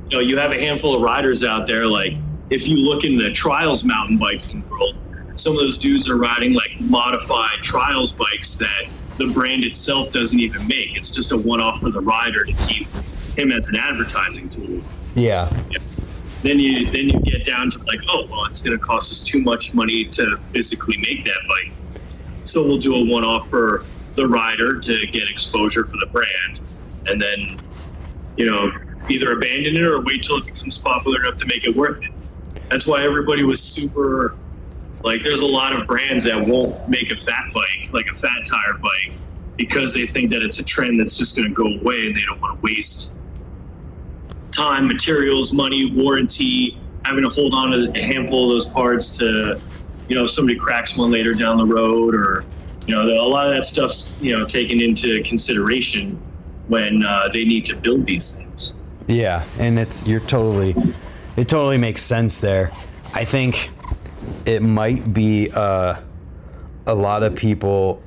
So 0.07 0.21
you 0.21 0.39
have 0.39 0.53
a 0.53 0.61
handful 0.61 0.95
of 0.95 1.03
riders 1.03 1.45
out 1.45 1.67
there. 1.67 1.87
Like, 1.87 2.17
if 2.51 2.69
you 2.69 2.77
look 2.77 3.05
in 3.05 3.19
the 3.19 3.31
trials 3.33 3.85
mountain 3.85 4.19
biking 4.19 4.69
world, 4.69 4.99
some 5.35 5.53
of 5.53 5.59
those 5.59 5.79
dudes 5.79 6.09
are 6.09 6.17
riding 6.17 6.55
like 6.55 6.81
modified 6.81 7.61
trials 7.63 8.13
bikes 8.13 8.57
that 8.59 8.89
the 9.19 9.31
brand 9.33 9.65
itself 9.65 10.11
doesn't 10.13 10.39
even 10.39 10.67
make. 10.67 10.97
It's 10.97 11.11
just 11.11 11.33
a 11.33 11.37
one 11.37 11.61
off 11.61 11.81
for 11.81 11.91
the 11.91 12.01
rider 12.01 12.45
to 12.45 12.53
keep 12.53 12.87
him 13.37 13.53
as 13.53 13.69
an 13.69 13.77
advertising 13.77 14.49
tool. 14.49 14.81
Yeah. 15.15 15.51
yeah. 15.71 15.79
Then 16.43 16.59
you 16.59 16.87
then 16.87 17.09
you 17.09 17.21
get 17.21 17.45
down 17.45 17.71
to 17.71 17.79
like, 17.85 18.01
oh 18.09 18.27
well, 18.31 18.45
it's 18.45 18.63
going 18.63 18.79
to 18.79 18.83
cost 18.83 19.11
us 19.11 19.23
too 19.23 19.41
much 19.41 19.75
money 19.75 20.05
to 20.05 20.37
physically 20.39 20.97
make 20.99 21.25
that 21.25 21.39
bike, 21.49 21.73
so 22.45 22.63
we'll 22.63 22.79
do 22.79 22.95
a 22.95 23.05
one 23.05 23.25
off 23.25 23.49
for 23.49 23.85
the 24.15 24.27
rider 24.27 24.79
to 24.79 25.07
get 25.07 25.29
exposure 25.29 25.85
for 25.85 25.97
the 25.99 26.07
brand, 26.07 26.61
and 27.09 27.21
then 27.21 27.59
you 28.37 28.47
know 28.47 28.71
either 29.09 29.33
abandon 29.33 29.77
it 29.77 29.83
or 29.83 30.01
wait 30.03 30.23
till 30.23 30.39
it 30.39 30.47
becomes 30.47 30.79
popular 30.79 31.21
enough 31.21 31.37
to 31.37 31.47
make 31.47 31.65
it 31.65 31.75
worth 31.77 32.03
it. 32.03 32.11
That's 32.71 32.87
why 32.87 33.03
everybody 33.03 33.45
was 33.45 33.63
super 33.63 34.37
like 35.07 35.23
there's 35.23 35.41
a 35.41 35.47
lot 35.47 35.75
of 35.75 35.87
brands 35.87 36.25
that 36.25 36.47
won't 36.47 36.89
make 36.89 37.11
a 37.13 37.17
fat 37.17 37.53
bike, 37.55 37.93
like 37.93 38.07
a 38.11 38.15
fat 38.15 38.45
tire 38.45 38.79
bike, 38.79 39.19
because 39.57 39.95
they 39.95 40.07
think 40.07 40.31
that 40.31 40.43
it's 40.43 40.59
a 40.59 40.65
trend 40.65 40.99
that's 40.99 41.17
just 41.17 41.37
going 41.37 41.49
to 41.49 41.55
go 41.55 41.65
away 41.65 42.07
and 42.07 42.17
they 42.17 42.23
don't 42.23 42.41
want 42.41 42.59
to 42.59 42.65
waste 42.65 43.17
time, 44.51 44.89
materials, 44.89 45.53
money, 45.53 45.93
warranty, 45.95 46.79
having 47.05 47.23
to 47.23 47.29
hold 47.29 47.55
on 47.55 47.71
to 47.71 47.93
a 47.95 48.03
handful 48.03 48.51
of 48.51 48.55
those 48.55 48.71
parts 48.73 49.17
to, 49.19 49.61
you 50.09 50.17
know, 50.17 50.25
if 50.25 50.31
somebody 50.31 50.59
cracks 50.59 50.97
one 50.97 51.11
later 51.11 51.35
down 51.35 51.59
the 51.59 51.65
road 51.65 52.15
or, 52.15 52.45
you 52.87 52.95
know, 52.95 53.03
a 53.03 53.29
lot 53.29 53.47
of 53.47 53.55
that 53.55 53.65
stuff's, 53.65 54.17
you 54.21 54.37
know, 54.37 54.45
taken 54.45 54.81
into 54.81 55.23
consideration 55.23 56.21
when 56.69 57.05
uh, 57.05 57.29
they 57.33 57.45
need 57.45 57.67
to 57.67 57.77
build 57.77 58.07
these 58.07 58.41
things. 58.41 58.75
Yeah, 59.07 59.45
and 59.59 59.79
it's 59.79 60.07
you're 60.07 60.21
totally, 60.21 60.75
it 61.37 61.49
totally 61.49 61.79
makes 61.79 62.03
sense 62.03 62.39
there. 62.39 62.71
I 63.15 63.25
think 63.25 63.71
it 64.45 64.63
might 64.63 65.13
be 65.13 65.51
uh, 65.53 66.01
a 66.87 66.95
lot 66.95 67.23
of 67.23 67.37
people. 67.37 68.03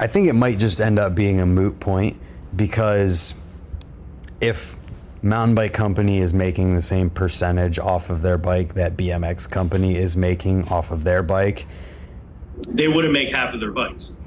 I 0.00 0.08
think 0.08 0.28
it 0.28 0.32
might 0.32 0.58
just 0.58 0.80
end 0.80 0.98
up 0.98 1.14
being 1.14 1.40
a 1.40 1.46
moot 1.46 1.78
point 1.78 2.16
because 2.56 3.34
if 4.40 4.76
mountain 5.22 5.54
bike 5.54 5.72
company 5.72 6.18
is 6.18 6.34
making 6.34 6.74
the 6.74 6.82
same 6.82 7.08
percentage 7.08 7.78
off 7.78 8.10
of 8.10 8.22
their 8.22 8.36
bike 8.36 8.74
that 8.74 8.96
BMX 8.96 9.48
company 9.48 9.96
is 9.96 10.16
making 10.16 10.66
off 10.68 10.90
of 10.90 11.04
their 11.04 11.22
bike, 11.22 11.66
they 12.74 12.88
wouldn't 12.88 13.12
make 13.12 13.30
half 13.30 13.54
of 13.54 13.60
their 13.60 13.72
bikes. 13.72 14.20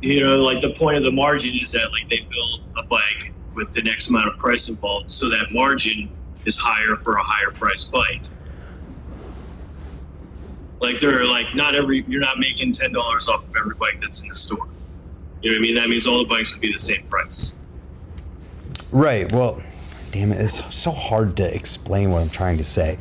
You 0.00 0.24
know, 0.24 0.36
like 0.36 0.60
the 0.60 0.74
point 0.74 0.96
of 0.96 1.02
the 1.02 1.12
margin 1.12 1.56
is 1.60 1.72
that 1.72 1.90
like 1.92 2.08
they 2.08 2.26
build 2.30 2.62
a 2.78 2.82
bike 2.84 3.32
with 3.58 3.74
the 3.74 3.82
next 3.82 4.08
amount 4.08 4.28
of 4.28 4.38
price 4.38 4.68
involved, 4.68 5.10
so 5.10 5.28
that 5.28 5.52
margin 5.52 6.08
is 6.46 6.56
higher 6.56 6.94
for 6.94 7.16
a 7.16 7.22
higher 7.22 7.50
price 7.50 7.84
bike. 7.84 8.22
Like 10.80 11.00
they're 11.00 11.26
like 11.26 11.56
not 11.56 11.74
every 11.74 12.04
you're 12.06 12.20
not 12.20 12.38
making 12.38 12.72
ten 12.72 12.92
dollars 12.92 13.28
off 13.28 13.42
of 13.48 13.56
every 13.56 13.74
bike 13.74 13.98
that's 14.00 14.22
in 14.22 14.28
the 14.28 14.34
store. 14.34 14.68
You 15.42 15.50
know 15.50 15.56
what 15.56 15.58
I 15.58 15.62
mean? 15.62 15.74
That 15.74 15.88
means 15.88 16.06
all 16.06 16.18
the 16.18 16.24
bikes 16.24 16.54
would 16.54 16.62
be 16.62 16.70
the 16.70 16.78
same 16.78 17.02
price. 17.08 17.56
Right. 18.92 19.30
Well, 19.32 19.60
damn 20.12 20.32
it, 20.32 20.40
it's 20.40 20.74
so 20.74 20.92
hard 20.92 21.36
to 21.38 21.54
explain 21.54 22.12
what 22.12 22.22
I'm 22.22 22.30
trying 22.30 22.58
to 22.58 22.64
say. 22.64 22.96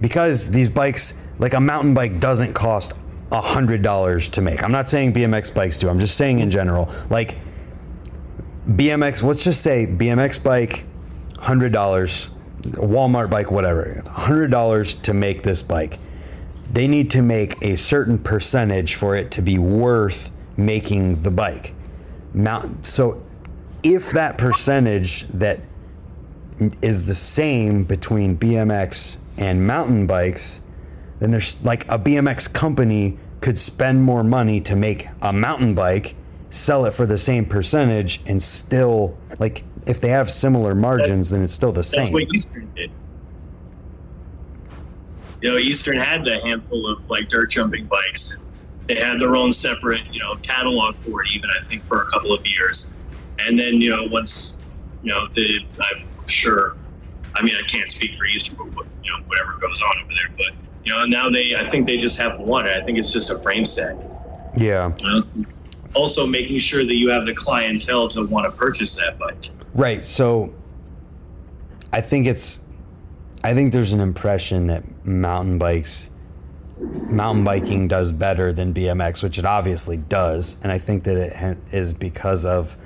Because 0.00 0.48
these 0.48 0.70
bikes, 0.70 1.20
like 1.40 1.54
a 1.54 1.60
mountain 1.60 1.94
bike 1.94 2.20
doesn't 2.20 2.52
cost 2.52 2.92
a 3.32 3.40
hundred 3.40 3.82
dollars 3.82 4.30
to 4.30 4.40
make. 4.40 4.62
I'm 4.62 4.72
not 4.72 4.88
saying 4.88 5.14
BMX 5.14 5.52
bikes 5.52 5.80
do. 5.80 5.88
I'm 5.88 5.98
just 5.98 6.16
saying 6.16 6.38
in 6.38 6.50
general. 6.50 6.88
Like 7.10 7.36
BMX, 8.68 9.22
let's 9.22 9.44
just 9.44 9.62
say 9.62 9.86
BMX 9.86 10.42
bike, 10.42 10.84
hundred 11.38 11.72
dollars, 11.72 12.30
Walmart 12.62 13.30
bike, 13.30 13.50
whatever. 13.50 14.02
Hundred 14.08 14.50
dollars 14.50 14.94
to 14.96 15.14
make 15.14 15.42
this 15.42 15.62
bike 15.62 15.98
they 16.70 16.88
need 16.88 17.10
to 17.10 17.22
make 17.22 17.54
a 17.62 17.76
certain 17.76 18.18
percentage 18.18 18.94
for 18.94 19.16
it 19.16 19.30
to 19.32 19.42
be 19.42 19.58
worth 19.58 20.30
making 20.56 21.22
the 21.22 21.30
bike. 21.30 21.74
Mount, 22.34 22.86
so 22.86 23.22
if 23.82 24.10
that 24.10 24.36
percentage 24.36 25.26
that 25.28 25.60
is 26.82 27.04
the 27.04 27.14
same 27.14 27.84
between 27.84 28.36
BMX 28.36 29.18
and 29.38 29.66
mountain 29.66 30.06
bikes, 30.06 30.60
then 31.20 31.30
there's 31.30 31.62
like 31.64 31.84
a 31.84 31.98
BMX 31.98 32.52
company 32.52 33.18
could 33.40 33.56
spend 33.56 34.02
more 34.02 34.24
money 34.24 34.60
to 34.62 34.74
make 34.74 35.06
a 35.22 35.32
mountain 35.32 35.74
bike, 35.74 36.14
sell 36.56 36.84
it 36.86 36.94
for 36.94 37.06
the 37.06 37.18
same 37.18 37.44
percentage, 37.44 38.20
and 38.26 38.42
still 38.42 39.16
like 39.38 39.62
if 39.86 40.00
they 40.00 40.08
have 40.08 40.30
similar 40.30 40.74
margins, 40.74 41.30
then 41.30 41.42
it's 41.42 41.52
still 41.52 41.72
the 41.72 41.84
same. 41.84 42.04
That's 42.04 42.14
what 42.14 42.34
Eastern 42.34 42.72
did 42.74 42.90
you 45.46 45.50
know, 45.50 45.58
Eastern 45.58 45.98
had 45.98 46.26
a 46.26 46.40
handful 46.42 46.90
of 46.90 47.08
like 47.10 47.28
dirt 47.28 47.50
jumping 47.50 47.86
bikes. 47.86 48.40
they 48.86 48.96
had 48.98 49.20
their 49.20 49.36
own 49.36 49.52
separate, 49.52 50.02
you 50.12 50.20
know, 50.20 50.36
catalog 50.42 50.96
for 50.96 51.22
it. 51.22 51.30
Even 51.32 51.50
I 51.50 51.62
think 51.62 51.84
for 51.84 52.02
a 52.02 52.06
couple 52.06 52.32
of 52.32 52.46
years, 52.46 52.96
and 53.38 53.58
then 53.58 53.80
you 53.80 53.90
know 53.90 54.04
once, 54.04 54.58
you 55.02 55.12
know, 55.12 55.28
the 55.32 55.60
I'm 55.78 56.06
sure. 56.26 56.76
I 57.34 57.42
mean, 57.42 57.54
I 57.54 57.66
can't 57.66 57.90
speak 57.90 58.16
for 58.16 58.24
Eastern, 58.24 58.56
but 58.56 58.66
what, 58.74 58.86
you 59.04 59.12
know, 59.12 59.18
whatever 59.26 59.58
goes 59.60 59.82
on 59.82 59.92
over 60.02 60.12
there. 60.16 60.34
But 60.38 60.68
you 60.84 60.94
know, 60.94 61.04
now 61.04 61.28
they, 61.28 61.54
I 61.54 61.64
think 61.64 61.86
they 61.86 61.98
just 61.98 62.18
have 62.18 62.40
one. 62.40 62.66
I 62.66 62.80
think 62.82 62.98
it's 62.98 63.12
just 63.12 63.30
a 63.30 63.38
frame 63.38 63.66
set. 63.66 63.94
Yeah. 64.56 64.92
You 64.98 65.06
know, 65.06 65.44
also 65.96 66.26
making 66.26 66.58
sure 66.58 66.84
that 66.84 66.96
you 66.96 67.08
have 67.08 67.24
the 67.24 67.34
clientele 67.34 68.08
to 68.08 68.26
want 68.26 68.44
to 68.44 68.56
purchase 68.56 68.94
that 68.96 69.18
bike. 69.18 69.46
Right. 69.74 70.04
So 70.04 70.54
I 71.92 72.00
think 72.00 72.26
it's 72.26 72.60
I 73.42 73.54
think 73.54 73.72
there's 73.72 73.92
an 73.92 74.00
impression 74.00 74.66
that 74.66 74.84
mountain 75.06 75.58
bikes 75.58 76.10
mountain 76.78 77.42
biking 77.42 77.88
does 77.88 78.12
better 78.12 78.52
than 78.52 78.74
BMX, 78.74 79.22
which 79.22 79.38
it 79.38 79.46
obviously 79.46 79.96
does, 79.96 80.56
and 80.62 80.70
I 80.70 80.76
think 80.76 81.04
that 81.04 81.16
it 81.16 81.58
is 81.72 81.94
because 81.94 82.44
of 82.44 82.76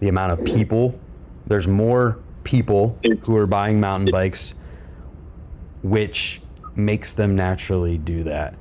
the 0.00 0.08
amount 0.08 0.32
of 0.32 0.44
people. 0.44 0.98
There's 1.46 1.66
more 1.66 2.18
people 2.44 2.98
who 3.26 3.36
are 3.36 3.46
buying 3.46 3.80
mountain 3.80 4.10
bikes, 4.12 4.54
which 5.82 6.42
makes 6.74 7.14
them 7.14 7.34
naturally 7.34 7.96
do 7.96 8.22
that. 8.24 8.54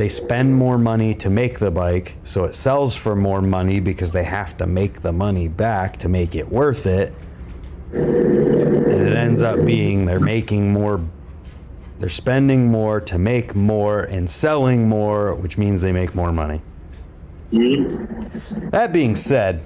They 0.00 0.08
spend 0.08 0.54
more 0.54 0.78
money 0.78 1.12
to 1.16 1.28
make 1.28 1.58
the 1.58 1.70
bike, 1.70 2.16
so 2.24 2.44
it 2.44 2.54
sells 2.54 2.96
for 2.96 3.14
more 3.14 3.42
money 3.42 3.80
because 3.80 4.12
they 4.12 4.24
have 4.24 4.54
to 4.54 4.66
make 4.66 5.02
the 5.02 5.12
money 5.12 5.46
back 5.46 5.98
to 5.98 6.08
make 6.08 6.34
it 6.34 6.50
worth 6.50 6.86
it. 6.86 7.12
And 7.92 8.88
it 8.88 9.12
ends 9.12 9.42
up 9.42 9.62
being 9.66 10.06
they're 10.06 10.18
making 10.18 10.72
more, 10.72 11.04
they're 11.98 12.08
spending 12.08 12.70
more 12.70 13.02
to 13.02 13.18
make 13.18 13.54
more 13.54 14.04
and 14.04 14.30
selling 14.30 14.88
more, 14.88 15.34
which 15.34 15.58
means 15.58 15.82
they 15.82 15.92
make 15.92 16.14
more 16.14 16.32
money. 16.32 16.62
Mm-hmm. 17.52 18.70
That 18.70 18.94
being 18.94 19.14
said, 19.14 19.62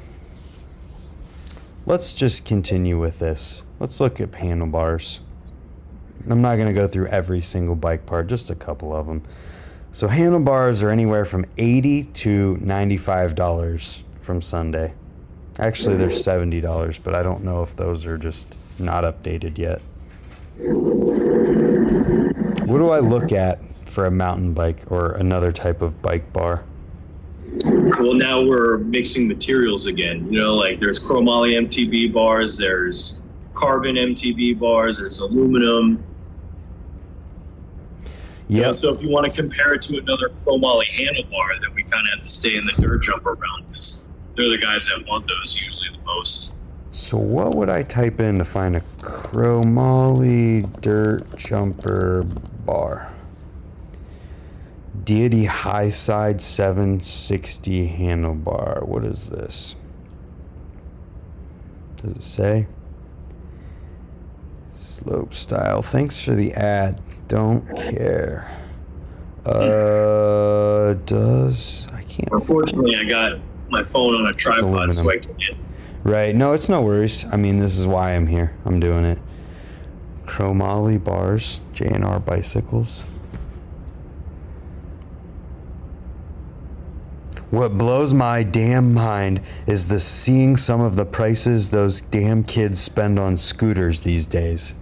let's 1.86 2.12
just 2.12 2.44
continue 2.44 2.98
with 2.98 3.20
this. 3.20 3.62
Let's 3.78 4.00
look 4.00 4.20
at 4.20 4.34
handlebars. 4.34 5.20
I'm 6.28 6.42
not 6.42 6.56
going 6.56 6.66
to 6.66 6.74
go 6.74 6.88
through 6.88 7.06
every 7.06 7.40
single 7.40 7.76
bike 7.76 8.04
part, 8.04 8.26
just 8.26 8.50
a 8.50 8.56
couple 8.56 8.92
of 8.92 9.06
them. 9.06 9.22
So 9.94 10.08
handlebars 10.08 10.82
are 10.82 10.90
anywhere 10.90 11.24
from 11.24 11.46
80 11.56 12.06
to 12.06 12.56
$95 12.56 14.02
from 14.18 14.42
Sunday. 14.42 14.92
Actually, 15.60 15.98
they're 15.98 16.08
$70, 16.08 16.98
but 17.04 17.14
I 17.14 17.22
don't 17.22 17.44
know 17.44 17.62
if 17.62 17.76
those 17.76 18.04
are 18.04 18.18
just 18.18 18.56
not 18.80 19.04
updated 19.04 19.56
yet. 19.56 19.80
What 22.66 22.78
do 22.78 22.90
I 22.90 22.98
look 22.98 23.30
at 23.30 23.60
for 23.86 24.06
a 24.06 24.10
mountain 24.10 24.52
bike 24.52 24.90
or 24.90 25.12
another 25.12 25.52
type 25.52 25.80
of 25.80 26.02
bike 26.02 26.32
bar? 26.32 26.64
Well, 27.64 28.14
now 28.14 28.42
we're 28.42 28.78
mixing 28.78 29.28
materials 29.28 29.86
again. 29.86 30.26
You 30.28 30.40
know, 30.40 30.56
like 30.56 30.80
there's 30.80 30.98
chromoly 30.98 31.54
MTB 31.54 32.12
bars, 32.12 32.56
there's 32.58 33.20
carbon 33.52 33.94
MTB 33.94 34.58
bars, 34.58 34.98
there's 34.98 35.20
aluminum. 35.20 36.02
You 38.48 38.60
know, 38.60 38.72
so 38.72 38.92
if 38.94 39.02
you 39.02 39.08
want 39.08 39.24
to 39.24 39.32
compare 39.32 39.74
it 39.74 39.82
to 39.82 39.98
another 39.98 40.28
chromoly 40.28 40.86
handlebar, 40.98 41.60
then 41.60 41.74
we 41.74 41.82
kind 41.82 42.06
of 42.06 42.12
have 42.12 42.20
to 42.20 42.28
stay 42.28 42.56
in 42.56 42.66
the 42.66 42.72
dirt 42.72 43.02
jumper 43.02 43.34
realm 43.34 43.64
because 43.68 44.08
they're 44.34 44.50
the 44.50 44.58
guys 44.58 44.86
that 44.88 45.06
want 45.06 45.26
those 45.26 45.60
usually 45.60 45.88
the 45.96 46.04
most. 46.04 46.54
So 46.90 47.16
what 47.16 47.54
would 47.54 47.70
I 47.70 47.82
type 47.82 48.20
in 48.20 48.38
to 48.38 48.44
find 48.44 48.76
a 48.76 48.80
chromoly 49.00 50.62
dirt 50.80 51.36
jumper 51.36 52.24
bar? 52.66 53.12
Deity 55.02 55.44
High 55.44 55.90
Side 55.90 56.40
760 56.40 57.88
handlebar. 57.88 58.86
What 58.86 59.04
is 59.04 59.30
this? 59.30 59.74
Does 61.96 62.12
it 62.12 62.22
say? 62.22 62.66
Slope 64.72 65.34
style. 65.34 65.82
Thanks 65.82 66.22
for 66.22 66.34
the 66.34 66.52
ad. 66.52 67.00
Don't 67.28 67.66
care. 67.76 68.50
Uh, 69.46 70.94
does 71.04 71.88
I 71.92 72.02
can't. 72.02 72.30
Unfortunately, 72.32 72.96
I 72.96 73.04
got 73.04 73.38
my 73.68 73.82
phone 73.82 74.14
on 74.14 74.26
a 74.26 74.32
tripod, 74.32 74.92
so 74.92 75.10
I 75.10 75.18
can't. 75.18 75.56
Right. 76.02 76.34
No, 76.34 76.52
it's 76.52 76.68
no 76.68 76.82
worries. 76.82 77.24
I 77.32 77.36
mean, 77.36 77.58
this 77.58 77.78
is 77.78 77.86
why 77.86 78.12
I'm 78.12 78.26
here. 78.26 78.54
I'm 78.64 78.80
doing 78.80 79.04
it. 79.04 79.18
Chromoly 80.26 81.02
bars, 81.02 81.60
J&R 81.72 82.20
bicycles. 82.20 83.04
What 87.50 87.74
blows 87.74 88.12
my 88.12 88.42
damn 88.42 88.92
mind 88.92 89.40
is 89.66 89.86
the 89.86 90.00
seeing 90.00 90.56
some 90.56 90.80
of 90.80 90.96
the 90.96 91.04
prices 91.04 91.70
those 91.70 92.00
damn 92.00 92.42
kids 92.42 92.80
spend 92.80 93.18
on 93.18 93.36
scooters 93.36 94.00
these 94.00 94.26
days. 94.26 94.74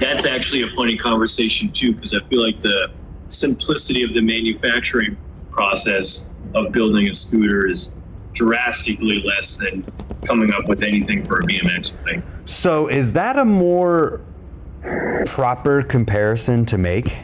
That's 0.00 0.26
actually 0.26 0.62
a 0.62 0.68
funny 0.68 0.96
conversation 0.96 1.70
too, 1.70 1.94
because 1.94 2.14
I 2.14 2.20
feel 2.24 2.42
like 2.42 2.58
the 2.60 2.90
simplicity 3.26 4.02
of 4.02 4.12
the 4.12 4.20
manufacturing 4.20 5.16
process 5.50 6.30
of 6.54 6.72
building 6.72 7.08
a 7.08 7.12
scooter 7.12 7.68
is 7.68 7.92
drastically 8.32 9.22
less 9.22 9.58
than 9.58 9.84
coming 10.26 10.52
up 10.52 10.68
with 10.68 10.82
anything 10.82 11.24
for 11.24 11.38
a 11.38 11.42
BMX 11.42 11.94
bike. 12.04 12.22
So, 12.44 12.88
is 12.88 13.12
that 13.12 13.38
a 13.38 13.44
more 13.44 14.20
proper 15.26 15.82
comparison 15.82 16.64
to 16.66 16.78
make? 16.78 17.18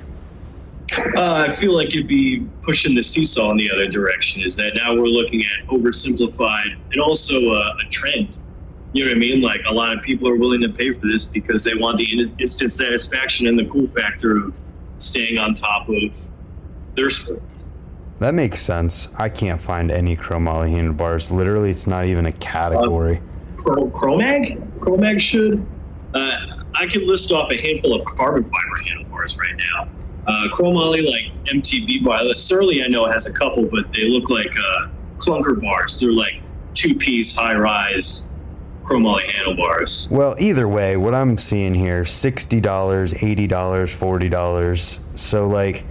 Uh, 1.16 1.46
I 1.48 1.50
feel 1.50 1.74
like 1.74 1.88
it'd 1.88 2.06
be 2.06 2.46
pushing 2.62 2.94
the 2.94 3.02
seesaw 3.02 3.50
in 3.50 3.56
the 3.56 3.70
other 3.70 3.86
direction. 3.86 4.42
Is 4.42 4.56
that 4.56 4.72
now 4.76 4.94
we're 4.94 5.06
looking 5.06 5.42
at 5.42 5.68
oversimplified 5.68 6.76
and 6.92 7.00
also 7.00 7.40
a, 7.40 7.76
a 7.80 7.88
trend. 7.90 8.38
You 8.96 9.04
know 9.04 9.10
what 9.10 9.16
I 9.16 9.20
mean? 9.20 9.42
Like 9.42 9.60
a 9.68 9.74
lot 9.74 9.94
of 9.94 10.02
people 10.02 10.26
are 10.26 10.36
willing 10.36 10.62
to 10.62 10.70
pay 10.70 10.94
for 10.94 11.06
this 11.06 11.26
because 11.26 11.62
they 11.62 11.74
want 11.74 11.98
the 11.98 12.30
instant 12.38 12.72
satisfaction 12.72 13.46
and 13.46 13.58
the 13.58 13.66
cool 13.66 13.86
factor 13.86 14.38
of 14.38 14.58
staying 14.96 15.38
on 15.38 15.52
top 15.52 15.86
of 15.90 16.30
their 16.94 17.10
sport. 17.10 17.42
That 18.20 18.32
makes 18.32 18.62
sense. 18.62 19.08
I 19.18 19.28
can't 19.28 19.60
find 19.60 19.90
any 19.90 20.16
chromoly 20.16 20.70
handlebars. 20.70 21.30
Literally, 21.30 21.68
it's 21.68 21.86
not 21.86 22.06
even 22.06 22.24
a 22.24 22.32
category. 22.32 23.20
Cro- 23.58 23.90
Chromag? 23.90 24.66
Chromag 24.78 25.20
should. 25.20 25.66
Uh, 26.14 26.64
I 26.74 26.86
could 26.86 27.02
list 27.02 27.32
off 27.32 27.50
a 27.50 27.60
handful 27.60 28.00
of 28.00 28.02
carbon 28.06 28.44
fiber 28.44 28.88
handlebars 28.88 29.36
right 29.36 29.60
now. 29.74 29.88
Uh, 30.26 30.48
Chromoly, 30.54 31.06
like 31.06 31.44
MTB 31.44 32.02
bar. 32.02 32.32
Surly, 32.32 32.82
I 32.82 32.88
know 32.88 33.04
has 33.04 33.26
a 33.26 33.32
couple, 33.34 33.66
but 33.66 33.92
they 33.92 34.04
look 34.08 34.30
like 34.30 34.54
uh, 34.56 34.88
clunker 35.18 35.60
bars. 35.60 36.00
They're 36.00 36.12
like 36.12 36.40
two-piece, 36.72 37.36
high-rise 37.36 38.25
chromoly 38.86 39.30
handlebars. 39.32 40.08
Well, 40.10 40.36
either 40.38 40.68
way, 40.68 40.96
what 40.96 41.14
I'm 41.14 41.36
seeing 41.36 41.74
here 41.74 42.04
$60, 42.04 42.60
$80, 42.60 43.48
$40. 43.48 44.98
So, 45.18 45.48
like, 45.48 45.84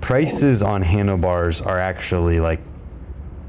prices 0.00 0.62
on 0.62 0.82
handlebars 0.82 1.60
are 1.60 1.78
actually, 1.78 2.40
like, 2.40 2.60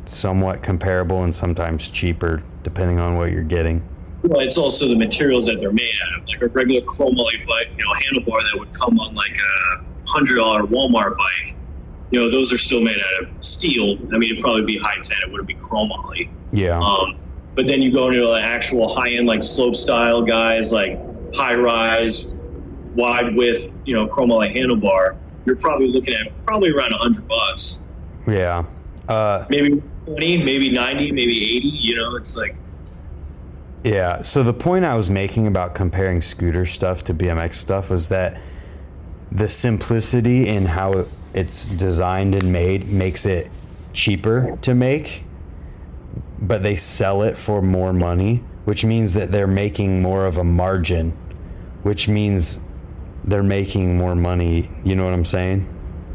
somewhat 0.06 0.62
comparable 0.62 1.24
and 1.24 1.34
sometimes 1.34 1.90
cheaper, 1.90 2.44
depending 2.64 3.00
on 3.00 3.18
what 3.18 3.32
you're 3.32 3.44
getting. 3.44 3.82
Well, 4.24 4.42
it's 4.42 4.58
also 4.58 4.88
the 4.88 4.98
materials 4.98 5.46
that 5.48 5.60
they're 5.60 5.72
made 5.72 5.94
out 6.04 6.22
of. 6.22 6.28
Like 6.28 6.42
a 6.42 6.48
regular 6.48 6.82
chromoly 6.82 7.46
bike, 7.48 7.70
you 7.78 7.84
know, 7.84 7.92
handlebar 7.94 8.44
that 8.44 8.60
would 8.60 8.74
come 8.74 9.00
on 9.00 9.16
like 9.16 9.38
a 9.38 10.10
hundred 10.10 10.36
dollar 10.36 10.64
Walmart 10.64 11.16
bike. 11.16 11.56
You 12.12 12.20
know, 12.20 12.30
those 12.30 12.52
are 12.54 12.58
still 12.58 12.82
made 12.82 12.98
out 13.00 13.24
of 13.24 13.44
steel. 13.44 13.96
I 14.14 14.18
mean, 14.18 14.32
it'd 14.32 14.40
probably 14.40 14.64
be 14.64 14.78
high 14.78 15.00
ten. 15.02 15.18
It 15.26 15.32
wouldn't 15.32 15.48
be 15.48 15.56
chromoly. 15.56 16.30
Yeah. 16.52 16.80
Um, 16.80 17.18
but 17.56 17.68
then 17.68 17.82
you 17.82 17.92
go 17.92 18.10
into 18.10 18.28
like 18.28 18.44
actual 18.44 18.94
high 18.94 19.10
end, 19.10 19.28
like 19.28 19.44
slope 19.44 19.76
style 19.76 20.22
guys, 20.22 20.72
like 20.72 21.00
high 21.36 21.56
rise, 21.56 22.28
wide 22.96 23.36
width, 23.36 23.82
you 23.86 23.94
know, 23.94 24.08
chromoly 24.08 24.56
handlebar. 24.56 25.18
You're 25.46 25.56
probably 25.56 25.88
looking 25.88 26.14
at 26.14 26.44
probably 26.44 26.72
around 26.72 26.94
a 26.94 26.98
hundred 26.98 27.28
bucks, 27.28 27.82
Yeah. 28.28 28.66
Uh, 29.08 29.46
maybe 29.50 29.82
twenty, 30.06 30.38
maybe 30.38 30.72
ninety, 30.72 31.12
maybe 31.12 31.56
eighty. 31.56 31.68
You 31.68 31.96
know, 31.96 32.16
it's 32.16 32.38
like 32.38 32.56
Yeah. 33.84 34.22
So 34.22 34.44
the 34.44 34.54
point 34.54 34.86
I 34.86 34.96
was 34.96 35.10
making 35.10 35.48
about 35.48 35.74
comparing 35.74 36.22
scooter 36.22 36.66
stuff 36.66 37.04
to 37.04 37.14
BMX 37.14 37.56
stuff 37.56 37.90
was 37.90 38.10
that 38.10 38.40
the 39.32 39.48
simplicity 39.48 40.48
in 40.48 40.66
how 40.66 41.06
it's 41.34 41.66
designed 41.66 42.36
and 42.36 42.52
made 42.52 42.88
makes 42.90 43.26
it 43.26 43.50
cheaper 43.94 44.58
to 44.62 44.76
make, 44.76 45.24
but 46.42 46.64
they 46.64 46.76
sell 46.76 47.24
it 47.24 47.38
for 47.38 47.62
more 47.62 47.94
money, 47.94 48.44
which 48.66 48.84
means 48.84 49.14
that 49.14 49.32
they're 49.32 49.48
making 49.48 50.02
more 50.02 50.26
of 50.26 50.38
a 50.38 50.44
margin, 50.44 51.12
which 51.84 52.08
means 52.08 52.62
they're 53.24 53.44
making 53.44 53.98
more 53.98 54.16
money. 54.16 54.70
You 54.84 54.96
know 54.96 55.06
what 55.06 55.14
I'm 55.14 55.26
saying? 55.26 55.68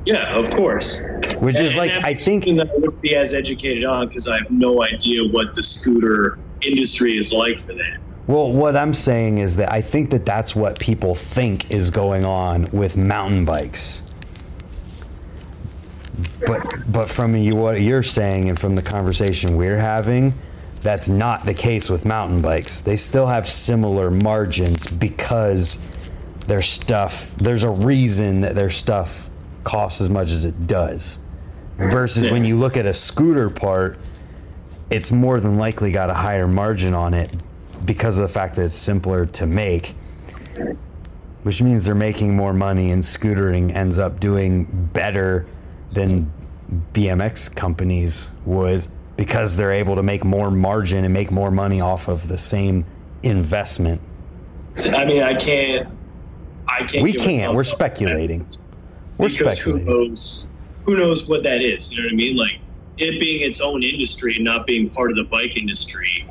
yeah, 0.07 0.39
of 0.39 0.51
course. 0.53 1.01
Which 1.41 1.59
is 1.59 1.77
like, 1.77 1.91
I 1.91 2.15
think. 2.15 2.45
that 2.45 2.71
I 2.71 2.75
wouldn't 2.75 3.03
be 3.03 3.17
as 3.17 3.35
educated 3.35 3.85
on 3.85 4.09
because 4.09 4.29
I 4.29 4.39
have 4.39 4.51
no 4.51 4.83
idea 4.83 5.25
what 5.25 5.53
the 5.53 5.63
scooter 5.63 6.39
industry 6.63 7.19
is 7.19 7.33
like 7.33 7.59
for 7.59 7.75
that. 7.75 7.99
Well, 8.29 8.51
what 8.53 8.77
I'm 8.77 8.95
saying 8.95 9.39
is 9.39 9.57
that 9.57 9.71
I 9.71 9.83
think 9.83 10.11
that 10.11 10.25
that's 10.25 10.57
what 10.57 10.79
people 10.79 11.15
think 11.15 11.71
is 11.71 11.91
going 11.91 12.25
on 12.25 12.69
with 12.73 12.97
mountain 12.97 13.45
bikes. 13.45 14.03
But 16.47 16.91
but 16.91 17.09
from 17.11 17.37
you, 17.37 17.55
what 17.55 17.81
you're 17.81 18.03
saying 18.03 18.49
and 18.49 18.59
from 18.59 18.75
the 18.75 18.83
conversation 18.83 19.57
we're 19.57 19.79
having, 19.79 20.33
that's 20.83 21.09
not 21.09 21.45
the 21.45 21.55
case 21.55 21.91
with 21.91 22.05
mountain 22.05 22.41
bikes. 22.41 22.81
They 22.81 22.97
still 22.97 23.27
have 23.27 23.49
similar 23.49 24.11
margins 24.11 24.87
because 24.87 25.79
their 26.47 26.63
stuff. 26.63 27.35
There's 27.37 27.65
a 27.65 27.71
reason 27.71 28.41
that 28.43 28.55
their 28.55 28.71
stuff 28.71 29.29
costs 29.65 30.01
as 30.01 30.11
much 30.11 30.31
as 30.31 30.45
it 30.45 30.67
does. 30.67 31.19
Versus 31.77 32.31
when 32.31 32.45
you 32.45 32.57
look 32.57 32.79
at 32.79 32.87
a 32.87 32.95
scooter 32.95 33.51
part, 33.51 33.99
it's 34.89 35.13
more 35.13 35.41
than 35.41 35.59
likely 35.59 35.91
got 35.91 36.09
a 36.09 36.15
higher 36.15 36.49
margin 36.49 36.95
on 36.95 37.13
it 37.13 37.31
because 37.85 38.17
of 38.17 38.23
the 38.23 38.33
fact 38.33 38.55
that 38.55 38.65
it's 38.65 38.75
simpler 38.75 39.27
to 39.27 39.47
make 39.47 39.95
which 41.47 41.63
means 41.63 41.85
they're 41.85 41.95
making 41.95 42.35
more 42.35 42.53
money 42.53 42.91
and 42.91 43.01
scootering 43.01 43.73
ends 43.73 44.01
up 44.01 44.19
doing 44.19 44.65
better 44.93 45.47
than 45.93 46.31
BMX 46.93 47.55
companies 47.55 48.31
would 48.45 48.87
because 49.17 49.57
they're 49.57 49.73
able 49.73 49.97
to 49.97 50.03
make 50.03 50.25
more 50.25 50.51
margin 50.51 51.05
and 51.05 51.13
make 51.13 51.31
more 51.31 51.51
money 51.51 51.81
off 51.81 52.09
of 52.09 52.29
the 52.29 52.39
same 52.39 52.85
investment. 53.23 54.01
I 54.93 55.05
mean, 55.05 55.23
I 55.23 55.35
can't. 55.35 55.89
I 56.69 56.85
can't. 56.85 57.03
We 57.03 57.13
can't. 57.13 57.55
We're 57.55 57.65
speculating. 57.65 58.47
We're 59.17 59.31
speculating. 59.31 59.87
who 59.87 60.09
knows? 60.09 60.49
Who 60.85 60.97
knows 60.97 61.27
what 61.27 61.43
that 61.45 61.63
is? 61.63 61.93
You 61.93 62.03
know 62.03 62.07
what 62.07 62.13
I 62.13 62.17
mean? 62.17 62.37
Like 62.37 62.61
it 62.99 63.19
being 63.19 63.49
its 63.49 63.61
own 63.61 63.83
industry 63.83 64.37
and 64.37 64.45
not 64.45 64.67
being 64.67 64.91
part 64.91 65.11
of 65.11 65.17
the 65.17 65.25
bike 65.25 65.57
industry. 65.57 66.27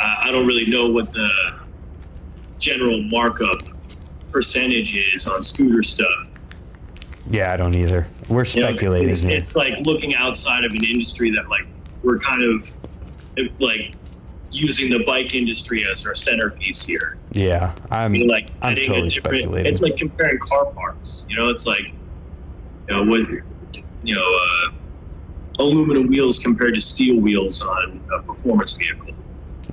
Uh, 0.00 0.14
I 0.20 0.30
don't 0.30 0.46
really 0.46 0.66
know 0.66 0.88
what 0.90 1.12
the 1.12 1.28
general 2.58 3.02
markup 3.02 3.58
percentage 4.30 4.96
is 4.96 5.26
on 5.26 5.42
scooter 5.42 5.82
stuff. 5.82 6.28
Yeah, 7.28 7.52
I 7.52 7.56
don't 7.56 7.74
either. 7.74 8.06
We're 8.28 8.44
You 8.44 8.60
know, 8.60 8.68
speculating 8.68 9.08
it's, 9.08 9.24
it's 9.24 9.56
like 9.56 9.74
looking 9.80 10.14
outside 10.14 10.64
of 10.64 10.72
an 10.72 10.84
industry 10.84 11.30
that 11.30 11.48
like 11.48 11.66
we're 12.02 12.18
kind 12.18 12.42
of 12.42 12.62
like 13.58 13.94
using 14.50 14.90
the 14.90 15.02
bike 15.04 15.34
industry 15.34 15.86
as 15.90 16.06
our 16.06 16.14
centerpiece 16.14 16.84
here. 16.84 17.16
Yeah, 17.32 17.74
I 17.90 18.04
I'm. 18.04 18.12
mean, 18.12 18.28
like 18.28 18.50
I'm 18.62 18.74
totally 18.76 19.10
speculating. 19.10 19.66
It's 19.66 19.82
like 19.82 19.96
comparing 19.96 20.38
car 20.38 20.66
parts. 20.66 21.26
You 21.28 21.36
know, 21.36 21.48
it's 21.48 21.66
like 21.66 21.92
you 22.88 22.96
know 22.96 23.04
what 23.04 23.20
you 24.02 24.14
know 24.14 24.22
uh, 24.22 25.62
aluminum 25.62 26.08
wheels 26.08 26.38
compared 26.38 26.74
to 26.74 26.80
steel 26.80 27.20
wheels 27.20 27.62
on 27.62 28.00
a 28.18 28.22
performance 28.22 28.76
vehicle. 28.76 29.12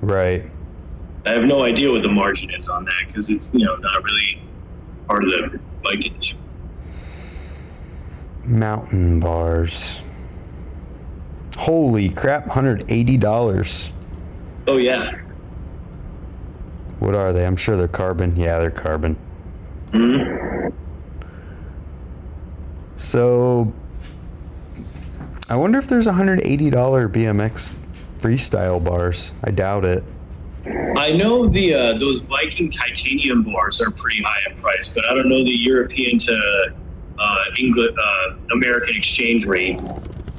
right. 0.00 0.50
I 1.24 1.30
have 1.30 1.44
no 1.44 1.64
idea 1.64 1.90
what 1.90 2.02
the 2.02 2.10
margin 2.10 2.50
is 2.54 2.68
on 2.68 2.84
that 2.84 3.02
because 3.08 3.30
it's 3.30 3.52
you 3.52 3.64
know 3.64 3.76
not 3.76 4.02
really 4.04 4.42
part 5.08 5.24
of 5.24 5.30
the 5.30 5.60
bike 5.82 6.06
industry. 6.06 6.40
Mountain 8.46 9.20
bars. 9.20 10.02
Holy 11.56 12.08
crap! 12.10 12.46
Hundred 12.48 12.84
eighty 12.90 13.16
dollars. 13.16 13.92
Oh 14.66 14.76
yeah. 14.76 15.18
What 16.98 17.14
are 17.14 17.32
they? 17.32 17.46
I'm 17.46 17.56
sure 17.56 17.76
they're 17.76 17.88
carbon. 17.88 18.36
Yeah, 18.36 18.58
they're 18.58 18.70
carbon. 18.70 19.16
hmm 19.92 20.68
So, 22.96 23.72
I 25.50 25.56
wonder 25.56 25.78
if 25.78 25.86
there's 25.88 26.06
$180 26.06 26.40
BMX 26.40 27.76
freestyle 28.18 28.82
bars. 28.82 29.32
I 29.44 29.50
doubt 29.50 29.84
it. 29.84 30.02
I 30.96 31.12
know 31.12 31.46
the 31.48 31.74
uh, 31.74 31.98
those 31.98 32.22
Viking 32.22 32.70
titanium 32.70 33.42
bars 33.42 33.80
are 33.80 33.90
pretty 33.90 34.22
high 34.22 34.40
in 34.50 34.56
price, 34.56 34.88
but 34.88 35.04
I 35.04 35.14
don't 35.14 35.28
know 35.28 35.44
the 35.44 35.54
European 35.54 36.18
to 36.20 36.74
uh, 37.18 37.44
uh, 37.98 38.34
American 38.52 38.96
exchange 38.96 39.46
rate. 39.46 39.80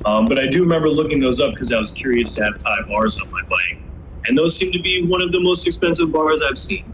Um, 0.05 0.25
but 0.25 0.37
I 0.39 0.47
do 0.47 0.61
remember 0.61 0.89
looking 0.89 1.19
those 1.19 1.41
up 1.41 1.51
because 1.51 1.71
I 1.71 1.77
was 1.79 1.91
curious 1.91 2.31
to 2.33 2.43
have 2.43 2.57
Ti 2.57 2.83
bars 2.87 3.19
on 3.19 3.29
my 3.31 3.41
bike, 3.43 3.79
and 4.27 4.37
those 4.37 4.55
seem 4.55 4.71
to 4.71 4.79
be 4.79 5.03
one 5.05 5.21
of 5.21 5.31
the 5.31 5.39
most 5.39 5.67
expensive 5.67 6.11
bars 6.11 6.41
I've 6.41 6.57
seen. 6.57 6.91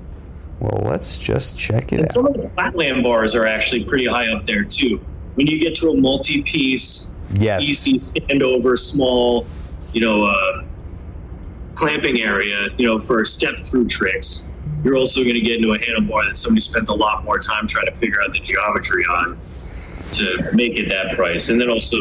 Well, 0.60 0.82
let's 0.86 1.18
just 1.18 1.58
check 1.60 1.92
it 1.92 1.98
And 1.98 2.06
out. 2.06 2.12
some 2.14 2.26
of 2.28 2.34
the 2.36 2.50
Flatland 2.52 3.04
bars 3.04 3.36
are 3.36 3.46
actually 3.46 3.84
pretty 3.84 4.06
high 4.08 4.32
up 4.32 4.46
there 4.46 4.64
too. 4.64 5.02
When 5.36 5.48
you 5.48 5.60
get 5.60 5.76
to 5.76 5.90
a 5.90 5.98
multi-piece, 5.98 7.12
Yes. 7.40 7.64
easy 7.64 8.00
standover, 8.00 8.78
small, 8.78 9.46
you 9.92 10.02
know, 10.02 10.24
uh, 10.26 10.64
clamping 11.76 12.22
area, 12.22 12.70
you 12.78 12.86
know, 12.86 13.00
for 13.00 13.26
step-through 13.26 13.88
tricks. 13.88 14.50
You're 14.84 14.96
also 14.96 15.22
going 15.24 15.34
to 15.36 15.42
get 15.42 15.56
into 15.56 15.74
a 15.74 15.78
handlebar 15.80 16.26
that 16.28 16.36
somebody 16.36 16.62
spent 16.62 16.90
a 16.90 16.94
lot 16.94 17.24
more 17.26 17.40
time 17.40 17.68
trying 17.68 17.88
to 17.88 17.92
figure 17.94 18.22
out 18.22 18.32
the 18.32 18.40
geometry 18.40 19.06
on 19.06 19.38
to 20.14 20.50
make 20.54 20.80
it 20.80 20.90
that 20.90 21.16
price, 21.16 21.50
and 21.50 21.60
then 21.60 21.70
also 21.70 21.98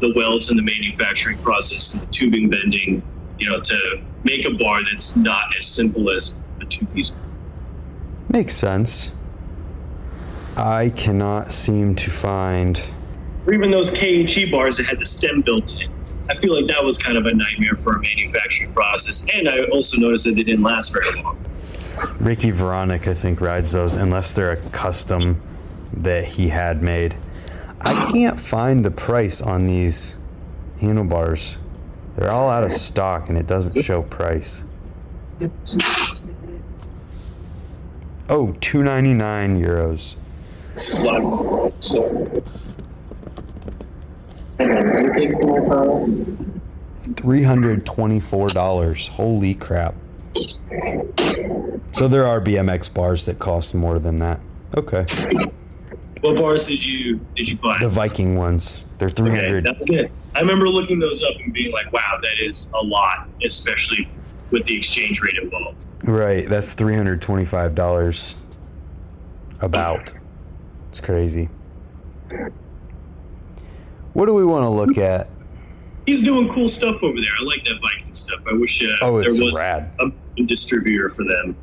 the 0.00 0.12
welds 0.14 0.50
in 0.50 0.56
the 0.56 0.62
manufacturing 0.62 1.38
process 1.38 1.94
and 1.94 2.02
the 2.02 2.12
tubing 2.12 2.48
bending, 2.48 3.02
you 3.38 3.50
know, 3.50 3.60
to 3.60 4.00
make 4.24 4.46
a 4.46 4.54
bar 4.54 4.80
that's 4.84 5.16
not 5.16 5.56
as 5.56 5.66
simple 5.66 6.14
as 6.14 6.34
a 6.60 6.64
two-piece. 6.64 7.12
Makes 8.28 8.54
sense. 8.54 9.10
I 10.56 10.90
cannot 10.90 11.52
seem 11.52 11.94
to 11.96 12.10
find. 12.10 12.80
Or 13.46 13.52
even 13.52 13.70
those 13.70 13.90
KHE 13.90 14.50
bars 14.50 14.76
that 14.76 14.86
had 14.86 14.98
the 14.98 15.06
stem 15.06 15.40
built 15.40 15.80
in. 15.80 15.90
I 16.30 16.34
feel 16.34 16.54
like 16.54 16.66
that 16.66 16.84
was 16.84 16.98
kind 16.98 17.16
of 17.16 17.26
a 17.26 17.32
nightmare 17.32 17.74
for 17.74 17.96
a 17.96 18.00
manufacturing 18.00 18.72
process, 18.72 19.26
and 19.32 19.48
I 19.48 19.64
also 19.72 19.98
noticed 20.00 20.26
that 20.26 20.34
they 20.34 20.42
didn't 20.42 20.62
last 20.62 20.92
very 20.92 21.22
long. 21.22 21.38
Ricky 22.20 22.50
Veronic, 22.50 23.08
I 23.08 23.14
think, 23.14 23.40
rides 23.40 23.72
those 23.72 23.96
unless 23.96 24.34
they're 24.34 24.52
a 24.52 24.56
custom 24.70 25.40
that 25.94 26.24
he 26.24 26.48
had 26.48 26.82
made. 26.82 27.16
I 27.80 28.10
can't 28.12 28.38
find 28.38 28.84
the 28.84 28.90
price 28.90 29.40
on 29.40 29.66
these 29.66 30.16
handlebars. 30.80 31.58
They're 32.16 32.30
all 32.30 32.50
out 32.50 32.64
of 32.64 32.72
stock 32.72 33.28
and 33.28 33.38
it 33.38 33.46
doesn't 33.46 33.80
show 33.82 34.02
price. 34.02 34.64
Oh, 38.28 38.52
299 38.60 39.62
euros. 39.62 40.16
It's 40.74 40.98
a 40.98 41.02
lot 41.04 41.20
of- 41.22 41.72
So, 41.78 42.02
hang 44.58 44.70
on, 44.76 44.86
let 44.86 45.04
me 45.04 45.10
take 45.14 45.32
my 45.44 45.60
phone. 45.68 46.60
$324. 47.14 49.08
Holy 49.08 49.54
crap. 49.54 49.94
So 51.92 52.06
there 52.08 52.26
are 52.26 52.40
BMX 52.40 52.92
bars 52.92 53.24
that 53.26 53.38
cost 53.38 53.74
more 53.74 53.98
than 53.98 54.18
that. 54.18 54.40
Okay. 54.76 55.06
What 56.20 56.36
bars 56.36 56.66
did 56.66 56.84
you 56.84 57.20
did 57.34 57.48
you 57.48 57.56
find? 57.56 57.82
The 57.82 57.88
Viking 57.88 58.36
ones. 58.36 58.84
They're 58.98 59.08
Okay, 59.08 59.22
300. 59.22 59.64
that's 59.64 59.86
good. 59.86 60.10
I 60.34 60.40
remember 60.40 60.68
looking 60.68 60.98
those 60.98 61.22
up 61.22 61.34
and 61.42 61.52
being 61.52 61.72
like, 61.72 61.92
"Wow, 61.92 62.16
that 62.22 62.44
is 62.44 62.72
a 62.80 62.84
lot," 62.84 63.28
especially 63.44 64.08
with 64.50 64.64
the 64.66 64.76
exchange 64.76 65.20
rate 65.22 65.36
involved. 65.40 65.84
Right, 66.04 66.48
that's 66.48 66.74
three 66.74 66.94
hundred 66.96 67.22
twenty-five 67.22 67.74
dollars. 67.74 68.36
About, 69.60 70.14
it's 70.88 71.00
crazy. 71.00 71.48
What 74.12 74.26
do 74.26 74.34
we 74.34 74.44
want 74.44 74.64
to 74.64 74.68
look 74.68 74.98
at? 74.98 75.28
He's 76.06 76.22
doing 76.24 76.48
cool 76.48 76.68
stuff 76.68 76.96
over 77.02 77.20
there. 77.20 77.30
I 77.40 77.44
like 77.44 77.64
that 77.64 77.74
Viking 77.82 78.14
stuff. 78.14 78.40
I 78.48 78.54
wish 78.54 78.82
uh, 78.82 78.88
Oh, 79.02 79.20
there 79.20 79.30
was 79.30 79.58
rad. 79.60 79.90
a 80.00 80.42
distributor 80.44 81.08
for 81.10 81.24
them. 81.24 81.56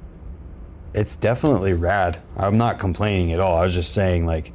It's 0.95 1.17
definitely 1.17 1.73
rad. 1.73 2.19
I'm 2.37 2.57
not 2.57 2.79
complaining 2.79 3.33
at 3.33 3.41
all. 3.41 3.57
I 3.57 3.65
was 3.65 3.73
just 3.73 3.93
saying, 3.93 4.25
like, 4.25 4.53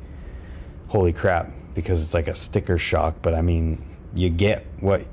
holy 0.89 1.13
crap, 1.13 1.51
because 1.75 2.03
it's 2.03 2.15
like 2.15 2.29
a 2.29 2.35
sticker 2.35 2.79
shock. 2.79 3.17
But 3.21 3.35
I 3.35 3.43
mean, 3.43 3.85
you 4.15 4.31
get 4.31 4.65
what 4.81 5.05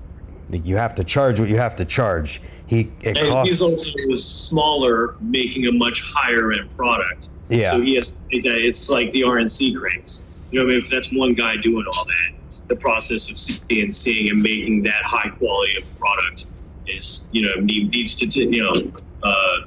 you 0.49 0.77
have 0.77 0.95
to 0.95 1.03
charge. 1.03 1.39
What 1.39 1.49
you 1.49 1.57
have 1.57 1.75
to 1.75 1.85
charge. 1.85 2.41
He 2.65 2.91
it 3.01 3.17
And 3.17 3.45
he's 3.45 3.59
costs. 3.59 3.61
also 3.61 4.15
smaller, 4.15 5.15
making 5.19 5.67
a 5.67 5.71
much 5.71 6.01
higher 6.01 6.53
end 6.53 6.73
product. 6.75 7.29
Yeah. 7.49 7.71
So 7.71 7.81
he 7.81 7.95
has 7.95 8.13
that. 8.13 8.45
It's 8.45 8.89
like 8.89 9.11
the 9.11 9.21
RNC 9.21 9.75
cranks. 9.75 10.25
You 10.51 10.59
know, 10.59 10.65
what 10.65 10.71
I 10.71 10.75
mean, 10.75 10.83
if 10.83 10.89
that's 10.89 11.13
one 11.13 11.33
guy 11.33 11.57
doing 11.57 11.85
all 11.93 12.05
that, 12.05 12.61
the 12.67 12.75
process 12.77 13.29
of 13.29 13.35
CNCing 13.35 14.29
and 14.29 14.41
making 14.41 14.83
that 14.83 15.03
high 15.03 15.29
quality 15.29 15.77
of 15.77 15.95
product 15.97 16.47
is, 16.87 17.29
you 17.33 17.41
know, 17.41 17.55
needs 17.55 18.15
to, 18.15 18.27
you 18.27 18.63
know, 18.63 18.91
uh, 19.23 19.65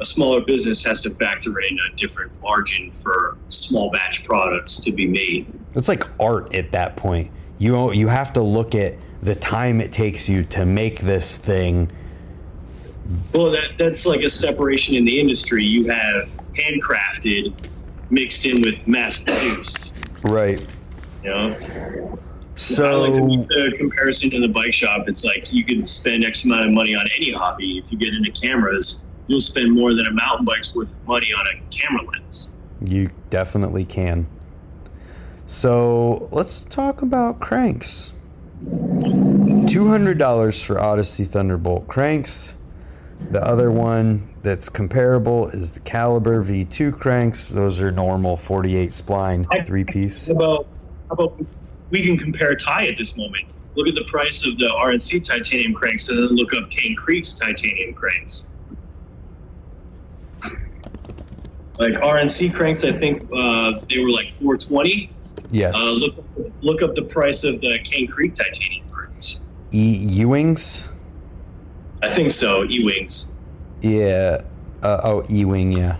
a 0.00 0.04
smaller 0.04 0.40
business 0.40 0.84
has 0.84 1.00
to 1.02 1.10
factor 1.10 1.60
in 1.60 1.78
a 1.78 1.96
different 1.96 2.32
margin 2.42 2.90
for 2.90 3.36
small 3.48 3.90
batch 3.90 4.24
products 4.24 4.80
to 4.80 4.92
be 4.92 5.06
made. 5.06 5.46
It's 5.74 5.88
like 5.88 6.04
art 6.20 6.54
at 6.54 6.72
that 6.72 6.96
point. 6.96 7.30
You 7.58 7.92
you 7.92 8.08
have 8.08 8.32
to 8.34 8.42
look 8.42 8.74
at 8.74 8.96
the 9.22 9.34
time 9.34 9.80
it 9.80 9.92
takes 9.92 10.28
you 10.28 10.44
to 10.44 10.66
make 10.66 11.00
this 11.00 11.36
thing. 11.36 11.90
Well, 13.32 13.50
that 13.50 13.78
that's 13.78 14.06
like 14.06 14.22
a 14.22 14.28
separation 14.28 14.96
in 14.96 15.04
the 15.04 15.20
industry. 15.20 15.64
You 15.64 15.88
have 15.90 16.26
handcrafted 16.54 17.54
mixed 18.10 18.46
in 18.46 18.62
with 18.62 18.86
mass 18.88 19.22
produced. 19.22 19.94
Right. 20.22 20.60
You 21.22 21.30
know, 21.30 22.18
So 22.54 22.90
I 22.90 23.08
like 23.08 23.14
to 23.14 23.26
make 23.26 23.48
the 23.48 23.72
comparison 23.76 24.30
to 24.30 24.40
the 24.40 24.48
bike 24.48 24.74
shop. 24.74 25.08
It's 25.08 25.24
like 25.24 25.52
you 25.52 25.64
can 25.64 25.84
spend 25.86 26.24
X 26.24 26.44
amount 26.44 26.66
of 26.66 26.72
money 26.72 26.94
on 26.94 27.06
any 27.16 27.32
hobby. 27.32 27.78
If 27.78 27.90
you 27.90 27.98
get 27.98 28.14
into 28.14 28.30
cameras, 28.30 29.04
you'll 29.26 29.40
spend 29.40 29.72
more 29.72 29.94
than 29.94 30.06
a 30.06 30.12
mountain 30.12 30.44
bike's 30.44 30.74
worth 30.74 30.94
of 30.94 31.06
money 31.06 31.32
on 31.36 31.46
a 31.46 31.62
camera 31.70 32.04
lens. 32.10 32.54
You 32.86 33.10
definitely 33.30 33.84
can. 33.84 34.26
So 35.46 36.28
let's 36.32 36.64
talk 36.64 37.02
about 37.02 37.40
cranks. 37.40 38.12
$200 38.64 40.64
for 40.64 40.80
Odyssey 40.80 41.24
Thunderbolt 41.24 41.86
cranks. 41.86 42.54
The 43.30 43.42
other 43.42 43.70
one 43.70 44.34
that's 44.42 44.68
comparable 44.68 45.48
is 45.48 45.72
the 45.72 45.80
Caliber 45.80 46.44
V2 46.44 46.98
cranks. 46.98 47.48
Those 47.48 47.80
are 47.80 47.90
normal 47.90 48.36
48 48.36 48.90
spline, 48.90 49.66
three 49.66 49.84
piece. 49.84 50.26
How 50.26 50.34
about, 50.34 50.66
how 51.08 51.14
about 51.14 51.46
we 51.90 52.02
can 52.02 52.18
compare 52.18 52.54
Ti 52.54 52.88
at 52.88 52.96
this 52.96 53.16
moment? 53.16 53.46
Look 53.76 53.88
at 53.88 53.94
the 53.94 54.04
price 54.04 54.46
of 54.46 54.56
the 54.58 54.66
RNC 54.66 55.26
titanium 55.26 55.74
cranks 55.74 56.08
and 56.08 56.18
then 56.18 56.36
look 56.36 56.54
up 56.54 56.70
Cane 56.70 56.94
Creek's 56.96 57.34
titanium 57.34 57.94
cranks. 57.94 58.52
Like 61.78 61.94
RNC 61.94 62.54
cranks, 62.54 62.84
I 62.84 62.92
think 62.92 63.22
uh, 63.34 63.80
they 63.88 63.98
were 64.02 64.10
like 64.10 64.30
420. 64.30 65.10
Yes. 65.50 65.74
Uh, 65.74 65.92
look, 65.92 66.24
look 66.62 66.82
up 66.82 66.94
the 66.94 67.02
price 67.02 67.44
of 67.44 67.60
the 67.60 67.78
Cane 67.84 68.06
Creek 68.08 68.34
titanium 68.34 68.88
cranks. 68.90 69.40
E 69.72 70.06
Ewings. 70.22 70.88
I 72.02 72.12
think 72.12 72.30
so. 72.32 72.64
E 72.64 72.84
wings. 72.84 73.32
Yeah. 73.80 74.38
Uh, 74.82 75.00
oh, 75.02 75.22
eeWing. 75.22 75.76
Yeah. 75.76 75.96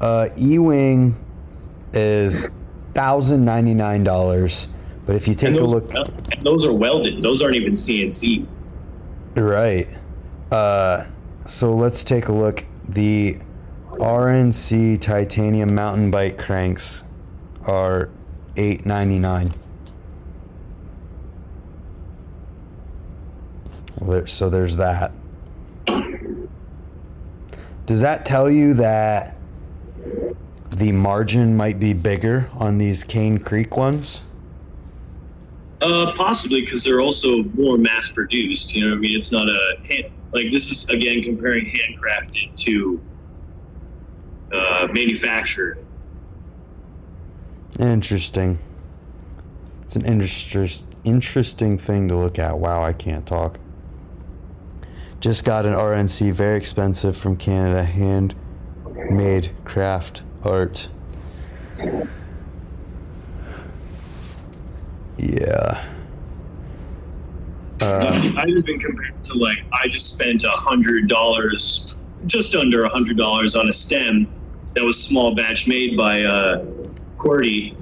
Uh, 0.00 0.28
eeWing 0.34 1.14
is 1.92 2.48
thousand 2.94 3.44
ninety 3.44 3.74
nine 3.74 4.02
dollars. 4.02 4.66
But 5.06 5.16
if 5.16 5.28
you 5.28 5.34
take 5.34 5.50
And 5.50 5.58
a 5.58 5.64
look, 5.64 5.92
and 5.94 6.42
those 6.42 6.64
are 6.64 6.72
welded. 6.72 7.22
Those 7.22 7.42
aren't 7.42 7.56
even 7.56 7.72
CNC. 7.72 8.46
right. 9.34 9.88
Uh, 10.50 11.06
so 11.46 11.74
let's 11.74 12.02
take 12.04 12.26
a 12.28 12.32
look. 12.32 12.64
The 12.88 13.38
RNC 14.00 14.98
titanium 14.98 15.74
mountain 15.74 16.10
bike 16.10 16.38
cranks 16.38 17.04
are 17.66 18.08
eight 18.56 18.86
ninety 18.86 19.18
nine. 19.18 19.50
Well, 23.98 24.10
there, 24.10 24.26
so 24.26 24.48
there's 24.48 24.76
that. 24.76 25.12
Does 27.84 28.00
that 28.00 28.24
tell 28.24 28.50
you 28.50 28.72
that 28.74 29.36
the 30.70 30.92
margin 30.92 31.54
might 31.54 31.78
be 31.78 31.92
bigger 31.92 32.48
on 32.54 32.78
these 32.78 33.04
Cane 33.04 33.38
Creek 33.38 33.76
ones? 33.76 34.22
Uh, 35.82 36.12
possibly 36.16 36.62
because 36.62 36.84
they're 36.84 37.02
also 37.02 37.42
more 37.54 37.76
mass 37.76 38.10
produced. 38.10 38.74
You 38.74 38.84
know, 38.84 38.90
what 38.92 38.96
I 38.96 39.00
mean, 39.00 39.16
it's 39.16 39.30
not 39.30 39.50
a 39.50 39.76
hand, 39.86 40.10
like 40.32 40.50
this 40.50 40.70
is 40.70 40.88
again 40.88 41.20
comparing 41.20 41.66
handcrafted 41.66 42.56
to 42.64 42.98
uh, 44.52 44.88
manufactured. 44.92 45.78
Interesting. 47.78 48.58
It's 49.82 49.96
an 49.96 50.04
interest, 50.04 50.86
interesting 51.04 51.78
thing 51.78 52.08
to 52.08 52.16
look 52.16 52.38
at. 52.38 52.58
Wow, 52.58 52.84
I 52.84 52.92
can't 52.92 53.26
talk. 53.26 53.58
Just 55.20 55.44
got 55.44 55.66
an 55.66 55.74
RNC, 55.74 56.32
very 56.32 56.56
expensive 56.56 57.16
from 57.16 57.36
Canada, 57.36 57.84
handmade 57.84 59.50
craft 59.64 60.22
art. 60.42 60.88
Yeah. 65.18 65.84
Uh, 67.82 68.32
I 68.36 68.44
even 68.46 68.78
compared 68.78 69.24
to 69.24 69.34
like 69.34 69.64
I 69.72 69.88
just 69.88 70.14
spent 70.14 70.44
a 70.44 70.50
hundred 70.50 71.08
dollars, 71.08 71.96
just 72.26 72.54
under 72.54 72.84
a 72.84 72.88
hundred 72.88 73.16
dollars 73.16 73.56
on 73.56 73.68
a 73.68 73.72
stem 73.72 74.28
that 74.74 74.84
was 74.84 74.96
a 74.96 75.00
small 75.00 75.34
batch 75.34 75.66
made 75.66 75.96
by 75.96 76.22
uh, 76.22 76.64
Cordy, 77.16 77.76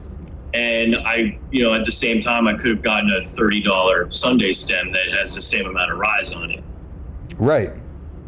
and 0.55 0.97
I, 0.97 1.39
you 1.51 1.63
know, 1.63 1.75
at 1.75 1.85
the 1.85 1.93
same 1.93 2.21
time 2.21 2.49
I 2.49 2.55
could 2.55 2.71
have 2.71 2.83
gotten 2.83 3.11
a 3.11 3.21
thirty 3.21 3.63
dollar 3.63 4.11
Sunday 4.11 4.53
stem 4.53 4.93
that 4.93 5.09
has 5.19 5.35
the 5.35 5.43
same 5.43 5.67
amount 5.67 5.93
of 5.93 5.99
rise 5.99 6.33
on 6.33 6.51
it. 6.51 6.65
Right. 7.37 7.73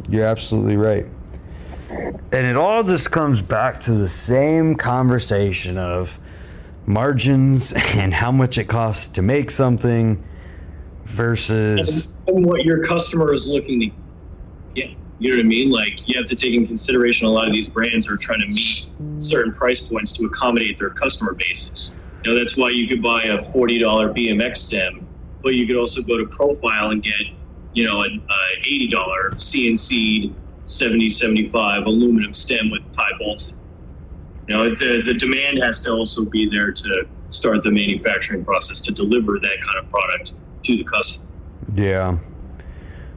You're 0.09 0.27
absolutely 0.27 0.77
right. 0.77 1.07
And 1.91 2.47
it 2.47 2.57
all 2.57 2.85
just 2.85 3.11
comes 3.11 3.43
back 3.43 3.81
to 3.81 3.93
the 3.93 4.09
same 4.09 4.77
conversation 4.77 5.77
of 5.77 6.19
margins 6.87 7.73
and 7.95 8.15
how 8.15 8.33
much 8.33 8.59
it 8.59 8.65
costs 8.65 9.09
to 9.09 9.23
make 9.23 9.51
something 9.51 10.23
versus 11.05 12.09
and 12.29 12.47
what 12.47 12.65
your 12.65 12.83
customer 12.83 13.33
is 13.33 13.49
looking 13.49 13.81
to 13.81 13.91
get. 14.75 14.97
You 15.21 15.29
know 15.29 15.37
what 15.37 15.45
I 15.45 15.49
mean? 15.49 15.71
Like 15.71 16.09
you 16.09 16.17
have 16.17 16.25
to 16.27 16.35
take 16.35 16.55
in 16.55 16.67
consideration 16.67 17.27
a 17.27 17.31
lot 17.31 17.47
of 17.47 17.53
these 17.53 17.69
brands 17.69 18.11
are 18.11 18.17
trying 18.17 18.41
to 18.41 18.47
meet 18.47 18.91
certain 19.23 19.53
price 19.53 19.83
points 19.87 20.13
to 20.15 20.25
accommodate 20.25 20.79
their 20.79 20.91
customer 20.91 21.35
bases. 21.35 21.95
You 22.25 22.33
know, 22.33 22.39
that's 22.39 22.57
why 22.57 22.71
you 22.71 22.89
could 22.89 23.03
buy 23.03 23.23
a 23.25 23.39
forty 23.39 23.79
dollar 23.79 24.13
BMX 24.13 24.57
stem, 24.57 25.07
but 25.43 25.55
you 25.55 25.67
could 25.67 25.77
also 25.77 26.03
go 26.03 26.17
to 26.17 26.27
Profile 26.27 26.91
and 26.91 27.03
get, 27.03 27.21
you 27.75 27.85
know, 27.85 28.01
an 28.01 28.23
a 28.31 28.59
eighty 28.61 28.89
dollar 28.89 29.33
CNC 29.33 30.33
70 30.65 31.11
75 31.11 31.87
aluminum 31.87 32.33
stem 32.33 32.71
with 32.71 32.83
Ti 32.93 33.03
bolts. 33.19 33.59
You 34.49 34.57
know, 34.57 34.71
the 34.71 35.03
the 35.05 35.15
demand 35.15 35.63
has 35.63 35.81
to 35.81 35.93
also 35.93 36.25
be 36.25 36.49
there 36.49 36.73
to 36.73 37.07
start 37.29 37.63
the 37.63 37.71
manufacturing 37.71 38.45
process 38.45 38.81
to 38.81 38.93
deliver 38.93 39.39
that 39.39 39.59
kind 39.61 39.85
of 39.85 39.91
product 39.91 40.33
to 40.65 40.77
the 40.79 40.85
customer. 40.85 41.27
yeah. 41.75 42.17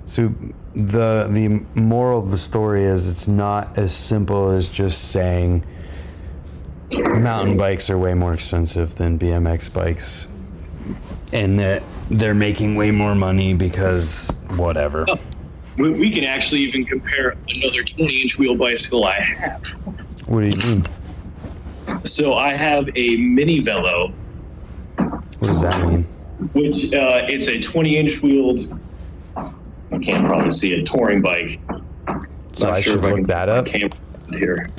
So 0.06 0.34
the 0.76 1.28
the 1.30 1.64
moral 1.80 2.20
of 2.20 2.32
the 2.32 2.38
story 2.38 2.84
is 2.84 3.08
it's 3.08 3.28
not 3.28 3.78
as 3.78 3.96
simple 3.96 4.50
as 4.50 4.68
just 4.68 5.12
saying 5.12 5.64
mountain 6.92 7.58
bikes 7.58 7.90
are 7.90 7.98
way 7.98 8.14
more 8.14 8.34
expensive 8.34 8.96
than 8.96 9.18
BMX 9.20 9.72
bikes 9.74 10.28
and 11.32 11.60
that 11.60 11.84
they're 12.10 12.34
making 12.34 12.76
way 12.76 12.92
more 12.92 13.16
money 13.16 13.54
because 13.54 14.38
whatever. 14.56 15.06
We, 15.78 15.90
we 15.90 16.10
can 16.12 16.24
actually 16.24 16.62
even 16.62 16.86
compare 16.86 17.36
another 17.48 17.82
20 17.82 18.22
inch 18.22 18.38
wheel 18.38 18.56
bicycle 18.56 19.06
I 19.06 19.20
have. 19.22 19.66
What 20.28 20.42
do 20.42 20.48
you 20.50 20.58
mean? 20.58 20.88
So 22.04 22.36
I 22.36 22.54
have 22.54 22.88
a 22.96 23.18
mini 23.18 23.60
velo, 23.60 24.14
What 24.98 25.24
does 25.42 25.62
that 25.62 25.84
mean? 25.88 26.04
which 26.54 26.92
uh, 26.94 27.26
it's 27.30 27.48
a 27.48 27.60
20 27.60 27.98
inch 27.98 28.22
wheeled. 28.22 28.60
I 29.94 30.00
can't 30.00 30.26
probably 30.26 30.52
see 30.52 30.74
a 30.74 30.84
touring 30.84 31.22
bike. 31.22 31.60
So 32.54 32.68
Not 32.68 32.76
I 32.78 32.82
sure 32.82 32.94
should 32.94 33.00
if 33.00 33.06
I 33.06 33.10
look 33.10 33.16
can 33.18 33.24
that 33.28 33.50
up. 33.50 33.68
here. 34.32 34.70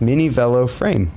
Mini 0.00 0.28
Velo 0.28 0.66
frame. 0.66 1.10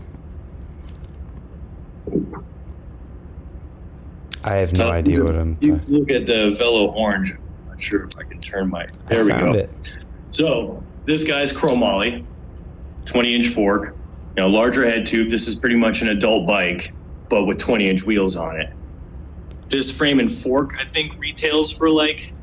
I 4.44 4.56
have 4.56 4.74
no 4.74 4.88
Uh, 4.90 4.94
idea 4.94 5.18
you- 5.18 5.24
what 5.24 5.36
I'm. 5.36 5.58
You 5.62 5.80
look 5.88 6.10
at 6.12 6.26
the 6.26 6.56
Velo 6.58 6.88
Orange. 6.94 7.34
I'm 7.34 7.70
not 7.70 7.80
sure 7.80 8.04
if 8.04 8.18
I 8.18 8.24
can 8.24 8.40
turn 8.40 8.70
my. 8.70 8.88
There 9.08 9.20
I 9.22 9.24
we 9.24 9.30
go. 9.32 9.54
it. 9.54 9.70
So 10.32 10.82
this 11.06 11.24
guy's 11.24 11.54
chromoly, 11.54 12.24
20 13.06 13.36
inch 13.36 13.48
fork, 13.50 13.96
you 14.38 14.44
know, 14.44 14.50
larger 14.50 14.90
head 14.90 15.06
tube. 15.06 15.30
This 15.30 15.48
is 15.48 15.56
pretty 15.56 15.76
much 15.76 16.02
an 16.02 16.08
adult 16.08 16.48
bike, 16.48 16.92
but 17.30 17.46
with 17.46 17.60
20 17.60 17.88
inch 17.88 18.04
wheels 18.06 18.36
on 18.36 18.60
it. 18.60 18.70
This 19.72 19.90
frame 19.90 20.20
and 20.20 20.32
fork, 20.32 20.78
I 20.78 20.84
think, 20.84 21.18
retails 21.18 21.72
for 21.72 21.90
like 21.90 22.34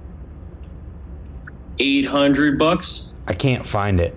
800 1.78 2.58
bucks. 2.58 3.12
I 3.26 3.34
can't 3.34 3.64
find 3.64 4.00
it. 4.00 4.16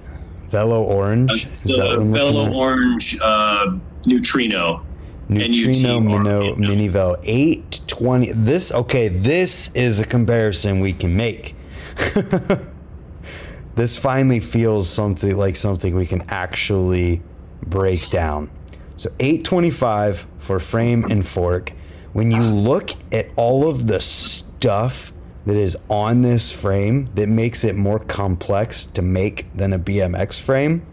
Velo 0.49 0.83
Orange. 0.83 1.45
It's 1.45 1.65
Is 1.65 1.77
that 1.77 1.97
what 1.97 1.99
the 1.99 2.05
Velo? 2.05 2.53
Orange 2.53 3.17
uh, 3.21 3.77
Neutrino. 4.05 4.85
Neutrino 5.29 5.99
Mino, 5.99 6.51
or- 6.51 6.55
Mini 6.57 6.87
Velo 6.87 7.17
820. 7.23 8.31
This 8.33 8.71
okay. 8.71 9.07
This 9.07 9.73
is 9.75 9.99
a 9.99 10.05
comparison 10.05 10.79
we 10.81 10.91
can 10.93 11.15
make. 11.15 11.55
this 13.75 13.97
finally 13.97 14.39
feels 14.39 14.89
something 14.89 15.37
like 15.37 15.55
something 15.55 15.95
we 15.95 16.05
can 16.05 16.23
actually 16.29 17.21
break 17.63 18.09
down. 18.09 18.49
So 18.97 19.09
825 19.19 20.27
for 20.39 20.59
frame 20.59 21.05
and 21.09 21.25
fork. 21.25 21.71
When 22.13 22.29
you 22.31 22.41
look 22.41 22.91
at 23.13 23.27
all 23.35 23.69
of 23.69 23.87
the 23.87 23.99
stuff 23.99 25.13
that 25.45 25.55
is 25.55 25.77
on 25.89 26.21
this 26.21 26.51
frame 26.51 27.09
that 27.15 27.29
makes 27.29 27.63
it 27.63 27.75
more 27.75 27.99
complex 27.99 28.85
to 28.85 29.01
make 29.01 29.45
than 29.55 29.73
a 29.73 29.79
BMX 29.79 30.39
frame, 30.39 30.85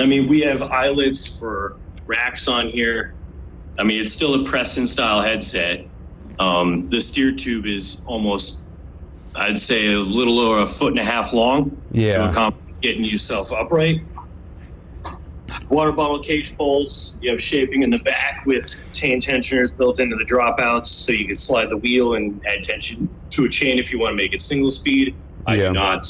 I 0.00 0.06
mean, 0.06 0.28
we 0.28 0.40
have 0.40 0.62
eyelets 0.62 1.38
for 1.38 1.76
racks 2.06 2.48
on 2.48 2.68
here. 2.68 3.14
I 3.78 3.84
mean, 3.84 4.00
it's 4.00 4.12
still 4.12 4.40
a 4.40 4.44
press-in 4.44 4.86
style 4.86 5.20
headset. 5.20 5.86
Um, 6.38 6.86
the 6.88 7.00
steer 7.00 7.32
tube 7.32 7.66
is 7.66 8.04
almost, 8.06 8.64
I'd 9.36 9.58
say, 9.58 9.92
a 9.92 9.98
little 9.98 10.40
over 10.40 10.60
a 10.60 10.66
foot 10.66 10.92
and 10.92 10.98
a 10.98 11.04
half 11.04 11.32
long 11.32 11.70
to 11.70 11.76
yeah, 11.92 12.30
accomplish 12.30 12.62
getting 12.80 13.04
yourself 13.04 13.52
upright. 13.52 14.02
Water 15.72 15.90
bottle 15.92 16.18
cage 16.20 16.54
poles. 16.58 17.18
You 17.22 17.30
have 17.30 17.40
shaping 17.40 17.82
in 17.82 17.88
the 17.88 17.98
back 18.00 18.44
with 18.44 18.84
chain 18.92 19.20
tensioners 19.20 19.72
built 19.72 20.00
into 20.00 20.16
the 20.16 20.24
dropouts, 20.24 20.84
so 20.84 21.12
you 21.12 21.26
can 21.26 21.34
slide 21.36 21.70
the 21.70 21.78
wheel 21.78 22.12
and 22.14 22.38
add 22.46 22.62
tension 22.62 23.08
to 23.30 23.44
a 23.46 23.48
chain 23.48 23.78
if 23.78 23.90
you 23.90 23.98
want 23.98 24.12
to 24.12 24.16
make 24.16 24.34
it 24.34 24.40
single 24.42 24.68
speed. 24.68 25.14
I 25.46 25.54
Yeah. 25.54 25.68
do 25.68 25.72
not. 25.72 26.06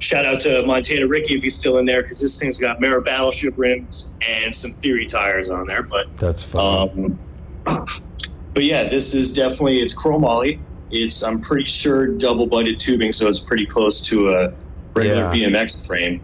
shout 0.00 0.24
out 0.24 0.40
to 0.40 0.64
Montana 0.64 1.06
Ricky 1.06 1.34
if 1.34 1.42
he's 1.42 1.54
still 1.56 1.78
in 1.78 1.84
there 1.84 2.02
because 2.02 2.20
this 2.20 2.38
thing's 2.40 2.58
got 2.58 2.80
Mera 2.80 3.02
Battleship 3.02 3.54
rims 3.56 4.14
and 4.26 4.52
some 4.54 4.70
Theory 4.70 5.06
tires 5.06 5.48
on 5.50 5.66
there. 5.66 5.82
But 5.82 6.16
That's 6.16 6.42
fun. 6.42 7.18
um, 7.66 7.86
but 8.54 8.64
yeah, 8.64 8.88
this 8.88 9.14
is 9.14 9.32
definitely 9.32 9.80
it's 9.80 9.94
chromoly. 9.94 10.58
It's 10.90 11.22
I'm 11.22 11.40
pretty 11.40 11.64
sure 11.64 12.06
double 12.08 12.46
butted 12.46 12.80
tubing, 12.80 13.12
so 13.12 13.26
it's 13.28 13.40
pretty 13.40 13.66
close 13.66 14.00
to 14.08 14.30
a 14.30 14.52
regular 14.94 15.32
Yeah. 15.34 15.46
BMX 15.50 15.86
frame. 15.86 16.20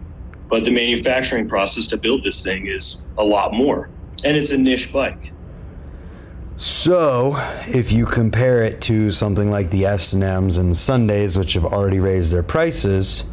But 0.49 0.65
the 0.65 0.71
manufacturing 0.71 1.47
process 1.47 1.87
to 1.87 1.97
build 1.97 2.23
this 2.23 2.43
thing 2.43 2.67
is 2.67 3.05
a 3.17 3.23
lot 3.23 3.53
more, 3.53 3.89
and 4.23 4.37
it's 4.37 4.51
a 4.51 4.57
niche 4.57 4.93
bike. 4.93 5.31
So, 6.57 7.35
if 7.67 7.91
you 7.91 8.05
compare 8.05 8.63
it 8.63 8.79
to 8.81 9.11
something 9.11 9.51
like 9.51 9.71
the 9.71 9.85
S&Ms 9.87 10.57
and 10.57 10.75
Sundays, 10.75 11.37
which 11.37 11.53
have 11.53 11.65
already 11.65 11.99
raised 11.99 12.31
their 12.31 12.43
prices, 12.43 13.25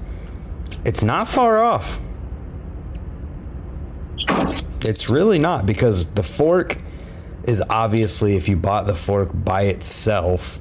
it's 0.84 1.04
not 1.04 1.28
far 1.28 1.62
off. 1.62 2.00
It's 4.84 5.08
really 5.10 5.38
not 5.38 5.66
because 5.66 6.08
the 6.08 6.24
fork 6.24 6.78
is 7.44 7.62
obviously, 7.70 8.34
if 8.34 8.48
you 8.48 8.56
bought 8.56 8.88
the 8.88 8.94
fork 8.94 9.30
by 9.32 9.62
itself, 9.62 10.58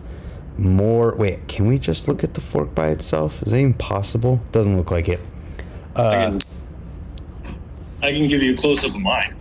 more. 0.57 1.15
Wait, 1.15 1.47
can 1.47 1.65
we 1.65 1.79
just 1.79 2.07
look 2.07 2.23
at 2.23 2.35
the 2.35 2.41
fork 2.41 2.75
by 2.75 2.89
itself? 2.89 3.41
Is 3.41 3.51
that 3.51 3.57
even 3.57 3.73
possible? 3.73 4.39
Doesn't 4.51 4.77
look 4.77 4.91
like 4.91 5.09
it. 5.09 5.23
I 6.01 6.15
Uh, 6.25 6.29
can, 6.31 6.39
I 8.03 8.11
can 8.11 8.27
give 8.27 8.41
you 8.41 8.53
a 8.53 8.57
close 8.57 8.83
up 8.83 8.95
of 8.95 9.01
mine. 9.01 9.35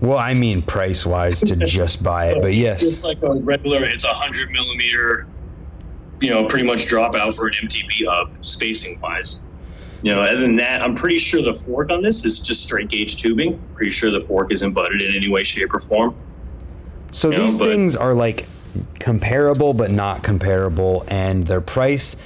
well, 0.00 0.18
I 0.18 0.34
mean 0.34 0.62
price 0.62 1.04
wise 1.06 1.40
to 1.40 1.56
just 1.56 2.02
buy 2.02 2.26
it, 2.30 2.40
but 2.42 2.54
yes. 2.54 2.80
just 2.80 3.04
like 3.04 3.22
a 3.22 3.34
regular. 3.34 3.84
It's 3.84 4.04
a 4.04 4.12
hundred 4.14 4.50
millimeter, 4.50 5.26
you 6.20 6.30
know, 6.30 6.46
pretty 6.46 6.66
much 6.66 6.86
dropout 6.86 7.34
for 7.36 7.46
an 7.48 7.54
MTB 7.62 8.06
hub 8.08 8.44
spacing 8.44 9.00
wise. 9.00 9.42
You 10.02 10.14
know, 10.14 10.22
other 10.22 10.38
than 10.38 10.52
that, 10.52 10.80
I'm 10.82 10.94
pretty 10.94 11.18
sure 11.18 11.42
the 11.42 11.52
fork 11.52 11.90
on 11.90 12.00
this 12.00 12.24
is 12.24 12.40
just 12.40 12.62
straight 12.62 12.88
gauge 12.88 13.16
tubing. 13.16 13.60
Pretty 13.74 13.90
sure 13.90 14.10
the 14.10 14.20
fork 14.20 14.50
isn't 14.50 14.72
butted 14.72 15.02
in 15.02 15.14
any 15.14 15.28
way, 15.28 15.42
shape, 15.42 15.74
or 15.74 15.78
form. 15.78 16.14
So 17.12 17.30
you 17.30 17.36
know, 17.36 17.44
these 17.44 17.58
but- 17.58 17.66
things 17.68 17.96
are 17.96 18.14
like 18.14 18.46
comparable 19.00 19.74
but 19.74 19.90
not 19.90 20.22
comparable 20.22 21.04
and 21.08 21.44
their 21.46 21.60
price 21.60 22.16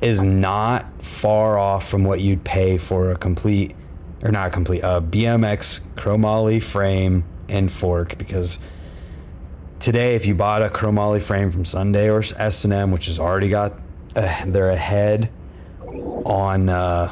is 0.00 0.22
not 0.22 0.90
far 1.02 1.58
off 1.58 1.88
from 1.88 2.04
what 2.04 2.20
you'd 2.20 2.44
pay 2.44 2.78
for 2.78 3.12
a 3.12 3.16
complete 3.16 3.74
or 4.22 4.30
not 4.30 4.52
complete 4.52 4.80
a 4.80 5.00
BMX 5.00 5.80
chromoly 5.94 6.62
frame 6.62 7.24
and 7.48 7.70
fork 7.70 8.16
because 8.18 8.58
today 9.78 10.14
if 10.14 10.26
you 10.26 10.34
bought 10.34 10.62
a 10.62 10.68
chromoly 10.68 11.22
frame 11.22 11.50
from 11.50 11.64
Sunday 11.64 12.10
or 12.10 12.22
S&M 12.38 12.90
which 12.90 13.06
has 13.06 13.18
already 13.18 13.48
got 13.48 13.74
uh, 14.14 14.44
they're 14.46 14.70
ahead 14.70 15.30
on 16.24 16.68
uh, 16.68 17.10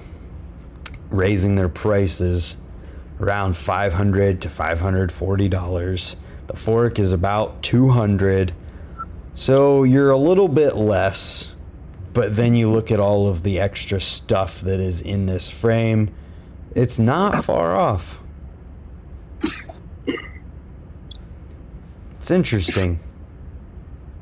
raising 1.11 1.55
their 1.55 1.69
prices 1.69 2.57
around 3.21 3.57
500 3.57 4.43
to 4.43 4.51
540 4.51 5.49
dollars 5.49 6.17
the 6.47 6.57
fork 6.57 6.99
is 6.99 7.13
about 7.13 7.63
200 7.63 8.53
so 9.35 9.85
you're 9.85 10.11
a 10.11 10.17
little 10.17 10.49
bit 10.49 10.77
less 10.77 11.55
but 12.15 12.35
then 12.37 12.55
you 12.55 12.71
look 12.71 12.91
at 12.91 12.99
all 12.99 13.29
of 13.29 13.43
the 13.43 13.61
extra 13.61 14.01
stuff 14.01 14.61
that 14.63 14.81
is 14.81 15.01
in 15.01 15.27
this 15.27 15.51
frame 15.51 16.15
it's 16.75 16.99
not 16.99 17.45
far 17.45 17.77
off 17.77 18.21
it's 22.15 22.31
interesting 22.31 22.99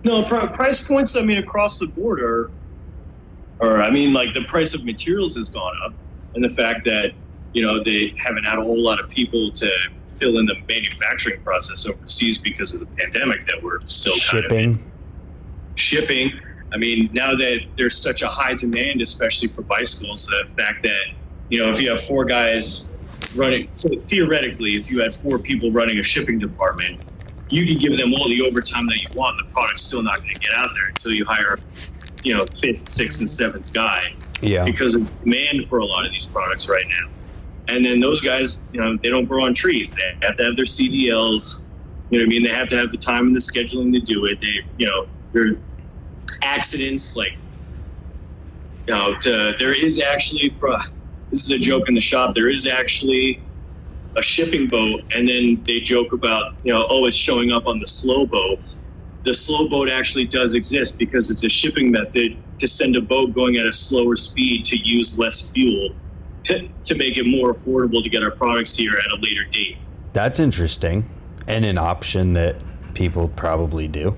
No, 0.04 0.24
pr- 0.24 0.52
price 0.54 0.82
points. 0.82 1.14
I 1.14 1.22
mean, 1.22 1.38
across 1.38 1.78
the 1.78 1.86
board 1.86 2.20
are, 2.20 2.50
or 3.60 3.82
I 3.82 3.90
mean, 3.90 4.12
like 4.12 4.32
the 4.34 4.44
price 4.48 4.74
of 4.74 4.84
materials 4.84 5.36
has 5.36 5.48
gone 5.48 5.74
up, 5.86 5.94
and 6.34 6.42
the 6.44 6.50
fact 6.50 6.84
that 6.84 7.12
you 7.52 7.62
know 7.62 7.80
they 7.82 8.12
haven't 8.16 8.44
had 8.44 8.58
a 8.58 8.62
whole 8.62 8.82
lot 8.82 8.98
of 8.98 9.08
people 9.08 9.52
to 9.52 9.70
fill 10.06 10.38
in 10.38 10.46
the 10.46 10.56
manufacturing 10.68 11.40
process 11.42 11.86
overseas 11.86 12.38
because 12.38 12.74
of 12.74 12.80
the 12.80 12.86
pandemic 12.96 13.42
that 13.42 13.62
we're 13.62 13.78
still 13.86 14.14
kind 14.30 14.44
of 14.44 14.50
shipping 14.50 14.90
shipping. 15.76 16.32
I 16.72 16.78
mean, 16.78 17.10
now 17.12 17.34
that 17.36 17.60
there's 17.76 18.00
such 18.00 18.22
a 18.22 18.28
high 18.28 18.54
demand, 18.54 19.00
especially 19.02 19.48
for 19.48 19.62
bicycles, 19.62 20.26
the 20.26 20.48
fact 20.56 20.82
that 20.82 21.02
you 21.48 21.62
know 21.62 21.68
if 21.68 21.80
you 21.80 21.90
have 21.90 22.02
four 22.02 22.24
guys 22.24 22.90
running, 23.36 23.68
so 23.72 23.90
theoretically, 23.98 24.76
if 24.76 24.90
you 24.90 25.00
had 25.00 25.14
four 25.14 25.38
people 25.38 25.70
running 25.70 25.98
a 25.98 26.02
shipping 26.02 26.38
department, 26.38 27.00
you 27.50 27.66
can 27.66 27.78
give 27.78 27.96
them 27.96 28.14
all 28.14 28.28
the 28.28 28.42
overtime 28.42 28.86
that 28.86 28.98
you 28.98 29.08
want. 29.14 29.36
The 29.46 29.52
product's 29.52 29.82
still 29.82 30.02
not 30.02 30.22
going 30.22 30.34
to 30.34 30.40
get 30.40 30.52
out 30.54 30.70
there 30.74 30.88
until 30.88 31.12
you 31.12 31.24
hire, 31.24 31.58
you 32.22 32.34
know, 32.34 32.46
fifth, 32.46 32.88
sixth, 32.88 33.20
and 33.20 33.28
seventh 33.28 33.72
guy 33.72 34.14
yeah 34.42 34.64
because 34.64 34.94
of 34.96 35.22
demand 35.22 35.66
for 35.68 35.78
a 35.78 35.86
lot 35.86 36.04
of 36.04 36.12
these 36.12 36.26
products 36.26 36.68
right 36.68 36.84
now. 36.88 37.08
And 37.68 37.84
then 37.84 38.00
those 38.00 38.20
guys, 38.20 38.58
you 38.72 38.80
know, 38.80 38.98
they 39.00 39.08
don't 39.08 39.24
grow 39.24 39.44
on 39.44 39.54
trees. 39.54 39.94
They 39.94 40.26
have 40.26 40.36
to 40.36 40.44
have 40.44 40.56
their 40.56 40.64
CDLs. 40.64 41.62
You 42.10 42.18
know 42.18 42.24
what 42.24 42.26
I 42.26 42.26
mean? 42.26 42.42
They 42.42 42.52
have 42.52 42.68
to 42.68 42.76
have 42.76 42.90
the 42.90 42.98
time 42.98 43.28
and 43.28 43.34
the 43.34 43.40
scheduling 43.40 43.92
to 43.92 44.00
do 44.00 44.26
it. 44.26 44.40
They, 44.40 44.58
you 44.76 44.86
know, 44.86 45.06
there 45.32 45.48
are 45.48 45.56
accidents 46.42 47.16
like, 47.16 47.36
you 48.86 48.94
know, 48.94 49.14
there 49.22 49.74
is 49.74 50.00
actually, 50.00 50.54
this 51.30 51.44
is 51.44 51.50
a 51.50 51.58
joke 51.58 51.88
in 51.88 51.94
the 51.94 52.00
shop, 52.00 52.34
there 52.34 52.48
is 52.48 52.66
actually 52.66 53.40
a 54.16 54.22
shipping 54.22 54.68
boat. 54.68 55.02
And 55.14 55.28
then 55.28 55.62
they 55.64 55.80
joke 55.80 56.12
about, 56.12 56.54
you 56.64 56.72
know, 56.72 56.86
oh, 56.88 57.06
it's 57.06 57.16
showing 57.16 57.52
up 57.52 57.66
on 57.66 57.78
the 57.78 57.86
slow 57.86 58.26
boat. 58.26 58.64
The 59.24 59.32
slow 59.32 59.68
boat 59.68 59.88
actually 59.88 60.26
does 60.26 60.54
exist 60.54 60.98
because 60.98 61.30
it's 61.30 61.44
a 61.44 61.48
shipping 61.48 61.90
method 61.92 62.36
to 62.58 62.68
send 62.68 62.96
a 62.96 63.00
boat 63.00 63.32
going 63.32 63.56
at 63.56 63.66
a 63.66 63.72
slower 63.72 64.16
speed 64.16 64.64
to 64.66 64.76
use 64.76 65.18
less 65.18 65.50
fuel 65.50 65.94
to 66.44 66.94
make 66.96 67.16
it 67.16 67.26
more 67.26 67.52
affordable 67.52 68.02
to 68.02 68.08
get 68.08 68.22
our 68.22 68.32
products 68.32 68.76
here 68.76 68.92
at 68.92 69.12
a 69.12 69.20
later 69.20 69.44
date. 69.44 69.76
that's 70.12 70.40
interesting 70.40 71.08
and 71.46 71.64
an 71.64 71.78
option 71.78 72.32
that 72.32 72.56
people 72.94 73.28
probably 73.28 73.88
do 73.88 74.16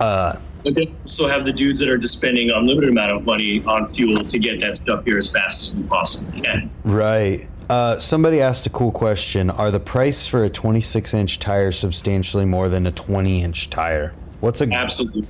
uh, 0.00 0.34
But 0.64 0.74
then 0.74 0.96
also 1.02 1.28
have 1.28 1.44
the 1.44 1.52
dudes 1.52 1.80
that 1.80 1.88
are 1.88 1.98
just 1.98 2.18
spending 2.18 2.50
a 2.50 2.54
unlimited 2.54 2.90
amount 2.90 3.12
of 3.12 3.24
money 3.24 3.62
on 3.64 3.86
fuel 3.86 4.24
to 4.24 4.38
get 4.38 4.60
that 4.60 4.76
stuff 4.76 5.04
here 5.04 5.18
as 5.18 5.30
fast 5.30 5.70
as 5.70 5.76
we 5.76 5.82
possibly 5.84 6.40
can. 6.40 6.70
Right. 6.84 7.48
Uh, 7.68 7.98
somebody 7.98 8.40
asked 8.40 8.66
a 8.66 8.70
cool 8.70 8.92
question. 8.92 9.50
Are 9.50 9.70
the 9.70 9.80
price 9.80 10.26
for 10.26 10.44
a 10.44 10.50
26 10.50 11.14
inch 11.14 11.38
tire 11.38 11.72
substantially 11.72 12.44
more 12.44 12.68
than 12.68 12.86
a 12.86 12.92
20 12.92 13.42
inch 13.42 13.70
tire? 13.70 14.12
What's 14.40 14.60
a 14.60 14.66
Absolutely. 14.66 15.26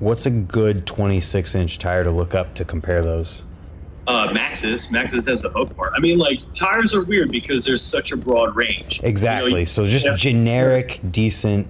what's 0.00 0.26
a 0.26 0.30
good 0.30 0.86
26 0.86 1.54
inch 1.54 1.78
tire 1.78 2.04
to 2.04 2.10
look 2.10 2.34
up 2.34 2.54
to 2.56 2.64
compare 2.64 3.00
those? 3.02 3.44
Uh, 4.06 4.28
Maxxis, 4.28 4.90
Maxxis 4.90 5.26
has 5.26 5.42
the 5.42 5.50
hook 5.50 5.74
part. 5.74 5.94
I 5.96 6.00
mean, 6.00 6.18
like 6.18 6.40
tires 6.52 6.94
are 6.94 7.04
weird 7.04 7.30
because 7.30 7.64
there's 7.64 7.80
such 7.80 8.12
a 8.12 8.16
broad 8.16 8.54
range. 8.54 9.00
Exactly. 9.02 9.52
You 9.52 9.58
know, 9.60 9.64
so 9.64 9.86
just 9.86 10.06
yeah. 10.06 10.16
generic, 10.16 11.00
decent. 11.10 11.66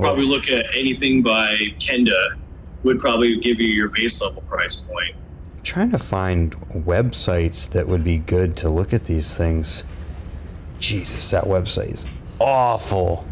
Probably 0.00 0.26
look 0.26 0.48
at 0.50 0.66
anything 0.74 1.22
by 1.22 1.56
Kenda 1.78 2.36
would 2.82 2.98
probably 2.98 3.38
give 3.38 3.60
you 3.60 3.68
your 3.68 3.88
base 3.88 4.20
level 4.20 4.42
price 4.42 4.76
point. 4.80 5.16
trying 5.62 5.90
to 5.90 5.98
find 5.98 6.54
websites 6.70 7.68
that 7.70 7.88
would 7.88 8.04
be 8.04 8.18
good 8.18 8.56
to 8.58 8.68
look 8.68 8.92
at 8.92 9.04
these 9.04 9.36
things. 9.36 9.82
Jesus, 10.78 11.30
that 11.30 11.44
website 11.44 11.92
is 11.94 12.06
awful. 12.38 13.26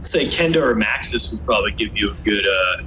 Say 0.00 0.26
Kenda 0.26 0.56
or 0.56 0.74
Maxxis 0.74 1.32
would 1.32 1.44
probably 1.44 1.72
give 1.72 1.96
you 1.96 2.10
a 2.10 2.14
good 2.24 2.46
uh, 2.46 2.82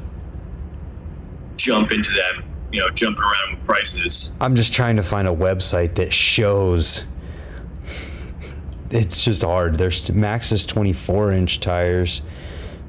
jump 1.56 1.92
into 1.92 2.12
that, 2.12 2.44
you 2.72 2.80
know, 2.82 2.90
jumping 2.90 3.24
around 3.24 3.58
with 3.58 3.66
prices. 3.66 4.32
I'm 4.42 4.56
just 4.56 4.74
trying 4.74 4.98
to 4.98 5.04
find 5.04 5.28
a 5.28 5.32
website 5.32 5.96
that 5.96 6.12
shows. 6.14 7.06
It's 8.92 9.24
just 9.24 9.42
hard. 9.44 9.78
There's 9.80 10.08
Maxxis 10.10 10.68
24 10.68 11.32
inch 11.32 11.60
tires, 11.60 12.22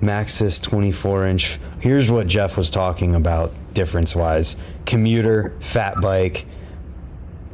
Maxxis 0.04 0.62
24 0.62 1.26
inch. 1.26 1.58
Here's 1.80 2.10
what 2.10 2.26
Jeff 2.26 2.56
was 2.56 2.70
talking 2.70 3.14
about 3.14 3.52
difference 3.72 4.14
wise 4.14 4.56
commuter, 4.86 5.52
fat 5.60 6.00
bike, 6.00 6.46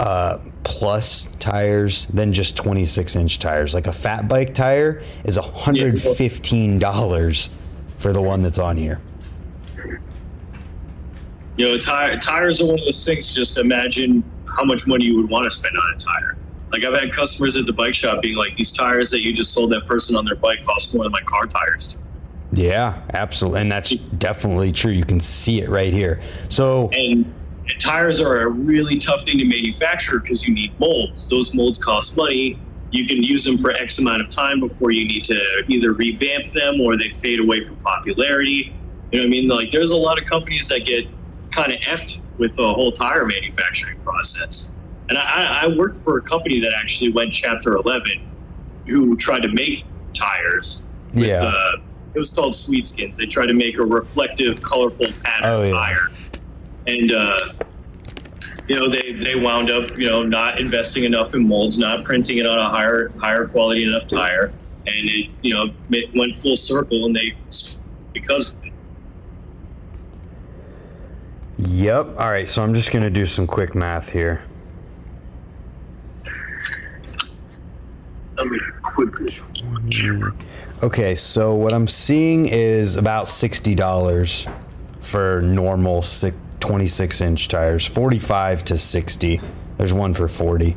uh, 0.00 0.38
plus 0.64 1.26
tires 1.38 2.06
than 2.06 2.32
just 2.32 2.56
26 2.56 3.16
inch 3.16 3.38
tires. 3.38 3.74
Like 3.74 3.86
a 3.86 3.92
fat 3.92 4.28
bike 4.28 4.54
tire 4.54 5.02
is 5.24 5.38
$115 5.38 7.50
for 7.98 8.12
the 8.12 8.20
one 8.20 8.42
that's 8.42 8.58
on 8.58 8.76
here. 8.76 9.00
You 11.56 11.68
know, 11.68 11.78
tire, 11.78 12.18
tires 12.18 12.60
are 12.60 12.66
one 12.66 12.78
of 12.78 12.84
those 12.84 13.04
things. 13.04 13.34
Just 13.34 13.58
imagine 13.58 14.22
how 14.46 14.64
much 14.64 14.86
money 14.86 15.04
you 15.04 15.16
would 15.16 15.28
want 15.28 15.44
to 15.44 15.50
spend 15.50 15.76
on 15.76 15.94
a 15.94 15.96
tire. 15.96 16.36
Like 16.72 16.84
I've 16.84 16.94
had 16.94 17.12
customers 17.12 17.56
at 17.56 17.66
the 17.66 17.72
bike 17.72 17.94
shop 17.94 18.22
being 18.22 18.36
like, 18.36 18.54
"These 18.54 18.72
tires 18.72 19.10
that 19.10 19.22
you 19.22 19.32
just 19.32 19.52
sold 19.52 19.72
that 19.72 19.86
person 19.86 20.16
on 20.16 20.24
their 20.24 20.36
bike 20.36 20.62
cost 20.62 20.94
more 20.94 21.04
than 21.04 21.12
my 21.12 21.20
car 21.22 21.46
tires." 21.46 21.96
Yeah, 22.52 23.00
absolutely. 23.12 23.60
And 23.62 23.72
that's 23.72 23.90
definitely 23.90 24.72
true. 24.72 24.92
You 24.92 25.04
can 25.04 25.20
see 25.20 25.60
it 25.60 25.68
right 25.68 25.92
here. 25.92 26.20
So, 26.48 26.90
And 26.92 27.32
tires 27.78 28.20
are 28.20 28.42
a 28.42 28.50
really 28.50 28.98
tough 28.98 29.24
thing 29.24 29.38
to 29.38 29.44
manufacture 29.44 30.20
because 30.20 30.46
you 30.46 30.54
need 30.54 30.78
molds. 30.80 31.28
Those 31.28 31.54
molds 31.54 31.82
cost 31.82 32.16
money. 32.16 32.58
You 32.90 33.06
can 33.06 33.22
use 33.22 33.44
them 33.44 33.56
for 33.56 33.70
X 33.70 33.98
amount 34.00 34.20
of 34.20 34.28
time 34.28 34.58
before 34.58 34.90
you 34.90 35.06
need 35.06 35.22
to 35.24 35.64
either 35.68 35.92
revamp 35.92 36.46
them 36.46 36.80
or 36.80 36.96
they 36.96 37.08
fade 37.08 37.38
away 37.38 37.60
from 37.60 37.76
popularity. 37.76 38.74
You 39.12 39.18
know 39.18 39.24
what 39.24 39.26
I 39.26 39.30
mean? 39.30 39.48
Like 39.48 39.70
there's 39.70 39.92
a 39.92 39.96
lot 39.96 40.20
of 40.20 40.26
companies 40.26 40.68
that 40.68 40.84
get 40.84 41.06
kind 41.50 41.72
of 41.72 41.78
effed 41.80 42.20
with 42.38 42.56
the 42.56 42.72
whole 42.74 42.90
tire 42.90 43.26
manufacturing 43.26 44.00
process. 44.00 44.72
And 45.08 45.18
I, 45.18 45.62
I 45.62 45.66
worked 45.68 45.96
for 45.96 46.18
a 46.18 46.22
company 46.22 46.60
that 46.60 46.72
actually 46.72 47.12
went 47.12 47.32
Chapter 47.32 47.76
11, 47.76 48.20
who 48.86 49.16
tried 49.16 49.40
to 49.40 49.48
make 49.48 49.84
tires. 50.14 50.84
With, 51.14 51.26
Yeah. 51.26 51.44
Uh, 51.44 51.76
it 52.14 52.18
was 52.18 52.30
called 52.34 52.54
Sweet 52.54 52.86
Skins. 52.86 53.16
They 53.16 53.26
tried 53.26 53.46
to 53.46 53.54
make 53.54 53.78
a 53.78 53.84
reflective, 53.84 54.60
colorful 54.62 55.06
pattern 55.22 55.48
Oh, 55.50 55.62
yeah. 55.62 55.70
tire, 55.70 56.10
and 56.86 57.12
uh, 57.12 57.52
you 58.68 58.76
know 58.76 58.88
they 58.88 59.12
they 59.12 59.34
wound 59.36 59.70
up 59.70 59.96
you 59.96 60.08
know 60.10 60.22
not 60.22 60.58
investing 60.60 61.04
enough 61.04 61.34
in 61.34 61.46
molds, 61.46 61.78
not 61.78 62.04
printing 62.04 62.38
it 62.38 62.46
on 62.46 62.58
a 62.58 62.68
higher 62.68 63.10
higher 63.18 63.46
quality 63.46 63.84
enough 63.84 64.06
tire, 64.06 64.52
and 64.86 65.10
it 65.10 65.30
you 65.42 65.54
know 65.54 65.72
it 65.90 66.10
went 66.16 66.34
full 66.34 66.56
circle, 66.56 67.06
and 67.06 67.14
they 67.14 67.34
because. 68.12 68.54
Yep. 71.58 72.18
All 72.18 72.30
right. 72.30 72.48
So 72.48 72.62
I'm 72.62 72.72
just 72.74 72.90
going 72.90 73.02
to 73.02 73.10
do 73.10 73.26
some 73.26 73.46
quick 73.46 73.74
math 73.74 74.08
here. 74.08 74.42
I 78.38 78.44
mean, 78.44 78.60
quickly. 78.82 79.30
Okay. 80.82 81.14
So 81.14 81.54
what 81.54 81.72
I'm 81.72 81.88
seeing 81.88 82.46
is 82.46 82.96
about 82.96 83.26
$60 83.26 84.52
for 85.00 85.42
normal 85.42 86.02
six, 86.02 86.36
26 86.60 87.20
inch 87.20 87.48
tires, 87.48 87.86
45 87.86 88.64
to 88.66 88.78
60. 88.78 89.40
There's 89.76 89.92
one 89.92 90.14
for 90.14 90.28
40. 90.28 90.76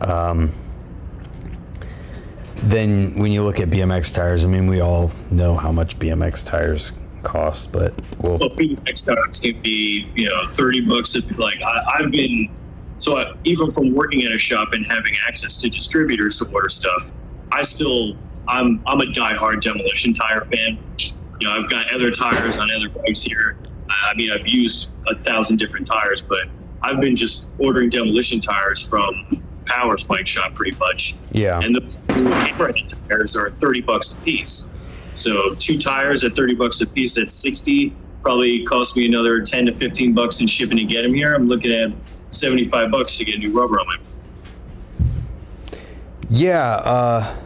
Um, 0.00 0.52
then 2.62 3.14
when 3.18 3.32
you 3.32 3.42
look 3.42 3.60
at 3.60 3.70
BMX 3.70 4.14
tires, 4.14 4.44
I 4.44 4.48
mean, 4.48 4.66
we 4.66 4.80
all 4.80 5.12
know 5.30 5.56
how 5.56 5.72
much 5.72 5.98
BMX 5.98 6.44
tires 6.44 6.92
cost, 7.22 7.72
but 7.72 7.94
we'll 8.18 8.38
Well, 8.38 8.50
BMX 8.50 9.04
tires 9.04 9.40
can 9.40 9.60
be, 9.60 10.08
you 10.14 10.26
know, 10.26 10.40
thirty 10.44 10.80
bucks. 10.80 11.14
If, 11.14 11.36
like 11.38 11.60
I, 11.62 11.98
I've 11.98 12.10
been, 12.10 12.50
so 12.98 13.18
I, 13.18 13.32
even 13.44 13.70
from 13.70 13.94
working 13.94 14.24
at 14.24 14.32
a 14.32 14.38
shop 14.38 14.72
and 14.72 14.86
having 14.86 15.14
access 15.26 15.56
to 15.58 15.70
distributors 15.70 16.38
to 16.40 16.46
order 16.52 16.68
stuff, 16.68 17.12
I 17.52 17.62
still, 17.62 18.16
I'm, 18.48 18.82
I'm 18.86 19.00
a 19.00 19.04
diehard 19.04 19.62
demolition 19.62 20.12
tire 20.12 20.44
fan. 20.46 20.78
You 21.40 21.46
know, 21.46 21.52
I've 21.52 21.70
got 21.70 21.92
other 21.94 22.10
tires 22.10 22.56
on 22.56 22.68
other 22.70 22.88
bikes 22.88 23.22
here. 23.22 23.56
I 23.90 24.10
I 24.10 24.14
mean, 24.14 24.30
I've 24.32 24.46
used 24.46 24.92
a 25.06 25.16
thousand 25.16 25.58
different 25.58 25.86
tires, 25.86 26.20
but 26.20 26.48
I've 26.82 27.00
been 27.00 27.16
just 27.16 27.48
ordering 27.58 27.90
demolition 27.90 28.40
tires 28.40 28.86
from 28.86 29.42
Powers 29.66 30.04
Bike 30.04 30.26
Shop 30.26 30.54
pretty 30.54 30.76
much 30.78 31.16
yeah. 31.32 31.60
and 31.60 31.74
the 31.76 31.80
hammerhead 31.80 33.08
tires 33.08 33.36
are 33.36 33.50
30 33.50 33.82
bucks 33.82 34.18
a 34.18 34.22
piece. 34.22 34.68
So 35.14 35.54
two 35.54 35.78
tires 35.78 36.24
at 36.24 36.34
30 36.34 36.54
bucks 36.54 36.80
a 36.80 36.86
piece, 36.86 37.16
that's 37.16 37.34
60. 37.34 37.92
Probably 38.22 38.62
cost 38.64 38.96
me 38.96 39.06
another 39.06 39.40
10 39.40 39.66
to 39.66 39.72
15 39.72 40.14
bucks 40.14 40.40
in 40.40 40.46
shipping 40.46 40.78
to 40.78 40.84
get 40.84 41.02
them 41.02 41.14
here. 41.14 41.34
I'm 41.34 41.48
looking 41.48 41.72
at 41.72 41.92
75 42.30 42.90
bucks 42.90 43.16
to 43.18 43.24
get 43.24 43.38
new 43.38 43.52
rubber 43.52 43.80
on 43.80 43.86
my. 43.86 43.94
Yeah, 46.30 46.82
uh, 46.84 47.36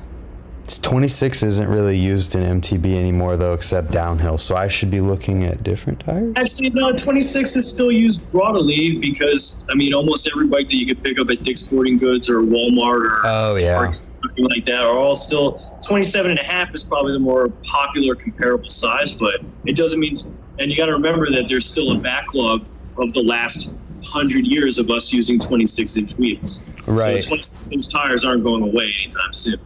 26 0.78 1.42
isn't 1.42 1.68
really 1.68 1.96
used 1.96 2.34
in 2.34 2.60
MTB 2.60 2.94
anymore 2.96 3.36
though, 3.36 3.52
except 3.52 3.90
downhill. 3.90 4.38
So 4.38 4.56
I 4.56 4.68
should 4.68 4.90
be 4.90 5.00
looking 5.00 5.44
at 5.44 5.62
different 5.62 6.00
tires. 6.00 6.32
Actually, 6.36 6.70
no, 6.70 6.92
26 6.92 7.56
is 7.56 7.68
still 7.68 7.90
used 7.92 8.26
broadly 8.30 8.98
because 8.98 9.64
I 9.70 9.74
mean, 9.74 9.94
almost 9.94 10.28
every 10.32 10.46
bike 10.48 10.68
that 10.68 10.76
you 10.76 10.86
could 10.86 11.02
pick 11.02 11.18
up 11.18 11.30
at 11.30 11.42
Dick's 11.42 11.60
Sporting 11.62 11.98
Goods 11.98 12.30
or 12.30 12.40
Walmart 12.42 13.04
or 13.06 13.20
Oh 13.24 13.56
yeah, 13.56 13.90
something 13.90 14.44
like 14.54 14.64
that 14.66 14.82
are 14.82 14.96
all 14.96 15.14
still 15.14 15.60
27 15.86 16.30
and 16.30 16.40
a 16.40 16.44
half 16.44 16.74
is 16.74 16.84
probably 16.84 17.12
the 17.12 17.18
more 17.18 17.48
popular 17.64 18.14
comparable 18.14 18.68
size 18.68 19.10
but 19.16 19.40
it 19.64 19.74
doesn't 19.76 19.98
mean 19.98 20.14
and 20.60 20.70
you 20.70 20.76
got 20.76 20.86
to 20.86 20.92
remember 20.92 21.28
that 21.30 21.46
there's 21.48 21.66
still 21.66 21.90
a 21.90 21.98
backlog 21.98 22.64
of 22.98 23.12
the 23.14 23.22
last 23.22 23.72
100 23.72 24.46
years 24.46 24.78
of 24.78 24.90
us 24.90 25.12
using 25.12 25.40
26 25.40 25.96
inch 25.96 26.12
wheels 26.18 26.68
Right. 26.86 27.22
so 27.22 27.30
26 27.30 27.72
inch 27.72 27.88
tires 27.92 28.24
aren't 28.24 28.44
going 28.44 28.62
away 28.62 28.94
anytime 29.00 29.32
soon 29.32 29.58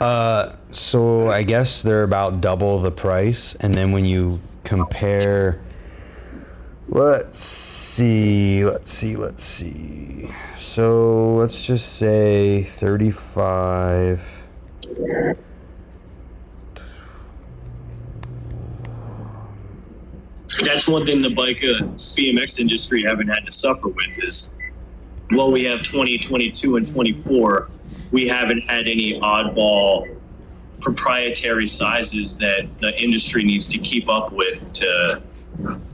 Uh, 0.00 0.54
so 0.70 1.30
I 1.30 1.42
guess 1.42 1.82
they're 1.82 2.02
about 2.02 2.40
double 2.40 2.80
the 2.80 2.90
price, 2.90 3.54
and 3.56 3.74
then 3.74 3.92
when 3.92 4.04
you 4.04 4.40
compare, 4.64 5.60
let's 6.92 7.38
see, 7.38 8.64
let's 8.64 8.92
see, 8.92 9.16
let's 9.16 9.42
see. 9.42 10.30
So 10.58 11.34
let's 11.34 11.64
just 11.64 11.96
say 11.96 12.64
35. 12.64 14.20
that's 20.62 20.88
one 20.88 21.04
thing 21.04 21.22
the 21.22 21.34
bike 21.34 21.62
uh, 21.64 21.84
BMX 22.16 22.60
industry 22.60 23.02
haven't 23.02 23.28
had 23.28 23.44
to 23.44 23.52
suffer 23.52 23.88
with 23.88 24.22
is 24.22 24.54
while 25.30 25.50
we 25.50 25.64
have 25.64 25.82
20, 25.82 26.18
22, 26.18 26.76
and 26.76 26.86
24, 26.86 27.68
we 28.10 28.26
haven't 28.28 28.62
had 28.62 28.88
any 28.88 29.20
oddball 29.20 30.16
proprietary 30.80 31.66
sizes 31.66 32.38
that 32.38 32.66
the 32.80 32.98
industry 33.02 33.44
needs 33.44 33.68
to 33.68 33.78
keep 33.78 34.08
up 34.08 34.32
with 34.32 34.72
to 34.72 35.22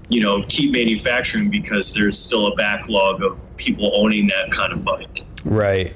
you 0.09 0.21
know 0.21 0.45
keep 0.49 0.71
manufacturing 0.73 1.51
because 1.51 1.93
there's 1.93 2.17
still 2.17 2.47
a 2.47 2.55
backlog 2.55 3.23
of 3.23 3.45
people 3.57 3.91
owning 3.95 4.27
that 4.29 4.51
kind 4.51 4.73
of 4.73 4.85
bike. 4.85 5.21
Right. 5.45 5.95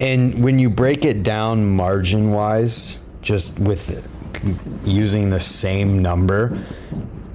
And 0.00 0.42
when 0.42 0.58
you 0.58 0.70
break 0.70 1.04
it 1.04 1.24
down 1.24 1.74
margin 1.74 2.30
wise, 2.30 3.00
just 3.20 3.58
with 3.58 4.08
using 4.84 5.30
the 5.30 5.40
same 5.40 6.00
number, 6.00 6.64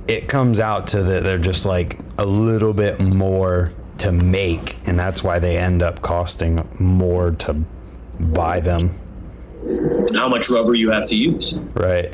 it 0.08 0.30
comes 0.30 0.60
out 0.60 0.88
to 0.88 1.04
that 1.04 1.24
they're 1.24 1.38
just 1.38 1.66
like 1.66 2.00
a 2.18 2.26
little 2.26 2.74
bit 2.74 3.00
more 3.02 3.74
to 3.98 4.12
make. 4.12 4.78
And 4.88 4.98
that's 4.98 5.24
why 5.24 5.40
they 5.40 5.58
end 5.58 5.82
up 5.82 6.02
costing 6.02 6.66
more 6.80 7.32
to 7.32 7.64
buy 8.20 8.59
them. 8.59 8.91
How 10.16 10.28
much 10.28 10.49
rubber 10.49 10.74
you 10.76 10.91
have 10.91 11.05
to 11.05 11.16
use. 11.16 11.57
Right. 11.74 12.14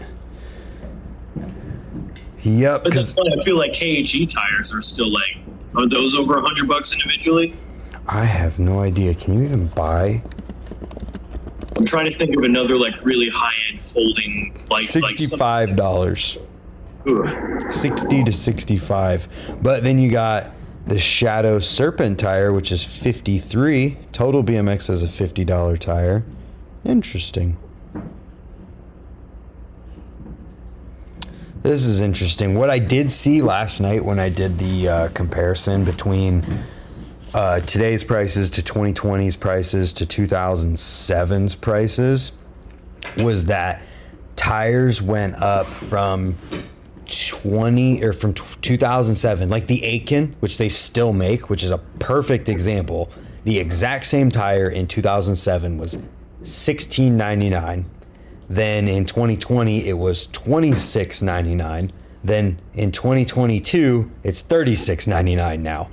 Yep. 2.42 2.84
But 2.84 2.94
that's 2.94 3.14
'cause 3.14 3.16
why 3.16 3.36
I 3.40 3.44
feel 3.44 3.58
like 3.58 3.74
KHE 3.74 4.26
tires 4.28 4.74
are 4.74 4.82
still 4.82 5.12
like 5.12 5.38
are 5.76 5.88
those 5.88 6.16
over 6.16 6.36
100 6.38 6.68
bucks 6.68 6.94
individually? 6.94 7.54
I 8.08 8.24
have 8.24 8.60
no 8.60 8.80
idea. 8.80 9.14
Can 9.14 9.38
you 9.38 9.44
even 9.44 9.68
buy 9.68 10.22
I'm 11.78 11.86
trying 11.86 12.06
to 12.06 12.12
think 12.12 12.36
of 12.36 12.44
another 12.44 12.78
like 12.78 13.06
really 13.06 13.30
high 13.30 13.54
end 13.70 13.82
folding 13.82 14.58
like 14.70 14.86
sixty-five 14.88 15.76
dollars? 15.76 16.38
Like 17.06 17.72
60 17.72 18.24
to 18.26 18.32
65 18.32 19.28
but 19.62 19.84
then 19.84 19.98
you 20.00 20.12
got 20.12 20.52
the 20.88 21.00
shadow 21.00 21.60
serpent 21.60 22.20
tire 22.20 22.52
which 22.52 22.72
is 22.72 22.84
53 22.84 23.98
total 24.12 24.44
bmx 24.44 24.88
has 24.88 25.04
a 25.04 25.08
$50 25.08 25.78
tire. 25.80 26.24
Interesting. 26.86 27.58
This 31.62 31.86
is 31.86 32.00
interesting. 32.00 32.56
What 32.56 32.70
i 32.70 32.80
did 32.80 33.12
see 33.12 33.42
last 33.42 33.82
night 33.82 34.04
when 34.04 34.20
i 34.20 34.30
did 34.30 34.58
the 34.58 34.88
uh, 34.88 35.08
comparison 35.10 35.84
between 35.84 36.44
uh, 37.34 37.60
today's 37.62 38.04
prices 38.04 38.50
to 38.50 38.62
2020's 38.62 39.36
prices 39.36 39.94
to 39.94 40.06
2007's 40.06 41.56
prices 41.56 42.32
was 43.18 43.46
that 43.46 43.84
tires 44.36 45.02
went 45.02 45.36
up 45.36 45.68
from 45.68 46.36
20 47.10 48.04
or 48.04 48.14
from 48.14 48.34
2007 48.34 49.50
like 49.50 49.68
the 49.68 49.84
Aitken 49.84 50.36
which 50.40 50.58
they 50.58 50.70
still 50.70 51.14
make 51.14 51.50
which 51.50 51.64
is 51.64 51.72
a 51.72 51.78
perfect 52.00 52.50
example 52.50 53.12
the 53.44 53.60
exact 53.60 54.06
same 54.06 54.30
tire 54.30 54.70
in 54.70 54.88
2007 54.88 55.78
was 55.78 55.98
16.99 56.44 57.86
then 58.50 58.88
in 58.88 59.06
2020 59.06 59.88
it 59.88 59.94
was 59.94 60.28
26.99 60.28 61.92
then 62.24 62.60
in 62.74 62.92
2022 62.92 64.12
it's 64.24 64.44
36.99 64.44 65.60
now 65.60 65.90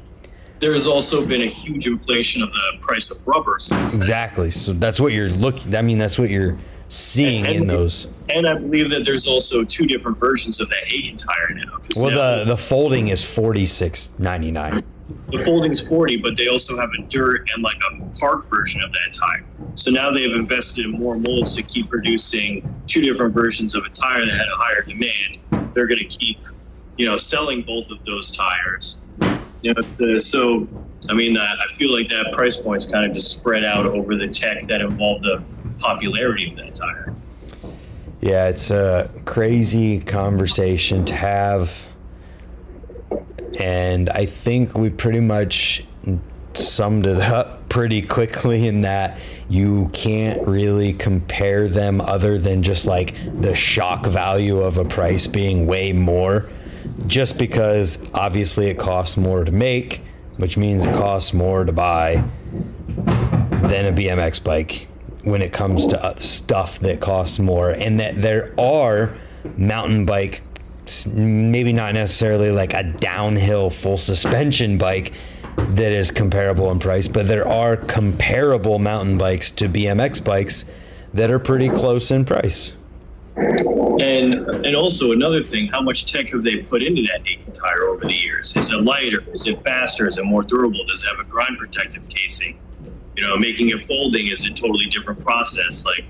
there's 0.58 0.86
also 0.86 1.26
been 1.26 1.42
a 1.42 1.46
huge 1.46 1.86
inflation 1.86 2.42
of 2.42 2.50
the 2.50 2.62
price 2.80 3.10
of 3.10 3.26
rubber 3.26 3.58
since 3.58 3.92
then. 3.92 4.00
exactly 4.00 4.50
so 4.50 4.72
that's 4.72 5.00
what 5.00 5.12
you're 5.12 5.30
looking 5.30 5.74
i 5.74 5.82
mean 5.82 5.98
that's 5.98 6.18
what 6.18 6.30
you're 6.30 6.58
seeing 6.88 7.46
And- 7.46 7.56
in 7.56 7.66
those 7.66 8.06
And 8.28 8.46
I 8.46 8.54
believe 8.54 8.90
that 8.90 9.04
there's 9.04 9.26
also 9.26 9.64
two 9.64 9.86
different 9.86 10.18
versions 10.18 10.60
of 10.60 10.68
that 10.68 10.82
Aitken 10.92 11.16
tire 11.16 11.54
now. 11.54 11.78
well 11.96 12.10
now 12.10 12.38
the 12.38 12.44
the 12.50 12.56
folding 12.56 13.08
is 13.08 13.22
46.99 13.22 14.82
the 15.30 15.38
folding's 15.38 15.86
40, 15.86 16.16
but 16.16 16.36
they 16.36 16.48
also 16.48 16.76
have 16.78 16.90
a 16.98 17.02
dirt 17.02 17.48
and 17.54 17.62
like 17.62 17.76
a 17.92 18.18
park 18.18 18.42
version 18.50 18.82
of 18.82 18.92
that 18.92 19.12
tire. 19.12 19.44
So 19.76 19.90
now 19.90 20.10
they've 20.10 20.32
invested 20.32 20.84
in 20.86 20.92
more 20.92 21.16
molds 21.16 21.54
to 21.56 21.62
keep 21.62 21.88
producing 21.88 22.68
two 22.86 23.02
different 23.02 23.32
versions 23.34 23.74
of 23.74 23.84
a 23.84 23.88
tire 23.90 24.24
that 24.26 24.32
had 24.34 24.48
a 24.48 24.56
higher 24.56 24.82
demand. 24.82 25.72
They're 25.72 25.86
going 25.86 25.98
to 25.98 26.04
keep, 26.18 26.38
you 26.96 27.06
know, 27.06 27.16
selling 27.16 27.62
both 27.62 27.90
of 27.90 28.04
those 28.04 28.32
tires. 28.32 29.00
You 29.62 29.74
know, 29.74 29.82
the, 29.96 30.18
so 30.18 30.66
I 31.08 31.14
mean, 31.14 31.36
I 31.38 31.52
I 31.54 31.74
feel 31.76 31.92
like 31.92 32.08
that 32.08 32.32
price 32.32 32.56
point's 32.56 32.86
kind 32.86 33.06
of 33.06 33.12
just 33.12 33.36
spread 33.36 33.64
out 33.64 33.86
over 33.86 34.16
the 34.16 34.28
tech 34.28 34.62
that 34.64 34.80
involved 34.80 35.22
the 35.24 35.42
popularity 35.78 36.50
of 36.50 36.56
that 36.56 36.74
tire. 36.74 37.14
Yeah, 38.20 38.48
it's 38.48 38.70
a 38.70 39.10
crazy 39.24 40.00
conversation 40.00 41.04
to 41.06 41.14
have. 41.14 41.86
And 43.60 44.10
I 44.10 44.26
think 44.26 44.76
we 44.76 44.90
pretty 44.90 45.20
much 45.20 45.84
summed 46.54 47.06
it 47.06 47.20
up 47.20 47.68
pretty 47.68 48.02
quickly 48.02 48.66
in 48.66 48.82
that 48.82 49.18
you 49.48 49.90
can't 49.92 50.46
really 50.46 50.92
compare 50.92 51.68
them 51.68 52.00
other 52.00 52.38
than 52.38 52.62
just 52.62 52.86
like 52.86 53.14
the 53.40 53.54
shock 53.54 54.06
value 54.06 54.60
of 54.60 54.78
a 54.78 54.84
price 54.84 55.26
being 55.26 55.66
way 55.66 55.92
more 55.92 56.48
just 57.06 57.38
because 57.38 58.08
obviously 58.14 58.68
it 58.68 58.78
costs 58.78 59.16
more 59.16 59.44
to 59.44 59.52
make 59.52 60.00
which 60.38 60.56
means 60.56 60.84
it 60.84 60.94
costs 60.94 61.32
more 61.32 61.64
to 61.64 61.72
buy 61.72 62.22
than 62.96 63.86
a 63.86 63.92
BMX 63.92 64.42
bike 64.42 64.86
when 65.26 65.42
it 65.42 65.52
comes 65.52 65.88
to 65.88 66.14
stuff 66.18 66.78
that 66.78 67.00
costs 67.00 67.40
more 67.40 67.70
and 67.70 67.98
that 67.98 68.22
there 68.22 68.54
are 68.60 69.12
mountain 69.56 70.06
bike 70.06 70.40
maybe 71.16 71.72
not 71.72 71.94
necessarily 71.94 72.52
like 72.52 72.72
a 72.74 72.84
downhill 72.84 73.68
full 73.68 73.98
suspension 73.98 74.78
bike 74.78 75.12
that 75.56 75.90
is 75.90 76.12
comparable 76.12 76.70
in 76.70 76.78
price, 76.78 77.08
but 77.08 77.26
there 77.26 77.48
are 77.48 77.76
comparable 77.76 78.78
mountain 78.78 79.18
bikes 79.18 79.50
to 79.50 79.68
BMX 79.68 80.22
bikes 80.22 80.64
that 81.12 81.28
are 81.28 81.40
pretty 81.40 81.70
close 81.70 82.12
in 82.12 82.24
price. 82.24 82.76
And 83.36 84.34
and 84.64 84.76
also 84.76 85.10
another 85.10 85.42
thing, 85.42 85.66
how 85.66 85.82
much 85.82 86.12
tech 86.12 86.30
have 86.30 86.42
they 86.42 86.58
put 86.58 86.84
into 86.84 87.02
that 87.02 87.22
Aitken 87.28 87.52
tire 87.52 87.88
over 87.88 88.04
the 88.04 88.14
years? 88.14 88.56
Is 88.56 88.70
it 88.70 88.76
lighter? 88.76 89.24
Is 89.32 89.48
it 89.48 89.60
faster? 89.64 90.06
Is 90.06 90.18
it 90.18 90.24
more 90.24 90.44
durable? 90.44 90.86
Does 90.86 91.02
it 91.02 91.08
have 91.08 91.26
a 91.26 91.28
grind 91.28 91.58
protective 91.58 92.08
casing? 92.08 92.60
You 93.16 93.26
know, 93.26 93.36
making 93.36 93.70
it 93.70 93.86
folding 93.86 94.28
is 94.28 94.44
a 94.46 94.52
totally 94.52 94.86
different 94.86 95.24
process. 95.24 95.86
Like 95.86 96.04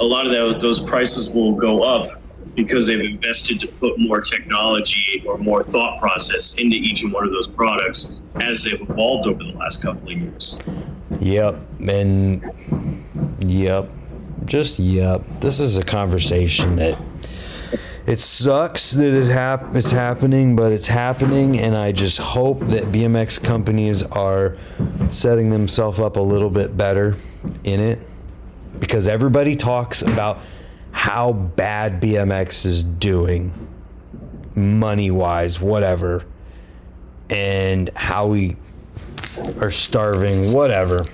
a 0.00 0.04
lot 0.04 0.26
of 0.26 0.32
that, 0.32 0.60
those 0.60 0.80
prices 0.80 1.30
will 1.30 1.54
go 1.54 1.82
up 1.82 2.20
because 2.54 2.86
they've 2.86 3.00
invested 3.00 3.60
to 3.60 3.66
put 3.68 3.98
more 3.98 4.20
technology 4.20 5.22
or 5.26 5.36
more 5.38 5.62
thought 5.62 6.00
process 6.00 6.56
into 6.56 6.76
each 6.76 7.02
and 7.02 7.12
one 7.12 7.24
of 7.24 7.30
those 7.30 7.48
products 7.48 8.20
as 8.36 8.64
they've 8.64 8.80
evolved 8.80 9.26
over 9.28 9.42
the 9.42 9.52
last 9.52 9.82
couple 9.82 10.10
of 10.10 10.18
years. 10.18 10.60
Yep. 11.20 11.56
And 11.86 12.42
yep. 13.40 13.90
Just 14.44 14.78
yep. 14.78 15.22
This 15.40 15.60
is 15.60 15.76
a 15.76 15.82
conversation 15.82 16.76
that 16.76 16.96
it 18.06 18.20
sucks 18.20 18.92
that 18.92 19.12
it 19.12 19.28
hap- 19.28 19.74
it's 19.74 19.90
happening, 19.90 20.54
but 20.54 20.72
it's 20.72 20.86
happening, 20.86 21.58
and 21.58 21.76
I 21.76 21.92
just 21.92 22.18
hope 22.18 22.60
that 22.60 22.84
BMX 22.84 23.42
companies 23.42 24.02
are 24.04 24.56
setting 25.10 25.50
themselves 25.50 25.98
up 25.98 26.16
a 26.16 26.20
little 26.20 26.50
bit 26.50 26.76
better 26.76 27.16
in 27.64 27.80
it 27.80 28.06
because 28.78 29.08
everybody 29.08 29.56
talks 29.56 30.02
about 30.02 30.38
how 30.92 31.32
bad 31.32 32.00
BMX 32.00 32.64
is 32.64 32.82
doing, 32.84 33.52
money 34.54 35.10
wise, 35.10 35.60
whatever, 35.60 36.24
and 37.28 37.90
how 37.96 38.26
we 38.26 38.56
are 39.60 39.70
starving, 39.70 40.52
whatever. 40.52 41.04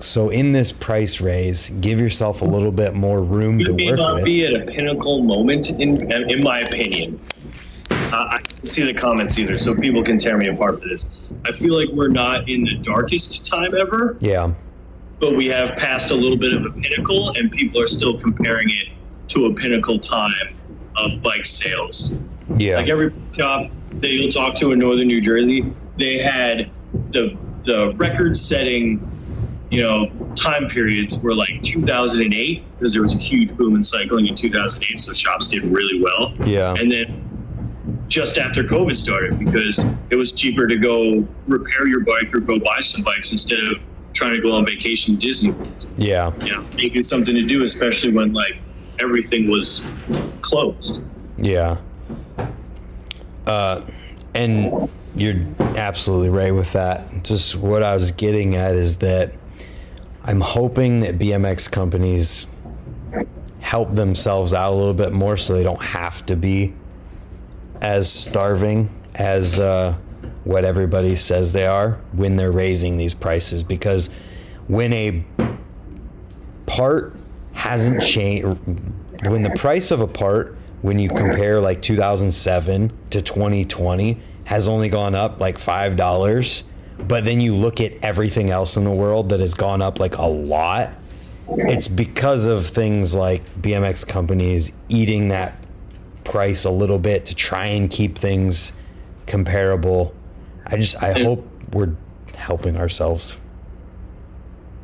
So 0.00 0.30
in 0.30 0.52
this 0.52 0.72
price 0.72 1.20
raise, 1.20 1.68
give 1.68 2.00
yourself 2.00 2.42
a 2.42 2.44
little 2.44 2.72
bit 2.72 2.94
more 2.94 3.22
room 3.22 3.58
to 3.60 3.72
may 3.74 3.90
work 3.90 3.98
not 3.98 4.14
with. 4.16 4.24
be 4.24 4.44
at 4.46 4.54
a 4.54 4.64
pinnacle 4.64 5.22
moment, 5.22 5.70
in 5.70 6.10
in 6.12 6.42
my 6.42 6.60
opinion. 6.60 7.20
Uh, 7.90 8.16
I 8.16 8.40
don't 8.42 8.68
see 8.68 8.82
the 8.84 8.94
comments 8.94 9.38
either, 9.38 9.56
so 9.56 9.74
people 9.74 10.02
can 10.02 10.18
tear 10.18 10.36
me 10.36 10.48
apart 10.48 10.82
for 10.82 10.88
this. 10.88 11.32
I 11.46 11.52
feel 11.52 11.78
like 11.78 11.88
we're 11.90 12.08
not 12.08 12.48
in 12.48 12.64
the 12.64 12.74
darkest 12.76 13.46
time 13.46 13.74
ever, 13.78 14.16
yeah, 14.20 14.52
but 15.20 15.36
we 15.36 15.46
have 15.46 15.76
passed 15.76 16.10
a 16.10 16.14
little 16.16 16.36
bit 16.36 16.52
of 16.54 16.64
a 16.64 16.70
pinnacle, 16.70 17.30
and 17.36 17.52
people 17.52 17.80
are 17.80 17.86
still 17.86 18.18
comparing 18.18 18.68
it 18.70 18.88
to 19.28 19.46
a 19.46 19.54
pinnacle 19.54 19.98
time 19.98 20.56
of 20.96 21.20
bike 21.22 21.46
sales. 21.46 22.16
yeah, 22.56 22.76
Like 22.76 22.88
every 22.88 23.12
shop 23.32 23.70
that 23.92 24.08
you'll 24.10 24.30
talk 24.32 24.56
to 24.56 24.72
in 24.72 24.78
northern 24.80 25.06
New 25.06 25.20
Jersey, 25.20 25.72
they 25.96 26.18
had 26.18 26.70
the 27.12 27.36
the 27.62 27.92
record-setting, 27.96 28.98
you 29.70 29.82
know, 29.82 30.10
time 30.34 30.68
periods 30.68 31.22
were 31.22 31.34
like 31.34 31.62
2008 31.62 32.64
because 32.72 32.92
there 32.92 33.02
was 33.02 33.14
a 33.14 33.18
huge 33.18 33.56
boom 33.56 33.76
in 33.76 33.82
cycling 33.82 34.26
in 34.26 34.34
2008, 34.34 34.98
so 34.98 35.12
shops 35.12 35.48
did 35.48 35.64
really 35.64 36.02
well. 36.02 36.34
yeah, 36.46 36.74
And 36.78 36.90
then 36.90 37.26
just 38.08 38.36
after 38.38 38.64
COVID 38.64 38.96
started, 38.96 39.38
because 39.38 39.86
it 40.10 40.16
was 40.16 40.32
cheaper 40.32 40.66
to 40.66 40.76
go 40.76 41.26
repair 41.46 41.86
your 41.86 42.00
bike 42.00 42.34
or 42.34 42.40
go 42.40 42.58
buy 42.58 42.80
some 42.80 43.04
bikes 43.04 43.30
instead 43.30 43.60
of 43.60 43.84
trying 44.12 44.32
to 44.34 44.40
go 44.40 44.50
on 44.52 44.66
vacation 44.66 45.14
to 45.14 45.20
Disney. 45.26 45.52
World. 45.52 45.86
yeah, 45.96 46.32
You 46.44 46.54
know, 46.56 46.64
making 46.76 47.04
something 47.04 47.34
to 47.36 47.42
do, 47.42 47.62
especially 47.62 48.12
when 48.12 48.32
like 48.32 48.60
everything 48.98 49.48
was 49.48 49.86
closed. 50.42 51.04
yeah. 51.38 51.76
Uh, 53.46 53.84
and 54.34 54.88
you're 55.14 55.36
absolutely 55.76 56.28
right 56.28 56.52
with 56.52 56.72
that. 56.72 57.24
Just 57.24 57.56
what 57.56 57.82
I 57.82 57.94
was 57.94 58.10
getting 58.10 58.54
at 58.56 58.74
is 58.74 58.98
that 58.98 59.32
I'm 60.30 60.40
hoping 60.40 61.00
that 61.00 61.18
BMX 61.18 61.68
companies 61.68 62.46
help 63.58 63.92
themselves 63.96 64.54
out 64.54 64.72
a 64.72 64.76
little 64.76 64.94
bit 64.94 65.12
more 65.12 65.36
so 65.36 65.54
they 65.54 65.64
don't 65.64 65.82
have 65.82 66.24
to 66.26 66.36
be 66.36 66.72
as 67.80 68.08
starving 68.08 68.90
as 69.16 69.58
uh, 69.58 69.96
what 70.44 70.64
everybody 70.64 71.16
says 71.16 71.52
they 71.52 71.66
are 71.66 71.98
when 72.12 72.36
they're 72.36 72.52
raising 72.52 72.96
these 72.96 73.12
prices. 73.12 73.64
Because 73.64 74.08
when 74.68 74.92
a 74.92 75.24
part 76.66 77.16
hasn't 77.52 78.00
changed 78.00 78.46
when 79.26 79.42
the 79.42 79.50
price 79.56 79.90
of 79.90 80.00
a 80.00 80.06
part 80.06 80.56
when 80.82 81.00
you 81.00 81.08
compare 81.08 81.60
like 81.60 81.82
2007 81.82 82.92
to 83.10 83.20
2020 83.20 84.22
has 84.44 84.68
only 84.68 84.88
gone 84.88 85.16
up 85.16 85.40
like 85.40 85.58
five 85.58 85.96
dollars 85.96 86.62
but 87.08 87.24
then 87.24 87.40
you 87.40 87.54
look 87.54 87.80
at 87.80 87.92
everything 88.02 88.50
else 88.50 88.76
in 88.76 88.84
the 88.84 88.90
world 88.90 89.28
that 89.30 89.40
has 89.40 89.54
gone 89.54 89.80
up 89.82 89.98
like 90.00 90.16
a 90.16 90.26
lot 90.26 90.90
it's 91.48 91.88
because 91.88 92.44
of 92.44 92.66
things 92.66 93.14
like 93.14 93.42
bmx 93.60 94.06
companies 94.06 94.72
eating 94.88 95.28
that 95.28 95.54
price 96.24 96.64
a 96.64 96.70
little 96.70 96.98
bit 96.98 97.24
to 97.26 97.34
try 97.34 97.66
and 97.66 97.90
keep 97.90 98.16
things 98.18 98.72
comparable 99.26 100.14
i 100.66 100.76
just 100.76 101.02
i 101.02 101.12
hope 101.24 101.46
we're 101.72 101.92
helping 102.36 102.76
ourselves 102.76 103.36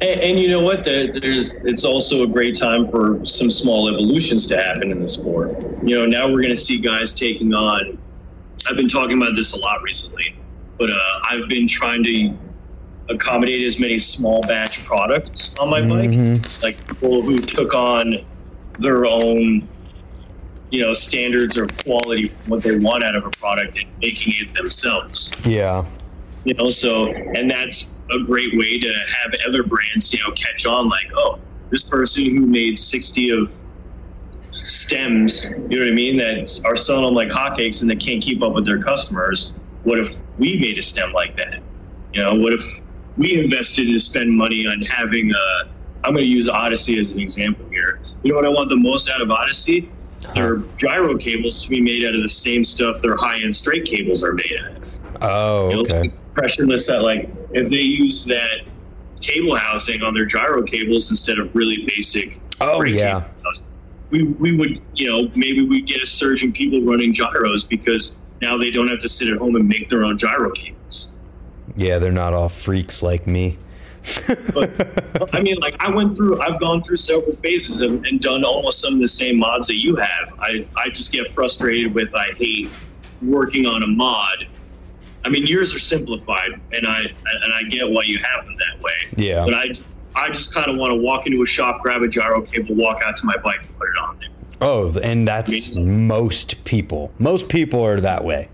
And, 0.03 0.21
and 0.21 0.41
you 0.41 0.49
know 0.49 0.61
what? 0.63 0.85
There- 0.85 1.19
There's 1.21 1.55
it's 1.65 1.85
also 1.87 2.23
a 2.23 2.27
great 2.27 2.55
time 2.55 2.85
for 2.85 3.25
some 3.25 3.51
small 3.51 3.89
evolutions 3.89 4.47
to 4.49 4.57
happen 4.59 4.91
in 4.93 5.01
the 5.01 5.09
sport. 5.09 5.57
You 5.83 5.97
know, 5.99 6.05
now 6.05 6.27
we're 6.29 6.43
going 6.43 6.55
to 6.55 6.61
see 6.69 6.79
guys 6.79 7.15
taking 7.15 7.55
on. 7.55 7.97
I've 8.69 8.77
been 8.77 8.89
talking 8.89 9.17
about 9.17 9.35
this 9.35 9.55
a 9.57 9.59
lot 9.59 9.81
recently, 9.83 10.37
but 10.79 10.91
uh, 10.91 10.95
I've 11.29 11.49
been 11.49 11.67
trying 11.67 12.05
to 12.05 12.37
accommodate 13.09 13.65
as 13.65 13.79
many 13.79 13.99
small 13.99 14.43
batch 14.43 14.85
products 14.85 15.55
on 15.59 15.71
my 15.71 15.81
bike, 15.81 16.45
like 16.63 16.87
people 16.89 17.23
who 17.23 17.39
took 17.39 17.75
on 17.75 18.15
their 18.79 19.07
own, 19.07 19.69
you 20.71 20.85
know, 20.85 20.93
standards 20.93 21.57
or 21.57 21.67
quality, 21.67 22.33
what 22.47 22.63
they 22.63 22.77
want 22.79 23.05
out 23.05 23.15
of 23.15 23.25
a 23.25 23.31
product, 23.31 23.79
and 23.79 23.89
making 24.01 24.35
it 24.39 24.53
themselves. 24.53 25.33
Yeah. 25.45 25.85
You 26.45 26.55
know 26.55 26.71
so 26.71 27.09
and 27.09 27.51
that's 27.51 27.97
a 28.13 28.23
great 28.23 28.57
way 28.57 28.79
to 28.79 28.89
have 28.89 29.35
other 29.49 29.65
brands 29.65 30.13
you 30.13 30.21
know 30.23 30.33
catch 30.37 30.65
on 30.65 30.89
like 30.89 31.11
oh 31.17 31.41
this 31.71 31.83
person 31.89 32.25
who 32.25 32.47
made 32.47 32.79
60 32.79 33.31
of 33.31 33.51
stems 34.53 35.51
you 35.69 35.81
know 35.81 35.81
what 35.81 35.89
i 35.89 35.91
mean 35.91 36.17
that 36.17 36.63
are 36.65 36.77
selling 36.77 37.05
them 37.05 37.15
like 37.15 37.31
hotcakes 37.31 37.81
and 37.81 37.91
they 37.91 37.97
can't 37.97 38.23
keep 38.23 38.45
up 38.45 38.53
with 38.53 38.65
their 38.65 38.81
customers 38.81 39.55
what 39.87 40.01
if 40.01 40.19
we 40.37 40.59
made 40.59 40.77
a 40.79 40.83
stem 40.83 41.13
like 41.13 41.37
that? 41.37 41.61
You 42.13 42.23
know 42.23 42.35
what 42.35 42.53
if 42.53 42.81
we 43.17 43.41
invested 43.41 43.85
to 43.85 43.99
spend 44.01 44.31
money 44.31 44.67
on 44.67 44.83
having 44.83 45.33
a 45.33 45.69
i'm 46.05 46.13
going 46.13 46.25
to 46.25 46.31
use 46.31 46.49
odyssey 46.49 46.99
as 46.99 47.13
an 47.13 47.21
example 47.21 47.65
here. 47.71 48.01
You 48.23 48.33
know 48.33 48.37
what 48.37 48.47
i 48.47 48.49
want 48.49 48.69
the 48.69 48.77
most 48.77 49.09
out 49.09 49.23
of 49.23 49.31
odyssey? 49.31 49.89
Their 50.35 50.57
gyro 50.77 51.17
cables 51.17 51.63
to 51.63 51.71
be 51.71 51.81
made 51.81 52.05
out 52.05 52.17
of 52.17 52.23
the 52.23 52.29
same 52.29 52.65
stuff 52.65 53.01
their 53.01 53.17
high-end 53.17 53.55
straight 53.55 53.85
cables 53.85 54.25
are 54.25 54.33
made 54.33 54.59
out 54.61 54.77
of. 54.77 54.99
Oh 55.23 55.71
you 55.71 55.77
know, 55.77 55.83
okay. 55.83 56.13
pressureless 56.35 56.89
that 56.89 57.03
like 57.03 57.31
if 57.53 57.71
they 57.71 57.77
use 57.77 58.25
that 58.27 58.63
cable 59.23 59.57
housing 59.57 60.03
on 60.03 60.15
their 60.15 60.27
gyro 60.27 60.63
cables 60.65 61.11
instead 61.11 61.39
of 61.39 61.55
really 61.55 61.87
basic 61.95 62.41
oh 62.61 62.83
yeah. 62.83 63.21
cable 63.21 63.35
housing, 63.45 63.67
we, 64.11 64.23
we 64.25 64.57
would 64.57 64.83
you 64.95 65.09
know 65.09 65.31
maybe 65.37 65.65
we'd 65.65 65.87
get 65.87 66.03
a 66.03 66.07
surge 66.07 66.43
in 66.43 66.53
people 66.53 66.81
running 66.85 67.13
gyros 67.13 67.65
because 67.65 68.19
now 68.41 68.57
they 68.57 68.71
don't 68.71 68.89
have 68.89 69.01
to 69.01 69.09
sit 69.09 69.29
at 69.29 69.39
home 69.39 69.57
and 69.57 69.69
make 69.69 69.89
their 69.89 70.05
own 70.05 70.17
gyro 70.17 70.51
cables. 70.53 71.19
Yeah 71.75 71.99
they're 71.99 72.13
not 72.13 72.33
all 72.33 72.49
freaks 72.49 73.03
like 73.03 73.27
me. 73.27 73.59
But 74.55 75.35
i 75.35 75.41
mean 75.41 75.57
like 75.59 75.75
i 75.83 75.91
went 75.91 76.17
through 76.17 76.41
i've 76.41 76.61
gone 76.61 76.81
through 76.81 76.97
several 76.97 77.35
phases 77.35 77.81
of, 77.81 78.05
and 78.05 78.21
done 78.21 78.45
almost 78.45 78.81
some 78.81 78.95
of 78.95 79.01
the 79.01 79.09
same 79.09 79.39
mods 79.39 79.67
that 79.67 79.83
you 79.83 79.97
have. 79.97 80.33
I 80.39 80.67
i 80.77 80.89
just 80.89 81.13
get 81.13 81.29
frustrated 81.33 81.93
with 81.93 82.15
i 82.15 82.33
hate 82.37 82.71
working 83.23 83.67
on 83.67 83.83
a 83.83 83.87
mod. 83.87 84.47
I 85.25 85.29
mean 85.29 85.47
yours 85.47 85.75
are 85.75 85.81
simplified 85.81 86.61
and 86.73 86.87
i 86.87 87.01
and 87.01 87.53
i 87.53 87.63
get 87.69 87.89
why 87.89 88.03
you 88.05 88.19
have 88.19 88.45
them 88.45 88.57
that 88.57 88.81
way. 88.81 88.93
Yeah. 89.17 89.45
But 89.45 89.55
I, 89.55 89.73
I 90.15 90.29
just 90.29 90.55
kind 90.55 90.69
of 90.71 90.77
want 90.77 90.93
to 90.93 90.97
walk 90.97 91.27
into 91.27 91.43
a 91.43 91.47
shop, 91.47 91.83
grab 91.83 92.03
a 92.03 92.09
gyro 92.09 92.41
cable, 92.41 92.75
walk 92.75 93.01
out 93.05 93.17
to 93.17 93.27
my 93.27 93.37
bike, 93.37 93.61
and 93.61 93.77
put 93.77 93.89
it 93.91 93.99
on 93.99 94.19
there. 94.19 94.29
Oh, 94.61 94.97
and 95.03 95.29
that's 95.29 95.77
most 95.77 96.65
people. 96.65 97.13
Most 97.19 97.49
people 97.49 97.85
are 97.85 98.01
that 98.01 98.25
way. 98.25 98.49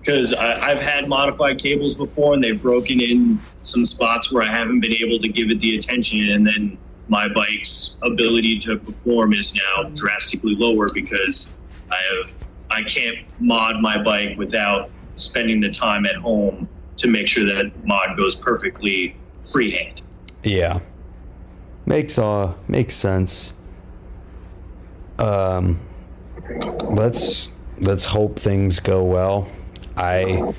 because 0.00 0.32
I've 0.32 0.80
had 0.80 1.08
modified 1.08 1.58
cables 1.58 1.94
before 1.94 2.34
and 2.34 2.42
they've 2.42 2.60
broken 2.60 3.00
in 3.00 3.38
some 3.62 3.84
spots 3.84 4.32
where 4.32 4.42
I 4.42 4.50
haven't 4.52 4.80
been 4.80 4.94
able 4.94 5.18
to 5.18 5.28
give 5.28 5.50
it 5.50 5.60
the 5.60 5.76
attention, 5.76 6.30
and 6.30 6.46
then 6.46 6.78
my 7.08 7.28
bike's 7.28 7.98
ability 8.02 8.58
to 8.60 8.78
perform 8.78 9.32
is 9.34 9.54
now 9.54 9.88
drastically 9.94 10.54
lower 10.56 10.88
because 10.92 11.58
I 11.90 11.96
have 12.16 12.34
I 12.70 12.82
can't 12.82 13.18
mod 13.40 13.80
my 13.80 14.02
bike 14.02 14.38
without 14.38 14.90
spending 15.16 15.60
the 15.60 15.70
time 15.70 16.06
at 16.06 16.16
home 16.16 16.68
to 16.98 17.08
make 17.08 17.26
sure 17.26 17.44
that 17.46 17.72
mod 17.84 18.16
goes 18.16 18.36
perfectly 18.36 19.16
freehand. 19.42 20.02
Yeah, 20.44 20.80
makes 21.86 22.18
uh 22.18 22.54
makes 22.68 22.94
sense. 22.94 23.52
Um, 25.20 25.78
let's 26.90 27.50
let's 27.78 28.04
hope 28.04 28.38
things 28.38 28.80
go 28.80 29.04
well. 29.04 29.48
I 29.96 30.54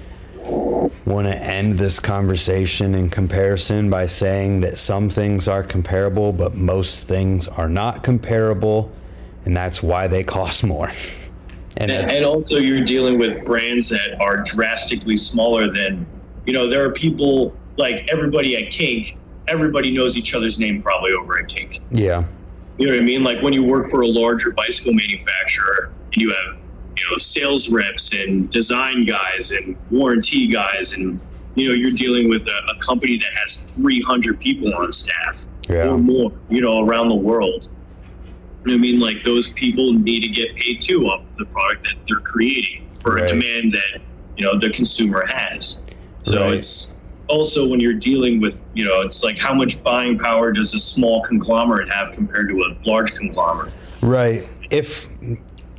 want 1.05 1.27
to 1.27 1.35
end 1.35 1.73
this 1.73 1.99
conversation 1.99 2.95
in 2.95 3.09
comparison 3.09 3.89
by 3.89 4.05
saying 4.05 4.61
that 4.61 4.77
some 4.77 5.09
things 5.09 5.47
are 5.47 5.63
comparable, 5.63 6.31
but 6.31 6.55
most 6.55 7.07
things 7.07 7.47
are 7.47 7.69
not 7.69 8.03
comparable, 8.03 8.91
and 9.45 9.55
that's 9.55 9.81
why 9.81 10.07
they 10.07 10.23
cost 10.23 10.63
more. 10.63 10.91
And, 11.77 11.89
and, 11.89 12.25
also, 12.25 12.57
you're 12.57 12.83
dealing 12.83 13.17
with 13.17 13.45
brands 13.45 13.87
that 13.89 14.19
are 14.19 14.43
drastically 14.43 15.15
smaller 15.15 15.71
than, 15.71 16.05
you 16.45 16.51
know, 16.51 16.69
there 16.69 16.83
are 16.83 16.91
people 16.91 17.55
like 17.77 18.09
everybody 18.11 18.61
at 18.61 18.73
Kink, 18.73 19.17
everybody 19.47 19.89
knows 19.89 20.17
each 20.17 20.35
other's 20.35 20.59
name 20.59 20.81
probably 20.81 21.13
over 21.13 21.39
at 21.39 21.47
Kink. 21.47 21.79
Yeah. 21.89 22.25
You 22.77 22.87
know 22.87 22.93
what 22.93 23.01
I 23.01 23.05
mean? 23.05 23.23
Like 23.23 23.41
when 23.41 23.53
you 23.53 23.63
work 23.63 23.89
for 23.89 24.01
a 24.01 24.07
larger 24.07 24.51
bicycle 24.51 24.93
manufacturer 24.93 25.91
and 26.13 26.21
you 26.21 26.31
have 26.31 26.61
you 27.01 27.09
know 27.09 27.17
sales 27.17 27.71
reps 27.71 28.13
and 28.13 28.49
design 28.49 29.05
guys 29.05 29.51
and 29.51 29.75
warranty 29.89 30.47
guys 30.47 30.93
and 30.93 31.19
you 31.55 31.67
know 31.67 31.73
you're 31.73 31.91
dealing 31.91 32.29
with 32.29 32.47
a, 32.47 32.71
a 32.71 32.75
company 32.79 33.17
that 33.17 33.29
has 33.39 33.63
300 33.73 34.39
people 34.39 34.73
on 34.75 34.91
staff 34.91 35.45
yeah. 35.69 35.87
or 35.87 35.97
more 35.97 36.31
you 36.49 36.61
know 36.61 36.79
around 36.85 37.09
the 37.09 37.15
world 37.15 37.69
i 38.67 38.77
mean 38.77 38.99
like 38.99 39.21
those 39.23 39.51
people 39.53 39.93
need 39.93 40.21
to 40.21 40.29
get 40.29 40.55
paid 40.55 40.81
too 40.81 41.05
off 41.05 41.25
the 41.33 41.45
product 41.45 41.83
that 41.83 41.95
they're 42.07 42.19
creating 42.19 42.87
for 43.01 43.15
right. 43.15 43.23
a 43.23 43.27
demand 43.27 43.71
that 43.71 44.01
you 44.37 44.45
know 44.45 44.57
the 44.59 44.69
consumer 44.69 45.23
has 45.27 45.83
so 46.23 46.41
right. 46.41 46.53
it's 46.53 46.95
also 47.31 47.67
when 47.67 47.79
you're 47.79 47.93
dealing 47.93 48.41
with 48.41 48.65
you 48.73 48.85
know 48.85 48.99
it's 49.01 49.23
like 49.23 49.37
how 49.37 49.53
much 49.53 49.83
buying 49.83 50.19
power 50.19 50.51
does 50.51 50.73
a 50.75 50.79
small 50.79 51.21
conglomerate 51.23 51.89
have 51.89 52.11
compared 52.11 52.49
to 52.49 52.55
a 52.61 52.87
large 52.87 53.11
conglomerate 53.13 53.75
right 54.01 54.49
if 54.69 55.09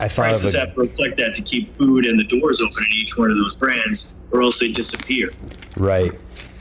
I 0.02 0.08
thought 0.08 0.22
prices 0.22 0.56
have 0.56 0.74
to 0.74 0.80
reflect 0.80 1.16
that 1.18 1.32
to 1.34 1.42
keep 1.42 1.68
food 1.68 2.06
and 2.06 2.18
the 2.18 2.24
doors 2.24 2.60
open 2.60 2.84
in 2.84 2.92
each 2.92 3.16
one 3.16 3.30
of 3.30 3.36
those 3.36 3.54
brands, 3.54 4.16
or 4.32 4.42
else 4.42 4.58
they 4.58 4.72
disappear. 4.72 5.30
Right. 5.76 6.10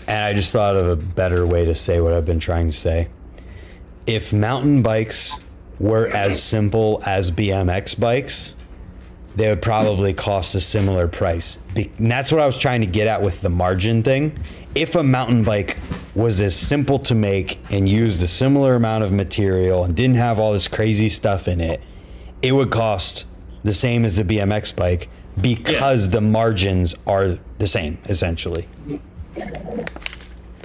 And 0.07 0.23
I 0.23 0.33
just 0.33 0.51
thought 0.51 0.75
of 0.75 0.87
a 0.87 0.95
better 0.95 1.47
way 1.47 1.65
to 1.65 1.73
say 1.73 2.01
what 2.01 2.13
I've 2.13 2.25
been 2.25 2.39
trying 2.39 2.67
to 2.67 2.77
say. 2.77 3.07
If 4.05 4.31
mountain 4.31 4.83
bikes 4.83 5.39
were 5.79 6.07
as 6.07 6.41
simple 6.41 7.01
as 7.03 7.31
BMX 7.31 7.99
bikes, 7.99 8.55
they 9.35 9.49
would 9.49 9.61
probably 9.61 10.13
cost 10.13 10.53
a 10.53 10.59
similar 10.59 11.07
price. 11.07 11.57
And 11.75 12.11
that's 12.11 12.31
what 12.31 12.41
I 12.41 12.45
was 12.45 12.57
trying 12.57 12.81
to 12.81 12.87
get 12.87 13.07
at 13.07 13.23
with 13.23 13.41
the 13.41 13.49
margin 13.49 14.03
thing. 14.03 14.37
If 14.73 14.95
a 14.95 15.03
mountain 15.03 15.43
bike 15.43 15.77
was 16.15 16.41
as 16.41 16.55
simple 16.55 16.99
to 16.99 17.15
make 17.15 17.59
and 17.69 17.87
used 17.87 18.21
a 18.23 18.27
similar 18.27 18.75
amount 18.75 19.03
of 19.03 19.11
material 19.11 19.83
and 19.83 19.95
didn't 19.95 20.15
have 20.15 20.39
all 20.39 20.53
this 20.53 20.67
crazy 20.67 21.09
stuff 21.09 21.47
in 21.47 21.61
it, 21.61 21.81
it 22.41 22.53
would 22.53 22.71
cost 22.71 23.25
the 23.63 23.73
same 23.73 24.05
as 24.05 24.17
a 24.17 24.23
BMX 24.23 24.75
bike 24.75 25.09
because 25.39 26.07
yeah. 26.07 26.13
the 26.13 26.21
margins 26.21 26.95
are 27.05 27.37
the 27.57 27.67
same 27.67 27.97
essentially. 28.05 28.67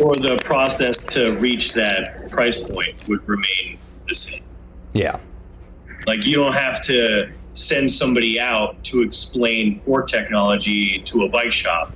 Or 0.01 0.15
the 0.15 0.41
process 0.45 0.99
to 0.99 1.35
reach 1.37 1.73
that 1.75 2.31
price 2.31 2.63
point 2.63 2.95
would 3.09 3.27
remain 3.29 3.79
the 4.05 4.15
same. 4.15 4.43
Yeah. 4.93 5.19
Like 6.07 6.27
you 6.27 6.37
don't 6.37 6.53
have 6.53 6.83
to 6.83 7.33
send 7.55 7.91
somebody 7.91 8.39
out 8.39 8.83
to 8.85 9.03
explain 9.03 9.75
fork 9.75 10.09
technology 10.09 11.01
to 11.07 11.23
a 11.23 11.29
bike 11.29 11.53
shop. 11.53 11.95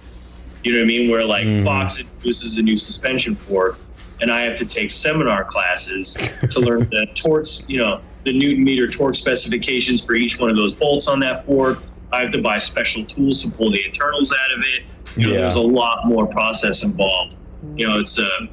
You 0.62 0.72
know 0.72 0.78
what 0.80 0.84
I 0.84 0.88
mean? 0.88 1.10
Where 1.10 1.24
like 1.24 1.46
mm. 1.46 1.64
Fox 1.64 1.98
introduces 1.98 2.58
a 2.58 2.62
new 2.62 2.76
suspension 2.76 3.34
fork 3.34 3.78
and 4.20 4.30
I 4.30 4.42
have 4.42 4.56
to 4.56 4.66
take 4.66 4.90
seminar 4.90 5.44
classes 5.44 6.14
to 6.50 6.60
learn 6.60 6.80
the 6.90 7.06
torques, 7.14 7.64
you 7.68 7.78
know, 7.78 8.00
the 8.24 8.32
newton 8.32 8.62
meter 8.62 8.86
torque 8.86 9.14
specifications 9.14 10.04
for 10.04 10.14
each 10.14 10.38
one 10.38 10.50
of 10.50 10.56
those 10.56 10.74
bolts 10.74 11.08
on 11.08 11.20
that 11.20 11.44
fork. 11.44 11.82
I 12.12 12.22
have 12.22 12.30
to 12.30 12.42
buy 12.42 12.58
special 12.58 13.04
tools 13.04 13.42
to 13.44 13.50
pull 13.50 13.70
the 13.70 13.84
internals 13.84 14.32
out 14.32 14.52
of 14.52 14.64
it. 14.64 14.82
You 15.16 15.28
know, 15.28 15.32
yeah. 15.32 15.40
there's 15.40 15.54
a 15.54 15.62
lot 15.62 16.06
more 16.06 16.26
process 16.26 16.84
involved. 16.84 17.36
You 17.76 17.88
know, 17.88 17.98
it's 17.98 18.18
a 18.18 18.26
uh, 18.26 18.46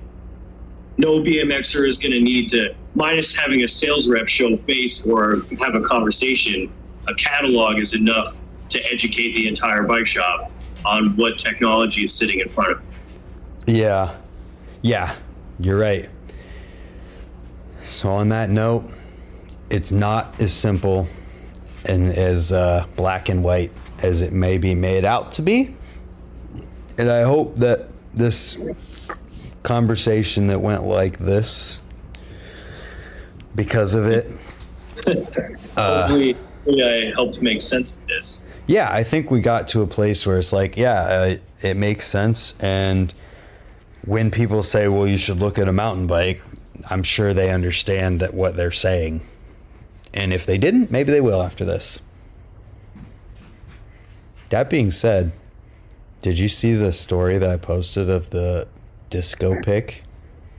no 0.98 1.20
BMXer 1.20 1.88
is 1.88 1.98
going 2.00 2.12
to 2.14 2.20
need 2.20 2.50
to, 2.50 2.76
minus 2.96 3.38
having 3.38 3.64
a 3.64 3.68
sales 3.68 4.10
rep 4.10 4.28
show 4.28 4.58
face 4.58 5.06
or 5.06 5.44
have 5.60 5.76
a 5.76 5.82
conversation, 5.82 6.72
a 7.08 7.14
catalog 7.14 7.80
is 7.80 7.94
enough 7.94 8.42
to 8.70 8.84
educate 8.92 9.34
the 9.34 9.48
entire 9.48 9.84
bike 9.84 10.08
shop 10.08 10.52
on 10.88 11.16
what 11.18 11.38
technology 11.38 12.04
is 12.04 12.14
sitting 12.14 12.40
in 12.40 12.50
front 12.50 12.72
of 12.72 12.82
them. 12.82 12.92
Yeah. 13.68 14.16
Yeah, 14.82 15.16
you're 15.60 15.78
right. 15.78 16.10
So, 17.84 18.10
on 18.10 18.30
that 18.30 18.50
note, 18.50 18.90
it's 19.70 19.92
not 19.92 20.40
as 20.40 20.54
simple 20.54 21.08
and 21.86 22.08
as 22.08 22.52
uh, 22.52 22.86
black 22.96 23.30
and 23.30 23.44
white 23.44 23.72
as 24.00 24.22
it 24.22 24.34
may 24.34 24.58
be 24.58 24.76
made 24.76 25.06
out 25.06 25.32
to 25.34 25.42
be. 25.42 25.76
And 26.98 27.12
I 27.12 27.24
hope 27.24 27.58
that 27.58 27.90
this 28.14 28.58
conversation 29.64 30.48
that 30.48 30.60
went 30.60 30.84
like 30.84 31.18
this, 31.18 31.82
because 33.56 33.94
of 33.94 34.06
it, 34.08 34.32
uh, 35.78 36.08
hopefully, 36.08 36.38
I 36.68 37.12
helped 37.14 37.42
make 37.42 37.62
sense 37.62 38.00
of 38.00 38.08
this. 38.08 38.47
Yeah, 38.68 38.90
I 38.92 39.04
think 39.04 39.32
we 39.32 39.40
got 39.40 39.70
to 39.70 39.82
a 39.82 39.88
place 39.88 40.26
where 40.26 40.38
it's 40.38 40.52
like, 40.52 40.76
yeah, 40.76 41.02
uh, 41.02 41.36
it 41.62 41.78
makes 41.78 42.06
sense. 42.06 42.54
And 42.60 43.14
when 44.06 44.30
people 44.30 44.62
say, 44.62 44.90
well, 44.90 45.08
you 45.08 45.18
should 45.18 45.40
look 45.40 45.58
at 45.58 45.68
a 45.70 45.74
mountain 45.74 46.06
bike, 46.06 46.42
I'm 46.90 47.04
sure 47.04 47.34
they 47.34 47.52
understand 47.52 48.20
that 48.20 48.34
what 48.34 48.56
they're 48.58 48.72
saying. 48.72 49.22
And 50.14 50.34
if 50.34 50.46
they 50.46 50.58
didn't, 50.58 50.92
maybe 50.92 51.12
they 51.12 51.22
will 51.22 51.42
after 51.42 51.64
this. 51.64 52.02
That 54.50 54.70
being 54.70 54.92
said, 54.92 55.32
did 56.22 56.38
you 56.38 56.50
see 56.50 56.74
the 56.74 56.92
story 56.92 57.38
that 57.38 57.50
I 57.50 57.58
posted 57.58 58.10
of 58.10 58.30
the 58.30 58.68
disco 59.10 59.62
pic? 59.62 60.04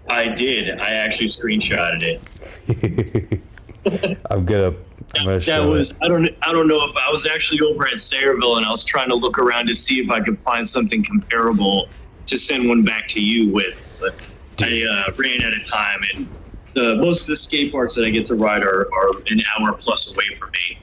I 0.09 0.29
did. 0.29 0.79
I 0.81 0.91
actually 0.91 1.29
screenshotted 1.29 2.21
it. 2.69 4.21
I'm 4.31 4.45
gonna. 4.45 4.75
I'm 5.17 5.41
that 5.41 5.65
was. 5.67 5.95
I 6.03 6.09
don't. 6.09 6.29
I 6.43 6.53
don't 6.53 6.69
know 6.69 6.85
if 6.85 6.97
I 6.97 7.11
was 7.11 7.27
actually 7.27 7.61
over 7.61 7.87
at 7.87 7.95
Sayreville 7.95 8.59
and 8.59 8.67
I 8.67 8.71
was 8.71 8.85
trying 8.85 9.09
to 9.09 9.15
look 9.15 9.39
around 9.39 9.67
to 9.69 9.75
see 9.75 10.01
if 10.01 10.11
I 10.11 10.21
could 10.21 10.37
find 10.37 10.67
something 10.69 11.03
comparable 11.03 11.89
to 12.27 12.37
send 12.37 12.69
one 12.69 12.83
back 12.83 13.09
to 13.09 13.21
you 13.21 13.53
with, 13.53 13.87
but. 14.01 14.15
I 14.61 14.83
uh, 14.91 15.13
ran 15.17 15.41
out 15.43 15.57
of 15.57 15.63
time 15.63 16.01
and 16.13 16.29
the 16.73 16.97
most 16.97 17.23
of 17.23 17.29
the 17.29 17.37
skate 17.37 17.73
parks 17.73 17.95
that 17.95 18.05
I 18.05 18.11
get 18.11 18.27
to 18.27 18.35
ride 18.35 18.63
are, 18.63 18.89
are 18.93 19.11
an 19.29 19.41
hour 19.57 19.73
plus 19.73 20.15
away 20.15 20.35
from 20.37 20.51
me. 20.51 20.79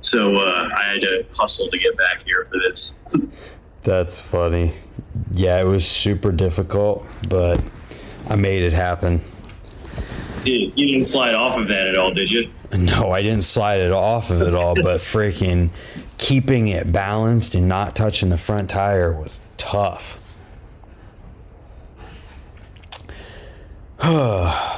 So 0.00 0.36
uh, 0.36 0.68
I 0.76 0.84
had 0.84 1.02
to 1.02 1.24
hustle 1.36 1.68
to 1.68 1.78
get 1.78 1.96
back 1.96 2.24
here 2.24 2.44
for 2.44 2.58
this. 2.58 2.94
That's 3.82 4.20
funny. 4.20 4.74
Yeah, 5.32 5.60
it 5.60 5.64
was 5.64 5.86
super 5.86 6.32
difficult, 6.32 7.06
but 7.28 7.60
I 8.28 8.36
made 8.36 8.62
it 8.62 8.72
happen. 8.72 9.20
You, 10.44 10.72
you 10.74 10.86
didn't 10.86 11.04
slide 11.04 11.34
off 11.34 11.58
of 11.58 11.68
that 11.68 11.86
at 11.86 11.98
all, 11.98 12.14
did 12.14 12.30
you? 12.30 12.50
No, 12.72 13.10
I 13.10 13.22
didn't 13.22 13.44
slide 13.44 13.80
it 13.80 13.92
off 13.92 14.30
of 14.30 14.40
it 14.40 14.54
all, 14.54 14.74
but 14.74 15.00
freaking 15.00 15.70
keeping 16.18 16.68
it 16.68 16.90
balanced 16.92 17.54
and 17.54 17.68
not 17.68 17.96
touching 17.96 18.28
the 18.28 18.38
front 18.38 18.70
tire 18.70 19.12
was 19.12 19.40
tough. 19.56 20.18
All 24.02 24.68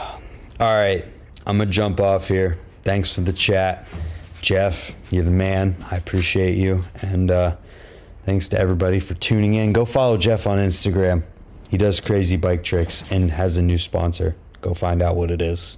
right, 0.61 1.05
I'm 1.47 1.59
gonna 1.59 1.71
jump 1.71 2.01
off 2.01 2.27
here. 2.27 2.59
Thanks 2.83 3.15
for 3.15 3.21
the 3.21 3.33
chat, 3.33 3.87
Jeff. 4.41 4.93
You're 5.11 5.25
the 5.25 5.31
man. 5.31 5.77
I 5.91 5.97
appreciate 5.97 6.57
you, 6.57 6.85
and 7.03 7.31
uh, 7.31 7.57
thanks 8.25 8.49
to 8.49 8.59
everybody 8.59 8.99
for 8.99 9.15
tuning 9.15 9.55
in. 9.55 9.73
Go 9.73 9.85
follow 9.85 10.17
Jeff 10.17 10.49
on 10.49 10.59
Instagram. 10.59 11.23
He 11.71 11.77
does 11.79 12.01
crazy 12.01 12.37
bike 12.37 12.65
tricks 12.65 13.05
and 13.13 13.31
has 13.31 13.57
a 13.57 13.63
new 13.63 13.79
sponsor. 13.79 14.35
Go 14.63 14.75
find 14.75 15.03
out 15.03 15.17
what 15.17 15.31
it 15.31 15.43
is. 15.43 15.71